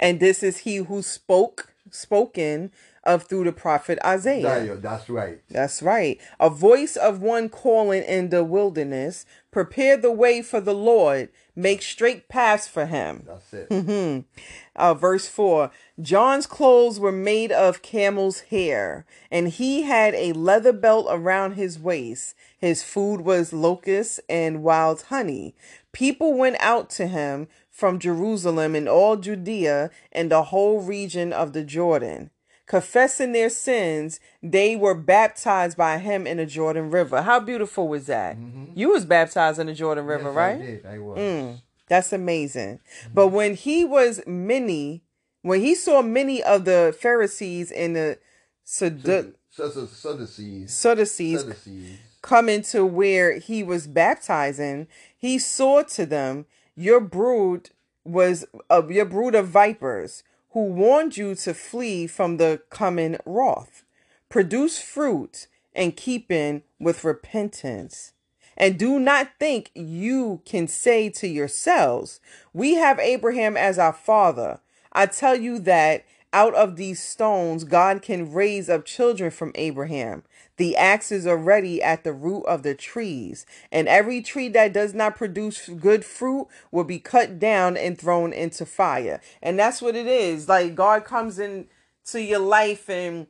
And 0.00 0.18
this 0.20 0.42
is 0.42 0.58
he 0.58 0.76
who 0.76 1.02
spoke, 1.02 1.69
spoken 1.90 2.70
of 3.04 3.24
through 3.24 3.44
the 3.44 3.52
prophet 3.52 3.98
Isaiah. 4.04 4.42
That's 4.76 5.08
right. 5.08 5.40
That's 5.48 5.82
right. 5.82 6.20
A 6.38 6.50
voice 6.50 6.96
of 6.96 7.22
one 7.22 7.48
calling 7.48 8.02
in 8.02 8.28
the 8.28 8.44
wilderness, 8.44 9.24
prepare 9.50 9.96
the 9.96 10.12
way 10.12 10.42
for 10.42 10.60
the 10.60 10.74
Lord, 10.74 11.30
make 11.56 11.82
straight 11.82 12.28
paths 12.28 12.68
for 12.68 12.86
him. 12.86 13.24
That's 13.26 13.52
it. 13.52 13.68
Mm-hmm. 13.70 14.20
Uh, 14.76 14.94
verse 14.94 15.28
4 15.28 15.70
John's 16.00 16.46
clothes 16.46 16.98
were 16.98 17.12
made 17.12 17.52
of 17.52 17.82
camel's 17.82 18.40
hair, 18.40 19.04
and 19.30 19.48
he 19.48 19.82
had 19.82 20.14
a 20.14 20.32
leather 20.32 20.72
belt 20.72 21.06
around 21.10 21.52
his 21.52 21.78
waist. 21.78 22.34
His 22.56 22.82
food 22.82 23.20
was 23.20 23.52
locusts 23.52 24.20
and 24.26 24.62
wild 24.62 25.02
honey. 25.02 25.54
People 25.92 26.32
went 26.34 26.56
out 26.60 26.88
to 26.90 27.08
him 27.08 27.48
from 27.80 27.98
Jerusalem 27.98 28.74
and 28.74 28.86
all 28.86 29.16
Judea 29.16 29.90
and 30.12 30.30
the 30.30 30.44
whole 30.44 30.82
region 30.82 31.32
of 31.32 31.54
the 31.54 31.64
Jordan. 31.64 32.30
Confessing 32.66 33.32
their 33.32 33.48
sins, 33.48 34.20
they 34.42 34.76
were 34.76 34.94
baptized 34.94 35.76
by 35.76 35.98
him 35.98 36.26
in 36.26 36.36
the 36.36 36.46
Jordan 36.46 36.90
River. 36.90 37.22
How 37.22 37.40
beautiful 37.40 37.88
was 37.88 38.06
that? 38.06 38.36
You 38.74 38.90
was 38.90 39.04
baptized 39.06 39.58
in 39.58 39.66
the 39.66 39.74
Jordan 39.74 40.04
River, 40.04 40.28
Yes, 40.28 40.36
right? 40.36 40.56
I 40.56 40.58
did. 40.58 40.86
I 40.86 40.98
was. 40.98 41.18
Mm, 41.18 41.62
that's 41.88 42.12
amazing. 42.12 42.78
But 43.12 43.28
when 43.28 43.54
he 43.54 43.84
was 43.84 44.20
many, 44.26 45.02
when 45.42 45.60
he 45.60 45.74
saw 45.74 46.02
many 46.02 46.42
of 46.42 46.66
the 46.66 46.94
Pharisees 47.00 47.72
and 47.72 47.96
the 47.96 48.18
Saddu-. 48.64 49.34
Sadducees 49.50 50.72
Sadducees. 50.72 51.98
coming 52.22 52.62
to 52.62 52.86
where 52.86 53.38
he 53.38 53.62
was 53.64 53.86
baptizing, 53.88 54.86
he 55.16 55.38
saw 55.38 55.82
to 55.82 56.06
them, 56.06 56.46
"Your 56.80 57.00
brood 57.00 57.68
was 58.04 58.46
of 58.70 58.90
your 58.90 59.04
brood 59.04 59.34
of 59.34 59.48
vipers, 59.48 60.22
who 60.52 60.64
warned 60.64 61.14
you 61.14 61.34
to 61.34 61.52
flee 61.52 62.06
from 62.06 62.38
the 62.38 62.62
coming 62.70 63.18
wrath. 63.26 63.84
Produce 64.30 64.80
fruit 64.80 65.46
and 65.74 65.94
keep 65.94 66.30
in 66.32 66.60
keeping 66.60 66.62
with 66.78 67.04
repentance." 67.04 68.14
And 68.56 68.78
do 68.78 68.98
not 68.98 69.32
think 69.38 69.70
you 69.74 70.40
can 70.46 70.68
say 70.68 71.10
to 71.10 71.28
yourselves, 71.28 72.18
We 72.54 72.76
have 72.76 72.98
Abraham 72.98 73.58
as 73.58 73.78
our 73.78 73.92
father. 73.92 74.60
I 74.90 75.04
tell 75.04 75.36
you 75.36 75.58
that 75.58 76.06
out 76.32 76.54
of 76.54 76.76
these 76.76 77.02
stones, 77.02 77.64
God 77.64 78.00
can 78.00 78.32
raise 78.32 78.70
up 78.70 78.86
children 78.86 79.30
from 79.30 79.52
Abraham. 79.54 80.22
The 80.60 80.76
axe 80.76 81.10
is 81.10 81.26
already 81.26 81.82
at 81.82 82.04
the 82.04 82.12
root 82.12 82.42
of 82.42 82.64
the 82.64 82.74
trees, 82.74 83.46
and 83.72 83.88
every 83.88 84.20
tree 84.20 84.48
that 84.50 84.74
does 84.74 84.92
not 84.92 85.16
produce 85.16 85.70
good 85.70 86.04
fruit 86.04 86.48
will 86.70 86.84
be 86.84 86.98
cut 86.98 87.38
down 87.38 87.78
and 87.78 87.98
thrown 87.98 88.34
into 88.34 88.66
fire. 88.66 89.22
And 89.42 89.58
that's 89.58 89.80
what 89.80 89.96
it 89.96 90.06
is. 90.06 90.50
Like 90.50 90.74
God 90.74 91.06
comes 91.06 91.38
into 91.38 92.20
your 92.20 92.40
life 92.40 92.90
and 92.90 93.26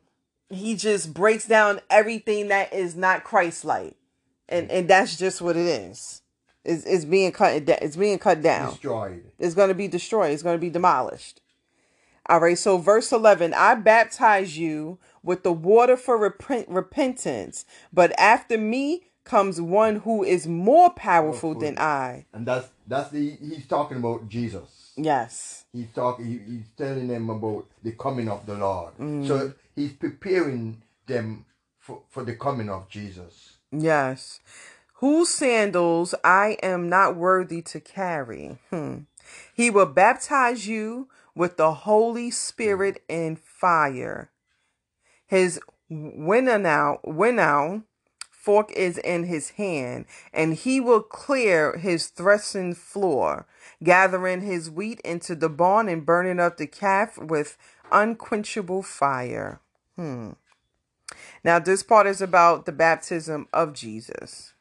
he 0.49 0.75
just 0.75 1.15
breaks 1.15 1.47
down 1.47 1.79
everything 1.89 2.49
that 2.49 2.73
is 2.73 2.97
not 2.97 3.23
Christ-like 3.23 3.95
and 4.49 4.69
and 4.69 4.91
that's 4.91 5.17
just 5.17 5.41
what 5.41 5.57
it 5.57 5.67
is. 5.67 6.23
It's, 6.65 6.85
it's 6.85 7.05
being 7.05 7.31
cut. 7.31 7.69
It's 7.69 7.95
being 7.95 8.19
cut 8.19 8.43
down. 8.43 8.71
Destroyed. 8.71 9.23
It's 9.39 9.55
going 9.55 9.69
to 9.69 9.75
be 9.75 9.87
destroyed. 9.87 10.33
It's 10.33 10.43
going 10.43 10.57
to 10.57 10.61
be 10.61 10.71
demolished. 10.71 11.41
All 12.29 12.41
right. 12.41 12.59
So 12.59 12.79
verse 12.79 13.13
eleven: 13.13 13.55
I 13.55 13.77
baptize 13.77 14.59
you 14.59 14.99
with 15.23 15.43
the 15.43 15.53
water 15.53 15.97
for 15.97 16.17
repent, 16.17 16.69
repentance, 16.69 17.65
but 17.93 18.19
after 18.19 18.57
me 18.59 19.11
comes 19.25 19.61
one 19.61 19.97
who 19.97 20.25
is 20.25 20.47
more 20.47 20.91
powerful 20.91 21.55
than 21.55 21.79
I. 21.79 22.27
And 22.33 22.47
that's 22.47 22.69
that's 22.87 23.11
the 23.11 23.37
he's 23.41 23.67
talking 23.67 23.99
about 23.99 24.29
Jesus. 24.29 24.93
Yes. 24.97 25.65
He's 25.73 25.93
talking. 25.95 26.27
He, 26.27 26.39
he's 26.53 26.69
telling 26.77 27.09
them 27.09 27.31
about 27.31 27.67
the 27.83 27.93
coming 27.93 28.29
of 28.29 28.45
the 28.47 28.55
Lord. 28.55 28.97
Mm. 28.99 29.27
So 29.27 29.53
he's 29.77 29.93
preparing 29.93 30.83
them 31.07 31.45
for, 31.79 32.03
for 32.09 32.25
the 32.25 32.35
coming 32.35 32.69
of 32.69 32.89
Jesus. 32.89 33.57
Yes. 33.73 34.41
Whose 34.95 35.31
sandals 35.31 36.15
I 36.25 36.59
am 36.63 36.89
not 36.89 37.17
worthy 37.17 37.63
to 37.63 37.81
carry. 37.81 38.59
Hmm. 38.71 38.99
He 39.55 39.71
will 39.71 39.87
baptize 39.87 40.67
you 40.67 41.09
with 41.35 41.57
the 41.57 41.73
Holy 41.73 42.31
Spirit 42.31 43.03
and 43.09 43.39
fire. 43.39 44.30
His 45.31 45.61
winnow, 45.89 46.99
winnow 47.05 47.85
fork 48.33 48.73
is 48.73 48.99
in 48.99 49.27
his 49.27 49.51
hand, 49.51 50.07
and 50.33 50.55
he 50.55 50.81
will 50.81 51.03
clear 51.03 51.79
his 51.79 52.09
threshing 52.09 52.75
floor, 52.75 53.47
gathering 53.81 54.41
his 54.41 54.69
wheat 54.69 54.99
into 55.05 55.37
the 55.37 55.49
barn 55.49 55.89
and 55.89 56.05
burning 56.05 56.41
up 56.41 56.57
the 56.57 56.67
calf 56.67 57.17
with 57.17 57.57
unquenchable 57.93 58.83
fire. 58.83 59.61
Hmm. 59.95 60.31
Now, 61.45 61.61
this 61.61 61.85
part 61.85 62.09
is 62.09 62.21
about 62.21 62.67
the 62.67 62.73
baptism 62.73 63.47
of 63.53 63.73
Jesus. 63.73 64.55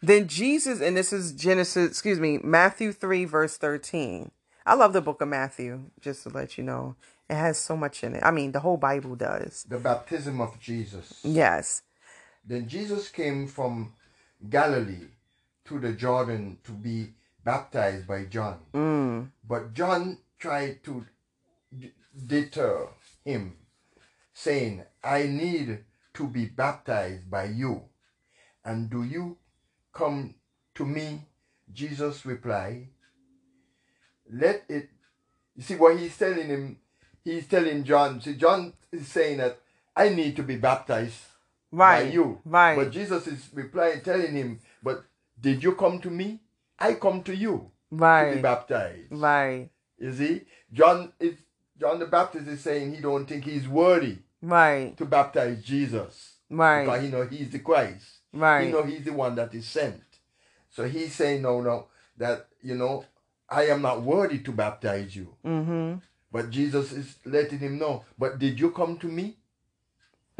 Then 0.00 0.28
Jesus, 0.28 0.80
and 0.80 0.96
this 0.96 1.12
is 1.12 1.32
Genesis, 1.32 1.90
excuse 1.90 2.18
me, 2.18 2.38
Matthew 2.42 2.90
3, 2.90 3.26
verse 3.26 3.58
13. 3.58 4.30
I 4.64 4.74
love 4.76 4.94
the 4.94 5.02
book 5.02 5.20
of 5.20 5.28
Matthew, 5.28 5.90
just 6.00 6.22
to 6.22 6.30
let 6.30 6.56
you 6.56 6.64
know. 6.64 6.96
It 7.28 7.34
has 7.34 7.58
so 7.58 7.76
much 7.76 8.04
in 8.04 8.14
it. 8.16 8.22
I 8.22 8.30
mean, 8.30 8.52
the 8.52 8.60
whole 8.60 8.76
Bible 8.76 9.16
does. 9.16 9.64
The 9.68 9.78
baptism 9.78 10.40
of 10.40 10.60
Jesus. 10.60 11.20
Yes. 11.22 11.82
Then 12.44 12.68
Jesus 12.68 13.08
came 13.08 13.46
from 13.46 13.94
Galilee 14.48 15.08
to 15.64 15.78
the 15.78 15.92
Jordan 15.92 16.58
to 16.64 16.72
be 16.72 17.14
baptized 17.42 18.06
by 18.06 18.24
John. 18.24 18.58
Mm. 18.74 19.30
But 19.46 19.72
John 19.72 20.18
tried 20.38 20.84
to 20.84 21.06
d- 21.76 21.92
deter 22.26 22.88
him, 23.24 23.56
saying, 24.34 24.84
I 25.02 25.22
need 25.24 25.84
to 26.14 26.28
be 26.28 26.46
baptized 26.46 27.30
by 27.30 27.44
you. 27.46 27.84
And 28.64 28.90
do 28.90 29.02
you 29.02 29.38
come 29.92 30.34
to 30.74 30.84
me, 30.84 31.22
Jesus 31.72 32.26
replied, 32.26 32.88
let 34.30 34.64
it. 34.68 34.90
You 35.56 35.62
see 35.62 35.76
what 35.76 35.98
he's 35.98 36.16
telling 36.16 36.48
him? 36.48 36.78
He's 37.24 37.46
telling 37.46 37.84
John. 37.84 38.20
See, 38.20 38.34
John 38.34 38.72
is 38.92 39.08
saying 39.08 39.38
that 39.38 39.58
I 39.96 40.10
need 40.10 40.36
to 40.36 40.42
be 40.42 40.56
baptized 40.56 41.20
Right. 41.72 42.04
by 42.06 42.10
you. 42.12 42.40
Right. 42.44 42.76
But 42.76 42.90
Jesus 42.90 43.26
is 43.26 43.48
replying, 43.52 44.02
telling 44.02 44.34
him, 44.34 44.60
but 44.82 45.04
did 45.40 45.62
you 45.64 45.74
come 45.74 45.98
to 46.00 46.10
me? 46.10 46.40
I 46.78 46.94
come 46.94 47.22
to 47.24 47.34
you 47.34 47.70
to 47.90 47.96
be 47.96 48.02
right. 48.02 48.42
baptized. 48.42 49.10
Right. 49.12 49.70
You 49.98 50.12
see, 50.12 50.42
John 50.72 51.12
is 51.18 51.34
John 51.80 51.98
the 51.98 52.06
Baptist 52.06 52.46
is 52.46 52.60
saying 52.60 52.94
he 52.94 53.00
don't 53.00 53.26
think 53.26 53.44
he's 53.44 53.66
worthy 53.68 54.18
Right. 54.40 54.96
to 54.96 55.04
baptize 55.04 55.62
Jesus 55.64 56.34
Right. 56.50 56.84
because 56.84 57.02
he 57.02 57.08
know 57.08 57.26
he's 57.26 57.50
the 57.50 57.58
Christ. 57.58 58.06
Right. 58.32 58.66
He 58.66 58.72
Right. 58.72 58.72
know 58.74 58.82
he's 58.84 59.04
the 59.04 59.12
one 59.12 59.34
that 59.36 59.54
is 59.54 59.66
sent. 59.66 60.02
So 60.70 60.86
he's 60.86 61.14
saying 61.14 61.42
no, 61.42 61.60
no, 61.60 61.86
that 62.16 62.48
you 62.62 62.74
know 62.76 63.04
I 63.48 63.66
am 63.66 63.82
not 63.82 64.02
worthy 64.02 64.38
to 64.40 64.52
baptize 64.52 65.16
you. 65.16 65.34
Mm-hmm. 65.44 65.94
But 66.34 66.50
Jesus 66.50 66.90
is 66.90 67.14
letting 67.24 67.60
him 67.60 67.78
know. 67.78 68.02
But 68.18 68.40
did 68.40 68.58
you 68.58 68.72
come 68.72 68.98
to 68.98 69.06
me? 69.06 69.36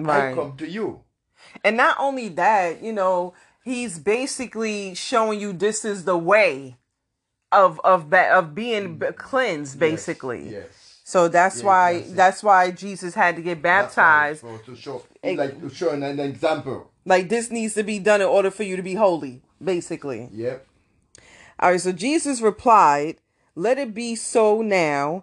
I 0.05 0.35
come 0.35 0.57
to 0.57 0.69
you. 0.69 1.03
And 1.63 1.77
not 1.77 1.97
only 2.01 2.29
that, 2.31 2.83
you 2.83 2.93
know, 2.93 3.33
he's 3.63 4.01
basically 4.01 4.97
showing 4.97 5.39
you 5.39 5.53
this 5.53 5.85
is 5.85 6.05
the 6.05 6.19
way 6.19 6.79
of 7.53 7.81
of 7.85 8.13
of 8.13 8.57
being 8.57 8.99
b- 8.99 9.07
cleansed, 9.17 9.79
basically. 9.79 10.43
Yes. 10.47 10.53
yes. 10.53 11.01
So 11.05 11.29
that's 11.29 11.63
why 11.63 11.99
that's 11.99 12.13
that's 12.13 12.43
why 12.43 12.73
Jesus 12.73 13.15
had 13.15 13.37
to 13.37 13.43
get 13.43 13.63
baptized. 13.63 14.43
To 14.67 14.75
show, 14.75 15.01
like 15.23 15.61
to 15.61 15.71
show 15.71 15.91
an, 15.91 16.03
an 16.03 16.19
example. 16.19 16.91
Like 17.05 17.29
this 17.29 17.53
needs 17.53 17.75
to 17.75 17.85
be 17.85 18.01
done 18.01 18.21
in 18.21 18.27
order 18.27 18.51
for 18.51 18.65
you 18.65 18.75
to 18.75 18.83
be 18.83 18.95
holy, 18.95 19.43
basically. 19.63 20.29
Yep. 20.33 20.67
All 21.61 21.71
right, 21.71 21.81
so 21.81 21.93
Jesus 21.93 22.41
replied, 22.41 23.19
Let 23.55 23.79
it 23.79 23.95
be 23.95 24.17
so 24.17 24.61
now. 24.61 25.23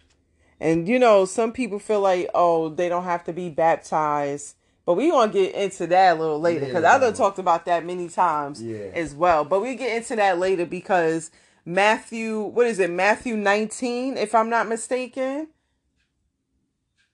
And 0.61 0.87
you 0.87 0.99
know, 0.99 1.25
some 1.25 1.51
people 1.51 1.79
feel 1.79 2.01
like, 2.01 2.29
oh, 2.35 2.69
they 2.69 2.87
don't 2.87 3.03
have 3.03 3.23
to 3.25 3.33
be 3.33 3.49
baptized. 3.49 4.55
But 4.85 4.93
we 4.93 5.09
gonna 5.09 5.31
get 5.31 5.55
into 5.55 5.87
that 5.87 6.15
a 6.17 6.19
little 6.19 6.39
later 6.39 6.65
because 6.67 6.83
I 6.83 6.93
Later. 6.93 7.05
done 7.07 7.13
talked 7.15 7.39
about 7.39 7.65
that 7.65 7.83
many 7.83 8.07
times 8.07 8.61
Yeah. 8.61 8.91
as 8.93 9.15
well. 9.15 9.43
But 9.43 9.61
we 9.61 9.73
get 9.75 9.97
into 9.97 10.15
that 10.17 10.37
later 10.37 10.65
because 10.67 11.31
Matthew, 11.65 12.41
what 12.41 12.67
is 12.67 12.79
it? 12.79 12.91
Matthew 12.91 13.35
19, 13.35 14.17
if 14.17 14.35
I'm 14.35 14.49
not 14.49 14.67
mistaken. 14.67 15.47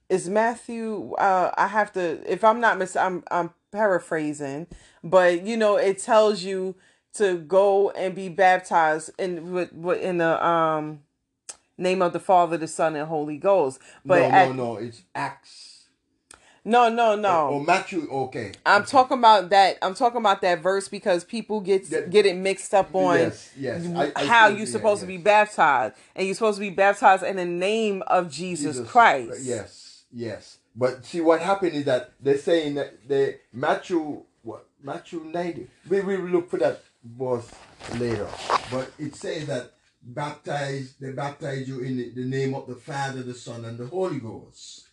Is 0.10 0.30
Matthew 0.30 1.14
uh 1.18 1.52
I 1.58 1.68
have 1.68 1.92
to 1.94 2.22
if 2.32 2.44
I'm 2.44 2.60
not 2.62 2.78
mis 2.78 2.96
I'm 2.96 3.24
I'm 3.30 3.52
paraphrasing, 3.72 4.68
but 5.04 5.46
you 5.46 5.58
know, 5.58 5.76
it 5.76 6.00
tells 6.00 6.44
you 6.44 6.76
to 7.16 7.38
go 7.38 7.90
and 7.92 8.16
be 8.16 8.30
baptized 8.30 9.10
in 9.20 9.52
with- 9.54 9.74
in 10.02 10.18
the 10.20 10.46
um 10.46 11.02
name 11.78 12.02
of 12.02 12.14
the 12.14 12.20
Father, 12.20 12.58
the 12.58 12.68
Son, 12.68 12.96
and 12.96 13.08
Holy 13.08 13.38
Ghost. 13.38 13.80
But 14.06 14.20
no, 14.20 14.26
at, 14.26 14.48
no, 14.50 14.54
no. 14.54 14.78
It's 14.78 15.02
Acts. 15.16 15.86
no, 16.66 16.90
no, 16.90 17.16
no. 17.16 17.48
Or 17.50 17.64
Matthew. 17.64 18.08
Okay. 18.12 18.52
I'm 18.66 18.84
talking 18.84 19.18
about 19.18 19.50
that. 19.52 19.78
I'm 19.82 19.94
talking 19.94 20.18
about 20.20 20.42
that 20.42 20.62
verse 20.62 20.88
because 20.88 21.24
people 21.24 21.62
get 21.62 21.90
That- 21.90 22.10
get 22.10 22.26
it 22.26 22.36
mixed 22.36 22.74
up 22.74 22.94
on 22.94 23.18
Yes, 23.20 23.52
yes. 23.58 23.86
I- 23.96 24.12
I 24.16 24.26
how 24.26 24.48
you're 24.48 24.66
supposed 24.66 25.02
to 25.02 25.08
be 25.08 25.18
baptized, 25.18 25.96
and 26.16 26.26
you're 26.28 26.36
supposed 26.36 26.58
to 26.58 26.62
be 26.62 26.70
baptized 26.70 27.24
in 27.24 27.36
the 27.38 27.46
name 27.46 28.04
of 28.08 28.30
Jesus, 28.32 28.80
Christ. 28.90 29.32
Uh, 29.32 29.36
yes, 29.42 30.04
yes. 30.12 30.58
But 30.76 31.06
see, 31.06 31.22
what 31.22 31.42
happened 31.42 31.74
is 31.74 31.86
that 31.86 32.12
they're 32.20 32.38
saying 32.38 32.76
that 32.76 33.08
they 33.08 33.38
Matthew 33.54 34.24
what 34.44 34.66
Matthew 34.84 35.24
ninety. 35.24 35.68
We 35.90 36.02
will 36.02 36.20
look 36.20 36.50
for 36.52 36.58
that 36.58 36.82
verse 37.04 37.50
later. 37.98 38.28
But 38.72 38.92
it 39.00 39.16
says 39.16 39.48
that 39.48 39.72
baptize 40.08 40.96
they 41.00 41.12
baptize 41.12 41.68
you 41.68 41.82
in 41.82 41.98
the, 42.16 42.26
name 42.26 42.56
of 42.56 42.68
the 42.68 42.76
Father, 42.76 43.22
the 43.24 43.34
Son, 43.34 43.66
and 43.66 43.78
the 43.78 43.88
Holy 43.88 44.20
Ghost. 44.20 44.88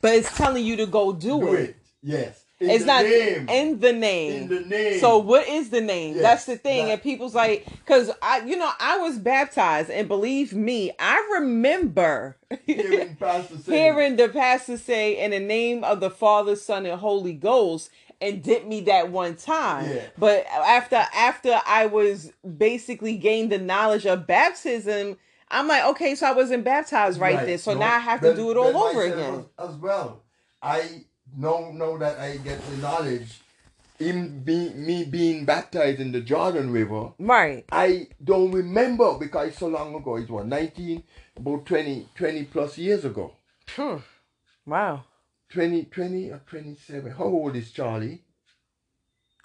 But 0.00 0.14
it's 0.14 0.36
telling 0.36 0.64
you 0.64 0.76
to 0.76 0.86
go 0.86 1.12
do, 1.12 1.40
Do 1.40 1.54
it. 1.54 1.70
it. 1.70 1.76
Yes. 2.02 2.44
In 2.60 2.68
It's 2.68 2.84
not 2.84 3.04
name. 3.04 3.48
in 3.48 3.80
the 3.80 3.92
name. 3.92 4.42
In 4.42 4.48
the 4.48 4.60
name. 4.60 5.00
So 5.00 5.16
what 5.18 5.48
is 5.48 5.70
the 5.70 5.80
name? 5.80 6.14
Yes, 6.14 6.22
That's 6.22 6.44
the 6.44 6.56
thing. 6.58 6.90
and 6.90 7.02
people's 7.02 7.34
like, 7.34 7.64
because 7.66 8.10
I, 8.20 8.40
you 8.44 8.56
know, 8.56 8.70
I 8.78 8.98
was 8.98 9.18
baptized, 9.18 9.88
and 9.90 10.06
believe 10.08 10.52
me, 10.52 10.92
I 10.98 11.26
remember 11.38 12.36
hearing 12.66 13.16
Pastor 13.16 13.56
say, 13.56 13.72
hearing 13.72 14.16
the 14.16 14.28
pastor 14.28 14.76
say, 14.76 15.24
"In 15.24 15.30
the 15.30 15.40
name 15.40 15.84
of 15.84 16.00
the 16.00 16.10
Father, 16.10 16.54
Son, 16.54 16.84
and 16.84 17.00
Holy 17.00 17.32
Ghost," 17.32 17.88
and 18.20 18.42
did 18.42 18.66
me 18.66 18.82
that 18.82 19.10
one 19.10 19.36
time. 19.36 19.88
Yeah. 19.88 20.02
But 20.18 20.44
after 20.48 20.96
after 21.14 21.60
I 21.66 21.86
was 21.86 22.30
basically 22.58 23.16
gained 23.16 23.52
the 23.52 23.58
knowledge 23.58 24.04
of 24.04 24.26
baptism, 24.26 25.16
I'm 25.50 25.66
like, 25.66 25.84
okay, 25.86 26.14
so 26.14 26.26
I 26.26 26.32
wasn't 26.32 26.64
baptized 26.64 27.18
right, 27.18 27.46
then, 27.46 27.56
so 27.58 27.72
no, 27.72 27.80
now 27.80 27.96
I 27.96 28.00
have 28.00 28.20
to 28.20 28.28
but- 28.28 28.36
do 28.36 28.50
it 28.50 28.56
all 28.58 28.76
over 28.76 29.02
again. 29.04 29.46
As 29.58 29.76
well. 29.76 30.22
I 30.62 31.04
know 31.36 31.72
know 31.72 31.98
that 31.98 32.18
I 32.18 32.36
get 32.38 32.60
the 32.70 32.76
knowledge 32.78 33.40
in 33.98 34.42
be, 34.42 34.70
me 34.70 35.04
being 35.04 35.44
baptized 35.44 36.00
in 36.00 36.12
the 36.12 36.20
Jordan 36.20 36.70
River. 36.72 37.10
Right. 37.18 37.64
I 37.70 38.08
don't 38.22 38.50
remember 38.50 39.18
because 39.18 39.48
it's 39.48 39.58
so 39.58 39.68
long 39.68 39.94
ago. 39.94 40.16
It 40.16 40.30
was 40.30 40.46
19, 40.46 41.02
about 41.36 41.66
20, 41.66 42.08
20 42.14 42.44
plus 42.44 42.78
years 42.78 43.04
ago. 43.04 43.34
Phew. 43.66 44.02
Wow. 44.66 45.04
20, 45.50 45.84
20 45.84 46.30
or 46.30 46.40
27. 46.46 47.12
How 47.12 47.24
old 47.24 47.56
is 47.56 47.70
Charlie? 47.72 48.22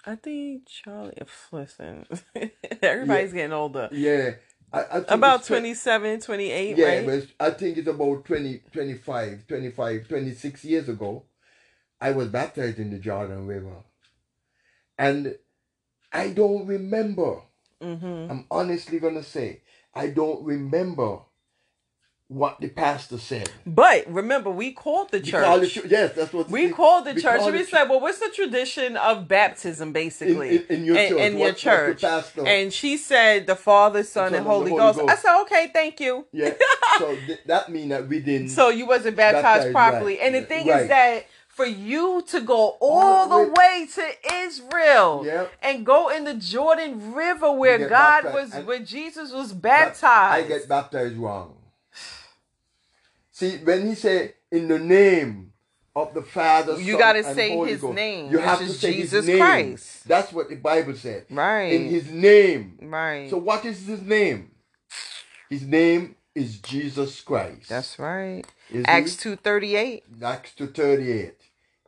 I 0.06 0.14
think 0.14 0.66
Charlie. 0.66 1.18
Listen, 1.52 2.06
everybody's 2.82 3.32
getting 3.32 3.52
older. 3.52 3.88
Yeah. 3.92 4.32
I, 4.72 4.80
I 4.80 4.84
think 5.00 5.10
About 5.10 5.40
it's 5.40 5.48
27, 5.48 6.20
28, 6.20 6.76
Yeah, 6.76 6.86
right? 6.86 7.06
but 7.06 7.46
I 7.46 7.50
think 7.50 7.76
it's 7.78 7.88
about 7.88 8.24
20, 8.24 8.62
25, 8.72 9.46
25, 9.46 10.08
26 10.08 10.64
years 10.64 10.88
ago. 10.88 11.24
I 12.00 12.10
was 12.12 12.28
baptized 12.28 12.78
in 12.78 12.90
the 12.90 12.98
Jordan 12.98 13.46
River. 13.46 13.72
And 14.98 15.36
I 16.12 16.28
don't 16.30 16.66
remember. 16.66 17.40
mm-hmm. 17.82 18.30
I'm 18.30 18.46
honestly 18.50 18.98
going 18.98 19.14
to 19.14 19.22
say, 19.22 19.60
I 19.94 20.08
don't 20.08 20.44
remember 20.44 21.18
what 22.28 22.60
the 22.60 22.68
pastor 22.68 23.18
said. 23.18 23.48
But 23.64 24.04
remember, 24.12 24.50
we 24.50 24.72
called 24.72 25.10
the 25.12 25.20
We 25.20 25.30
call 25.30 25.62
it 25.62 25.68
church. 25.68 25.84
ch- 25.84 25.88
yes, 25.90 26.12
that's 26.14 26.32
what 26.32 26.50
We 26.50 26.70
called 26.70 27.06
the 27.06 27.14
we 27.14 27.22
church 27.22 27.40
and 27.40 27.54
we 27.54 27.62
said, 27.62 27.84
"Well, 27.88 28.00
what's 28.00 28.18
the 28.18 28.30
tradition 28.34 28.96
of 28.96 29.28
baptism, 29.28 29.92
basically, 29.92 30.56
In- 30.56 30.62
in- 30.68 30.76
in 30.78 30.84
your 30.84 30.96
church. 30.96 31.12
in 31.20 31.38
your 31.38 31.48
the 31.52 31.54
church?" 31.56 32.04
And 32.38 32.72
she 32.72 32.96
said, 32.96 33.46
"The 33.46 33.54
Father, 33.54 34.02
Son, 34.02 34.26
and 34.28 34.36
and 34.38 34.44
Holy 34.46 34.70
Holy 34.72 34.80
Ghost." 34.92 35.08
I 35.08 35.14
said, 35.14 35.40
"Okay, 35.42 35.70
thank 35.72 36.00
you." 36.00 36.26
Yeah. 36.32 36.52
so 36.98 37.14
th- 37.14 37.38
that 37.46 37.68
means 37.70 37.90
that 37.90 38.08
we 38.08 38.18
didn't. 38.18 38.48
So 38.48 38.70
you 38.70 38.86
wasn't 38.86 39.16
baptized, 39.16 39.44
Baptized, 39.44 39.72
properly. 39.72 40.14
right. 40.16 40.22
And 40.24 40.34
the 40.34 40.42
thing 40.42 40.66
Right. 40.66 40.82
is 40.82 40.88
that 40.88 41.26
for 41.56 41.64
you 41.64 42.22
to 42.28 42.40
go 42.42 42.76
all 42.80 43.00
All 43.02 43.28
the 43.46 43.52
way 43.58 43.88
to 43.94 44.34
Israel 44.44 45.22
Yep. 45.24 45.52
and 45.62 45.86
go 45.86 46.10
in 46.10 46.24
the 46.24 46.34
Jordan 46.34 47.14
River 47.14 47.50
where 47.50 47.88
God 47.88 48.24
baptized. 48.24 48.34
was, 48.34 48.54
And- 48.54 48.66
where 48.66 48.78
Jesus 48.80 49.32
was 49.32 49.52
baptized. 49.54 50.44
I 50.44 50.46
get 50.46 50.68
baptized 50.68 51.16
wrong. 51.16 51.56
See, 53.32 53.56
when 53.58 53.86
he 53.86 53.94
said, 53.94 54.34
in 54.50 54.68
the 54.68 54.78
name 54.78 55.52
of 55.94 56.12
the 56.12 56.22
Father, 56.22 56.78
You 56.78 56.98
gotta 56.98 57.24
say 57.24 57.50
Holy 57.50 57.70
his 57.72 57.80
Ghost, 57.80 57.94
name, 57.94 58.30
You 58.32 58.38
have 58.38 58.58
to 58.58 58.68
say 58.68 58.92
Jesus 58.92 59.24
his 59.26 59.28
name. 59.28 59.38
Christ. 59.38 60.06
That's 60.06 60.32
what 60.32 60.50
the 60.50 60.56
Bible 60.56 60.94
said. 60.94 61.24
Right. 61.30 61.72
In 61.72 61.88
his 61.88 62.10
name. 62.10 62.78
right. 62.82 63.30
So 63.30 63.38
what 63.38 63.64
is 63.64 63.86
his 63.86 64.02
name? 64.02 64.50
His 65.48 65.62
name 65.62 66.16
is 66.34 66.58
Jesus 66.58 67.20
Christ. 67.22 67.70
That's 67.70 67.98
right. 67.98 68.44
Is 68.70 68.84
Acts 68.86 69.16
two 69.16 69.36
thirty 69.36 69.74
eight. 69.76 70.04
Acts 70.22 70.52
two 70.54 70.66
thirty 70.66 71.10
eight. 71.12 71.40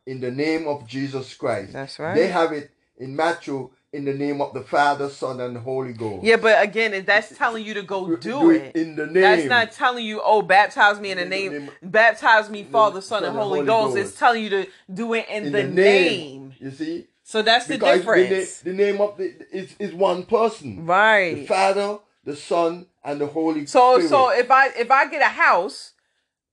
In 0.09 0.21
the 0.21 0.31
name 0.31 0.67
of 0.67 0.87
Jesus 0.87 1.35
Christ. 1.35 1.75
That's 1.75 1.99
right. 1.99 2.15
They 2.15 2.29
have 2.29 2.53
it 2.53 2.71
in 2.97 3.15
Matthew. 3.15 3.69
in 3.93 4.05
the 4.07 4.13
name 4.15 4.41
of 4.43 4.53
the 4.55 4.63
Father, 4.63 5.09
Son, 5.11 5.39
and 5.41 5.57
Holy 5.57 5.93
Ghost. 5.93 6.23
Yeah, 6.25 6.37
but 6.37 6.63
again, 6.63 7.05
that's 7.07 7.37
telling 7.37 7.65
you 7.65 7.75
to 7.75 7.83
go 7.83 8.17
do, 8.17 8.17
Do 8.17 8.51
it. 8.51 8.75
in 8.77 8.97
the 8.97 9.07
name. 9.07 9.21
That's 9.23 9.45
not 9.47 9.73
telling 9.73 10.05
you, 10.07 10.21
oh, 10.25 10.41
baptize 10.43 10.99
me 11.01 11.11
in 11.11 11.17
the 11.19 11.25
In 11.25 11.31
the 11.31 11.37
name, 11.37 11.53
name- 11.53 11.71
baptize 11.83 12.49
me, 12.51 12.65
Father, 12.65 13.01
Son, 13.03 13.23
and 13.25 13.35
Holy 13.35 13.59
Holy 13.61 13.67
Ghost. 13.67 13.97
Ghost. 13.97 14.09
It's 14.11 14.19
telling 14.19 14.43
you 14.45 14.51
to 14.51 14.67
do 14.93 15.13
it 15.15 15.27
in, 15.31 15.47
in 15.47 15.53
the, 15.53 15.63
the 15.63 15.69
name. 15.69 15.75
name. 15.75 16.53
You 16.59 16.71
see? 16.71 17.07
So 17.23 17.43
that's 17.43 17.67
the 17.67 17.75
Because 17.75 18.05
the, 18.05 18.13
difference. 18.29 18.61
the 18.61 18.73
name 18.73 19.01
of 19.03 19.17
the 19.19 19.35
is, 19.53 19.75
is 19.79 19.93
one 19.95 20.25
person. 20.25 20.77
The 20.77 20.83
right. 20.83 21.47
Father, 21.49 21.99
the 22.25 22.35
Son, 22.37 22.87
and 23.05 23.21
the 23.21 23.27
Holy 23.27 23.67
So 23.67 23.95
Spirit. 23.99 24.09
so 24.09 24.31
if 24.39 24.51
I 24.51 24.69
if 24.69 24.91
I 24.91 25.07
get 25.11 25.21
a 25.23 25.27
house, 25.33 25.93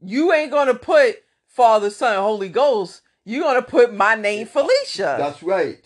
you 0.02 0.32
ain't 0.34 0.52
gonna 0.52 0.74
put 0.76 1.18
Father, 1.48 1.90
Son, 1.90 2.14
and 2.14 2.22
Holy 2.22 2.50
Ghost. 2.50 3.02
You're 3.26 3.42
gonna 3.44 3.62
put 3.64 3.94
my 3.94 4.16
name 4.16 4.46
Felicia. 4.48 5.16
That's 5.18 5.42
right. 5.44 5.84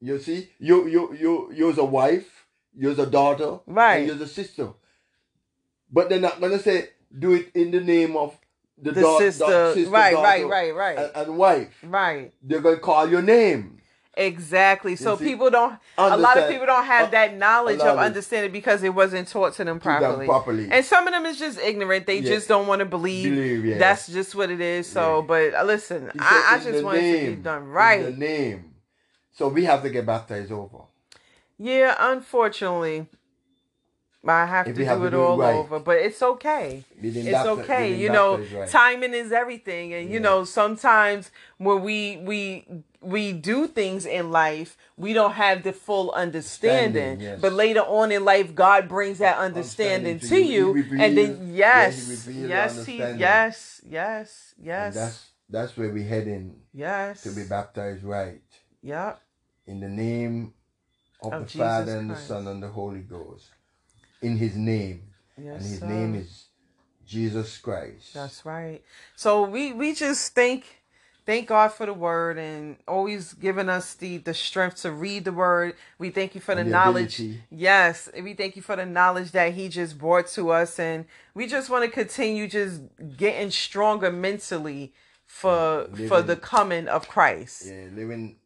You 0.00 0.18
see, 0.18 0.50
you 0.58 0.86
you 0.86 1.14
you 1.18 1.52
you're 1.54 1.80
a 1.80 1.84
wife, 1.84 2.46
you're 2.76 2.92
a 3.00 3.06
daughter, 3.06 3.60
Right. 3.66 3.96
and 3.96 4.06
you're 4.08 4.22
a 4.22 4.28
sister. 4.28 4.68
But 5.90 6.08
they're 6.10 6.20
not 6.20 6.40
gonna 6.40 6.58
say 6.58 6.90
do 7.18 7.32
it 7.32 7.50
in 7.54 7.70
the 7.70 7.80
name 7.80 8.14
of 8.16 8.36
the, 8.76 8.92
the 8.92 9.00
da- 9.00 9.12
da- 9.14 9.18
sister, 9.18 9.72
sister, 9.74 9.90
right, 9.90 10.14
right, 10.14 10.46
right, 10.46 10.74
right, 10.74 10.98
and, 10.98 11.10
and 11.16 11.38
wife. 11.38 11.74
right. 11.82 12.32
They're 12.42 12.60
gonna 12.60 12.76
call 12.76 13.08
your 13.08 13.22
name. 13.22 13.78
Exactly. 14.16 14.96
So 14.96 15.16
see? 15.16 15.24
people 15.24 15.50
don't. 15.50 15.78
A 15.98 16.16
lot 16.16 16.38
of 16.38 16.48
people 16.48 16.64
don't 16.64 16.86
have 16.86 17.10
that 17.10 17.36
knowledge 17.36 17.80
of 17.80 17.98
understanding 17.98 18.50
because 18.50 18.82
it 18.82 18.94
wasn't 18.94 19.28
taught 19.28 19.52
to 19.54 19.64
them 19.64 19.78
To 19.78 19.84
them 19.84 20.00
properly. 20.00 20.26
properly. 20.26 20.68
And 20.70 20.84
some 20.84 21.06
of 21.06 21.12
them 21.12 21.26
is 21.26 21.38
just 21.38 21.58
ignorant. 21.58 22.06
They 22.06 22.22
just 22.22 22.48
don't 22.48 22.66
want 22.66 22.80
to 22.80 22.86
believe. 22.86 23.30
Believe, 23.30 23.64
yeah. 23.66 23.78
That's 23.78 24.06
just 24.08 24.34
what 24.34 24.50
it 24.50 24.60
is. 24.60 24.86
So, 24.86 25.22
but 25.22 25.54
uh, 25.54 25.64
listen, 25.64 26.10
I, 26.18 26.58
I 26.58 26.64
just 26.64 26.82
want 26.82 26.98
it 26.98 27.20
to 27.20 27.36
be 27.36 27.42
done 27.42 27.62
in 27.62 27.68
right. 27.68 28.04
the 28.04 28.12
name. 28.12 28.74
So 29.32 29.48
we 29.48 29.64
have 29.64 29.82
to 29.82 29.90
get 29.90 30.06
baptized 30.06 30.50
over. 30.50 30.84
Yeah, 31.58 31.94
unfortunately, 31.98 33.06
I 34.32 34.46
have 34.46 34.68
If 34.68 34.76
to 34.76 34.84
have 34.84 34.98
do 35.00 35.10
to 35.10 35.16
it 35.16 35.20
all 35.20 35.40
it 35.40 35.44
right. 35.44 35.54
over. 35.54 35.78
But 35.80 35.98
it's 35.98 36.22
okay. 36.22 36.84
It's 37.02 37.14
we 37.16 37.32
okay. 37.62 37.94
You 37.94 38.10
know, 38.10 38.38
right. 38.38 38.68
timing 38.68 39.14
is 39.14 39.32
everything, 39.32 39.92
and 39.94 40.10
you 40.10 40.20
know, 40.20 40.44
sometimes 40.44 41.30
when 41.58 41.82
we 41.82 42.18
we 42.18 42.66
we 43.00 43.32
do 43.32 43.66
things 43.68 44.04
in 44.06 44.30
life, 44.32 44.76
we 44.96 45.12
don't 45.12 45.34
have 45.34 45.62
the 45.62 45.72
full 45.72 46.10
understanding. 46.12 47.20
Yes. 47.20 47.40
But 47.40 47.52
later 47.52 47.80
on 47.80 48.10
in 48.10 48.24
life, 48.24 48.54
God 48.54 48.88
brings 48.88 49.18
that 49.18 49.38
understanding, 49.38 50.14
Understanding 50.14 50.46
to 50.46 50.52
you. 50.52 50.76
you, 50.76 50.82
He 50.96 51.04
and 51.04 51.16
then 51.16 51.54
yeah, 51.54 51.90
he 51.90 51.96
yes, 51.98 52.26
yes, 52.26 52.86
he, 52.86 53.02
understanding. 53.02 53.20
yes, 53.20 53.80
yes, 53.88 54.54
And 54.56 54.66
yes, 54.66 54.94
that's 54.94 55.26
that's 55.48 55.76
where 55.76 55.90
we 55.90 56.02
heading 56.04 56.56
yes, 56.74 57.22
to 57.22 57.30
be 57.30 57.44
baptized 57.44 58.02
right. 58.02 58.42
Yep. 58.82 59.20
In 59.66 59.80
the 59.80 59.88
name 59.88 60.54
of, 61.22 61.32
Of 61.32 61.40
the 61.42 61.46
Jesus 61.46 61.60
Father 61.66 61.98
and 61.98 62.10
the 62.10 62.16
Son 62.16 62.46
and 62.48 62.62
the 62.62 62.68
Holy 62.68 63.00
Ghost. 63.00 63.48
In 64.26 64.36
his 64.36 64.56
name. 64.56 65.02
Yes, 65.38 65.60
and 65.62 65.70
his 65.70 65.78
sir. 65.80 65.86
name 65.86 66.14
is 66.14 66.46
Jesus 67.06 67.58
Christ. 67.58 68.14
That's 68.14 68.44
right. 68.44 68.82
So 69.14 69.42
we 69.42 69.72
we 69.72 69.94
just 69.94 70.34
thank 70.34 70.62
thank 71.24 71.46
God 71.48 71.68
for 71.72 71.86
the 71.86 71.92
word 71.92 72.38
and 72.38 72.76
always 72.88 73.34
giving 73.34 73.68
us 73.68 73.94
the 73.94 74.18
the 74.18 74.34
strength 74.34 74.76
to 74.82 74.90
read 74.90 75.24
the 75.24 75.32
word. 75.32 75.74
We 75.98 76.10
thank 76.10 76.34
you 76.34 76.40
for 76.40 76.54
the, 76.54 76.64
the 76.64 76.70
knowledge. 76.70 77.20
ability. 77.20 77.42
Yes, 77.50 78.08
and 78.14 78.24
we 78.24 78.34
thank 78.34 78.56
you 78.56 78.62
for 78.62 78.76
the 78.76 78.86
knowledge 78.86 79.30
that 79.32 79.52
he 79.54 79.68
just 79.68 79.98
brought 79.98 80.26
to 80.28 80.50
us 80.50 80.78
and 80.78 81.04
we 81.34 81.46
just 81.46 81.70
want 81.70 81.84
to 81.84 81.90
continue 81.90 82.48
just 82.48 82.80
getting 83.16 83.50
stronger 83.50 84.10
mentally 84.10 84.92
for 85.26 85.86
for 86.08 86.16
Living- 86.20 86.26
the 86.26 86.36
coming 86.36 86.88
of 86.88 87.08
Christ. 87.08 87.66
yeah, 87.66 87.86
living 87.94 88.36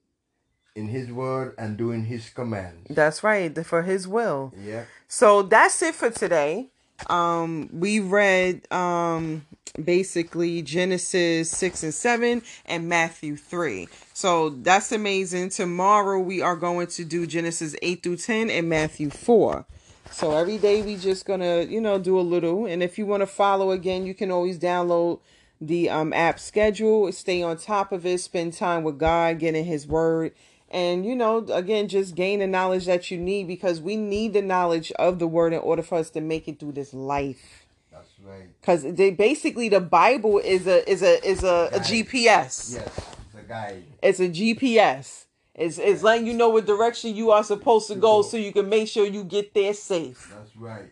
in 0.80 0.88
his 0.88 1.12
word 1.12 1.54
and 1.58 1.76
doing 1.76 2.06
his 2.06 2.30
commands. 2.30 2.88
That's 2.90 3.22
right, 3.22 3.54
for 3.64 3.82
his 3.82 4.08
will. 4.08 4.52
Yeah. 4.60 4.84
So 5.06 5.42
that's 5.42 5.80
it 5.82 5.94
for 5.94 6.10
today. 6.10 6.68
Um, 7.08 7.70
we 7.72 8.00
read 8.00 8.70
um 8.72 9.46
basically 9.82 10.62
Genesis 10.62 11.50
six 11.50 11.82
and 11.82 11.94
seven 11.94 12.42
and 12.66 12.88
Matthew 12.88 13.36
three. 13.36 13.88
So 14.12 14.50
that's 14.50 14.92
amazing. 14.92 15.50
Tomorrow 15.50 16.18
we 16.18 16.42
are 16.42 16.56
going 16.56 16.88
to 16.88 17.04
do 17.04 17.26
Genesis 17.26 17.74
eight 17.82 18.02
through 18.02 18.16
ten 18.16 18.50
and 18.50 18.68
Matthew 18.68 19.10
four. 19.10 19.64
So 20.10 20.36
every 20.36 20.58
day 20.58 20.82
we 20.82 20.96
just 20.96 21.24
gonna 21.24 21.62
you 21.62 21.80
know 21.80 21.98
do 21.98 22.18
a 22.18 22.22
little. 22.22 22.66
And 22.66 22.82
if 22.82 22.98
you 22.98 23.06
want 23.06 23.22
to 23.22 23.26
follow 23.26 23.70
again, 23.70 24.04
you 24.04 24.14
can 24.14 24.30
always 24.30 24.58
download 24.58 25.20
the 25.60 25.88
um 25.88 26.12
app 26.12 26.38
schedule, 26.38 27.10
stay 27.12 27.42
on 27.42 27.56
top 27.56 27.92
of 27.92 28.04
it, 28.04 28.20
spend 28.20 28.52
time 28.52 28.82
with 28.82 28.98
God, 28.98 29.38
getting 29.38 29.64
His 29.64 29.86
Word 29.86 30.32
and 30.70 31.04
you 31.04 31.14
know 31.16 31.38
again 31.52 31.88
just 31.88 32.14
gain 32.14 32.38
the 32.38 32.46
knowledge 32.46 32.86
that 32.86 33.10
you 33.10 33.18
need 33.18 33.46
because 33.46 33.80
we 33.80 33.96
need 33.96 34.32
the 34.32 34.42
knowledge 34.42 34.92
of 34.92 35.18
the 35.18 35.26
word 35.26 35.52
in 35.52 35.58
order 35.60 35.82
for 35.82 35.98
us 35.98 36.10
to 36.10 36.20
make 36.20 36.46
it 36.48 36.58
through 36.60 36.72
this 36.72 36.94
life 36.94 37.66
That's 37.90 38.08
right. 38.24 38.46
because 38.60 38.82
they 38.94 39.10
basically 39.10 39.68
the 39.68 39.80
bible 39.80 40.38
is 40.38 40.66
a 40.66 40.88
is 40.90 41.02
a 41.02 41.24
is 41.26 41.42
a, 41.42 41.68
a 41.72 41.78
Guide. 41.78 41.82
gps 41.82 42.74
Yes. 42.74 43.00
The 43.34 43.42
guide. 43.48 43.84
it's 44.02 44.20
a 44.20 44.28
gps 44.28 45.24
it's, 45.54 45.78
it's 45.78 46.02
letting 46.02 46.26
you 46.26 46.32
know 46.34 46.48
what 46.50 46.64
direction 46.66 47.14
you 47.16 47.32
are 47.32 47.42
supposed 47.44 47.88
to 47.88 47.94
go 47.96 48.22
so 48.22 48.36
you 48.36 48.52
can 48.52 48.68
make 48.68 48.88
sure 48.88 49.04
you 49.06 49.24
get 49.24 49.52
there 49.54 49.74
safe 49.74 50.32
That's 50.36 50.56
right. 50.56 50.90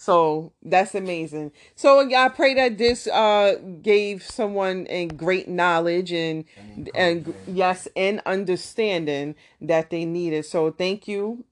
So 0.00 0.52
that's 0.62 0.94
amazing. 0.94 1.52
So 1.74 2.08
I 2.14 2.28
pray 2.30 2.54
that 2.54 2.78
this 2.78 3.06
uh 3.08 3.56
gave 3.82 4.22
someone 4.22 4.86
a 4.90 5.06
great 5.08 5.48
knowledge 5.48 6.12
and 6.12 6.44
And 6.66 6.90
and 6.94 7.34
yes 7.46 7.88
and 7.96 8.22
understanding 8.24 9.34
that 9.60 9.90
they 9.90 10.04
needed. 10.06 10.46
So 10.46 10.70
thank 10.70 11.08
you, 11.08 11.44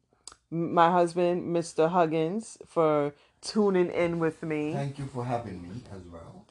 my 0.50 0.90
husband, 0.90 1.52
Mr. 1.52 1.88
Huggins, 1.88 2.58
for 2.66 3.12
tuning 3.42 3.90
in 3.90 4.18
with 4.18 4.42
me. 4.42 4.72
Thank 4.72 4.98
you 4.98 5.06
for 5.06 5.24
having 5.24 5.62
me 5.62 5.82
as 5.92 6.02
well. 6.12 6.44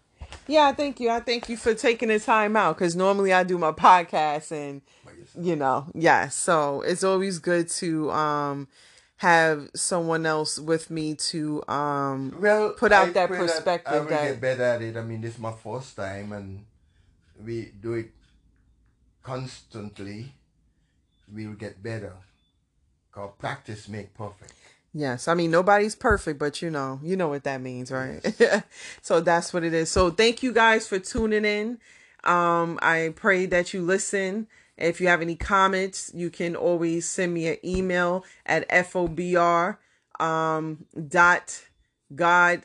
Yeah, 0.48 0.72
thank 0.74 1.00
you. 1.00 1.10
I 1.10 1.20
thank 1.22 1.50
you 1.50 1.58
for 1.58 1.74
taking 1.74 2.10
the 2.10 2.20
time 2.20 2.56
out 2.56 2.78
because 2.78 2.96
normally 2.96 3.34
I 3.34 3.44
do 3.44 3.58
my 3.58 3.72
podcast 3.72 4.52
and 4.52 4.82
you 5.40 5.56
know, 5.56 5.88
yeah. 5.94 6.30
So 6.30 6.82
it's 6.82 7.04
always 7.04 7.40
good 7.40 7.70
to 7.70 8.12
um 8.12 8.68
have 9.18 9.70
someone 9.76 10.26
else 10.26 10.60
with 10.60 10.90
me 10.92 11.16
to 11.16 11.64
um 11.68 12.36
Well, 12.40 12.72
put 12.74 12.92
out 12.92 13.08
I 13.10 13.12
that 13.12 13.30
perspective 13.30 13.94
I 13.94 14.00
will 14.00 14.06
that- 14.10 14.28
get 14.28 14.42
better 14.42 14.64
at 14.64 14.82
it. 14.82 14.98
I 14.98 15.02
mean, 15.02 15.22
this 15.22 15.36
is 15.36 15.40
my 15.40 15.54
first 15.54 15.96
time, 15.96 16.32
and 16.34 16.66
we 17.44 17.72
do 17.82 17.94
it 17.94 18.12
constantly. 19.24 20.34
We'll 21.34 21.54
get 21.54 21.82
better. 21.82 22.14
Cause 23.12 23.32
practice 23.40 23.88
make 23.88 24.14
perfect. 24.14 24.54
Yes, 24.94 25.28
I 25.28 25.34
mean 25.34 25.52
nobody's 25.52 25.96
perfect, 25.96 26.40
but 26.40 26.62
you 26.62 26.70
know, 26.70 27.00
you 27.04 27.16
know 27.16 27.28
what 27.30 27.44
that 27.46 27.62
means, 27.62 27.92
right? 27.92 28.22
so 29.02 29.20
that's 29.22 29.54
what 29.54 29.64
it 29.64 29.74
is. 29.74 29.90
So 29.90 30.10
thank 30.12 30.44
you 30.44 30.54
guys 30.54 30.88
for 30.88 31.00
tuning 31.00 31.46
in. 31.46 31.80
Um, 32.24 32.80
I 32.82 33.14
pray 33.16 33.46
that 33.48 33.74
you 33.74 33.82
listen. 33.82 34.48
If 34.78 35.00
you 35.00 35.08
have 35.08 35.22
any 35.22 35.36
comments, 35.36 36.12
you 36.14 36.30
can 36.30 36.56
always 36.56 37.08
send 37.08 37.34
me 37.34 37.48
an 37.48 37.58
email 37.64 38.26
at 38.46 38.68
fobr 38.70 39.78
um 40.18 40.86
dot 41.10 41.66
god 42.16 42.64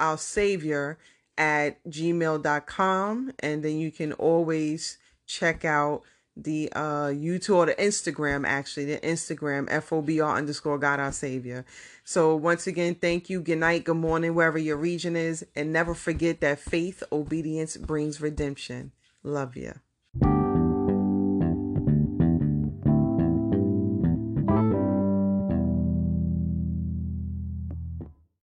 our 0.00 0.18
savior 0.18 0.98
at 1.36 1.82
gmail.com 1.84 3.32
and 3.38 3.62
then 3.62 3.78
you 3.78 3.92
can 3.92 4.12
always 4.14 4.98
check 5.26 5.64
out 5.64 6.02
the 6.36 6.70
uh 6.74 7.08
YouTube 7.08 7.56
or 7.56 7.66
the 7.66 7.74
Instagram 7.74 8.46
actually 8.46 8.86
the 8.86 8.98
Instagram 8.98 9.68
FOBR 9.68 10.36
underscore 10.36 10.78
God 10.78 11.00
our 11.00 11.12
Savior. 11.12 11.64
So 12.04 12.36
once 12.36 12.66
again, 12.66 12.94
thank 12.94 13.28
you. 13.28 13.40
Good 13.40 13.58
night, 13.58 13.84
good 13.84 13.96
morning, 13.96 14.34
wherever 14.34 14.58
your 14.58 14.76
region 14.76 15.16
is, 15.16 15.44
and 15.56 15.72
never 15.72 15.94
forget 15.94 16.40
that 16.40 16.60
faith, 16.60 17.02
obedience 17.10 17.76
brings 17.76 18.20
redemption. 18.20 18.92
Love 19.22 19.56
you. 19.56 19.74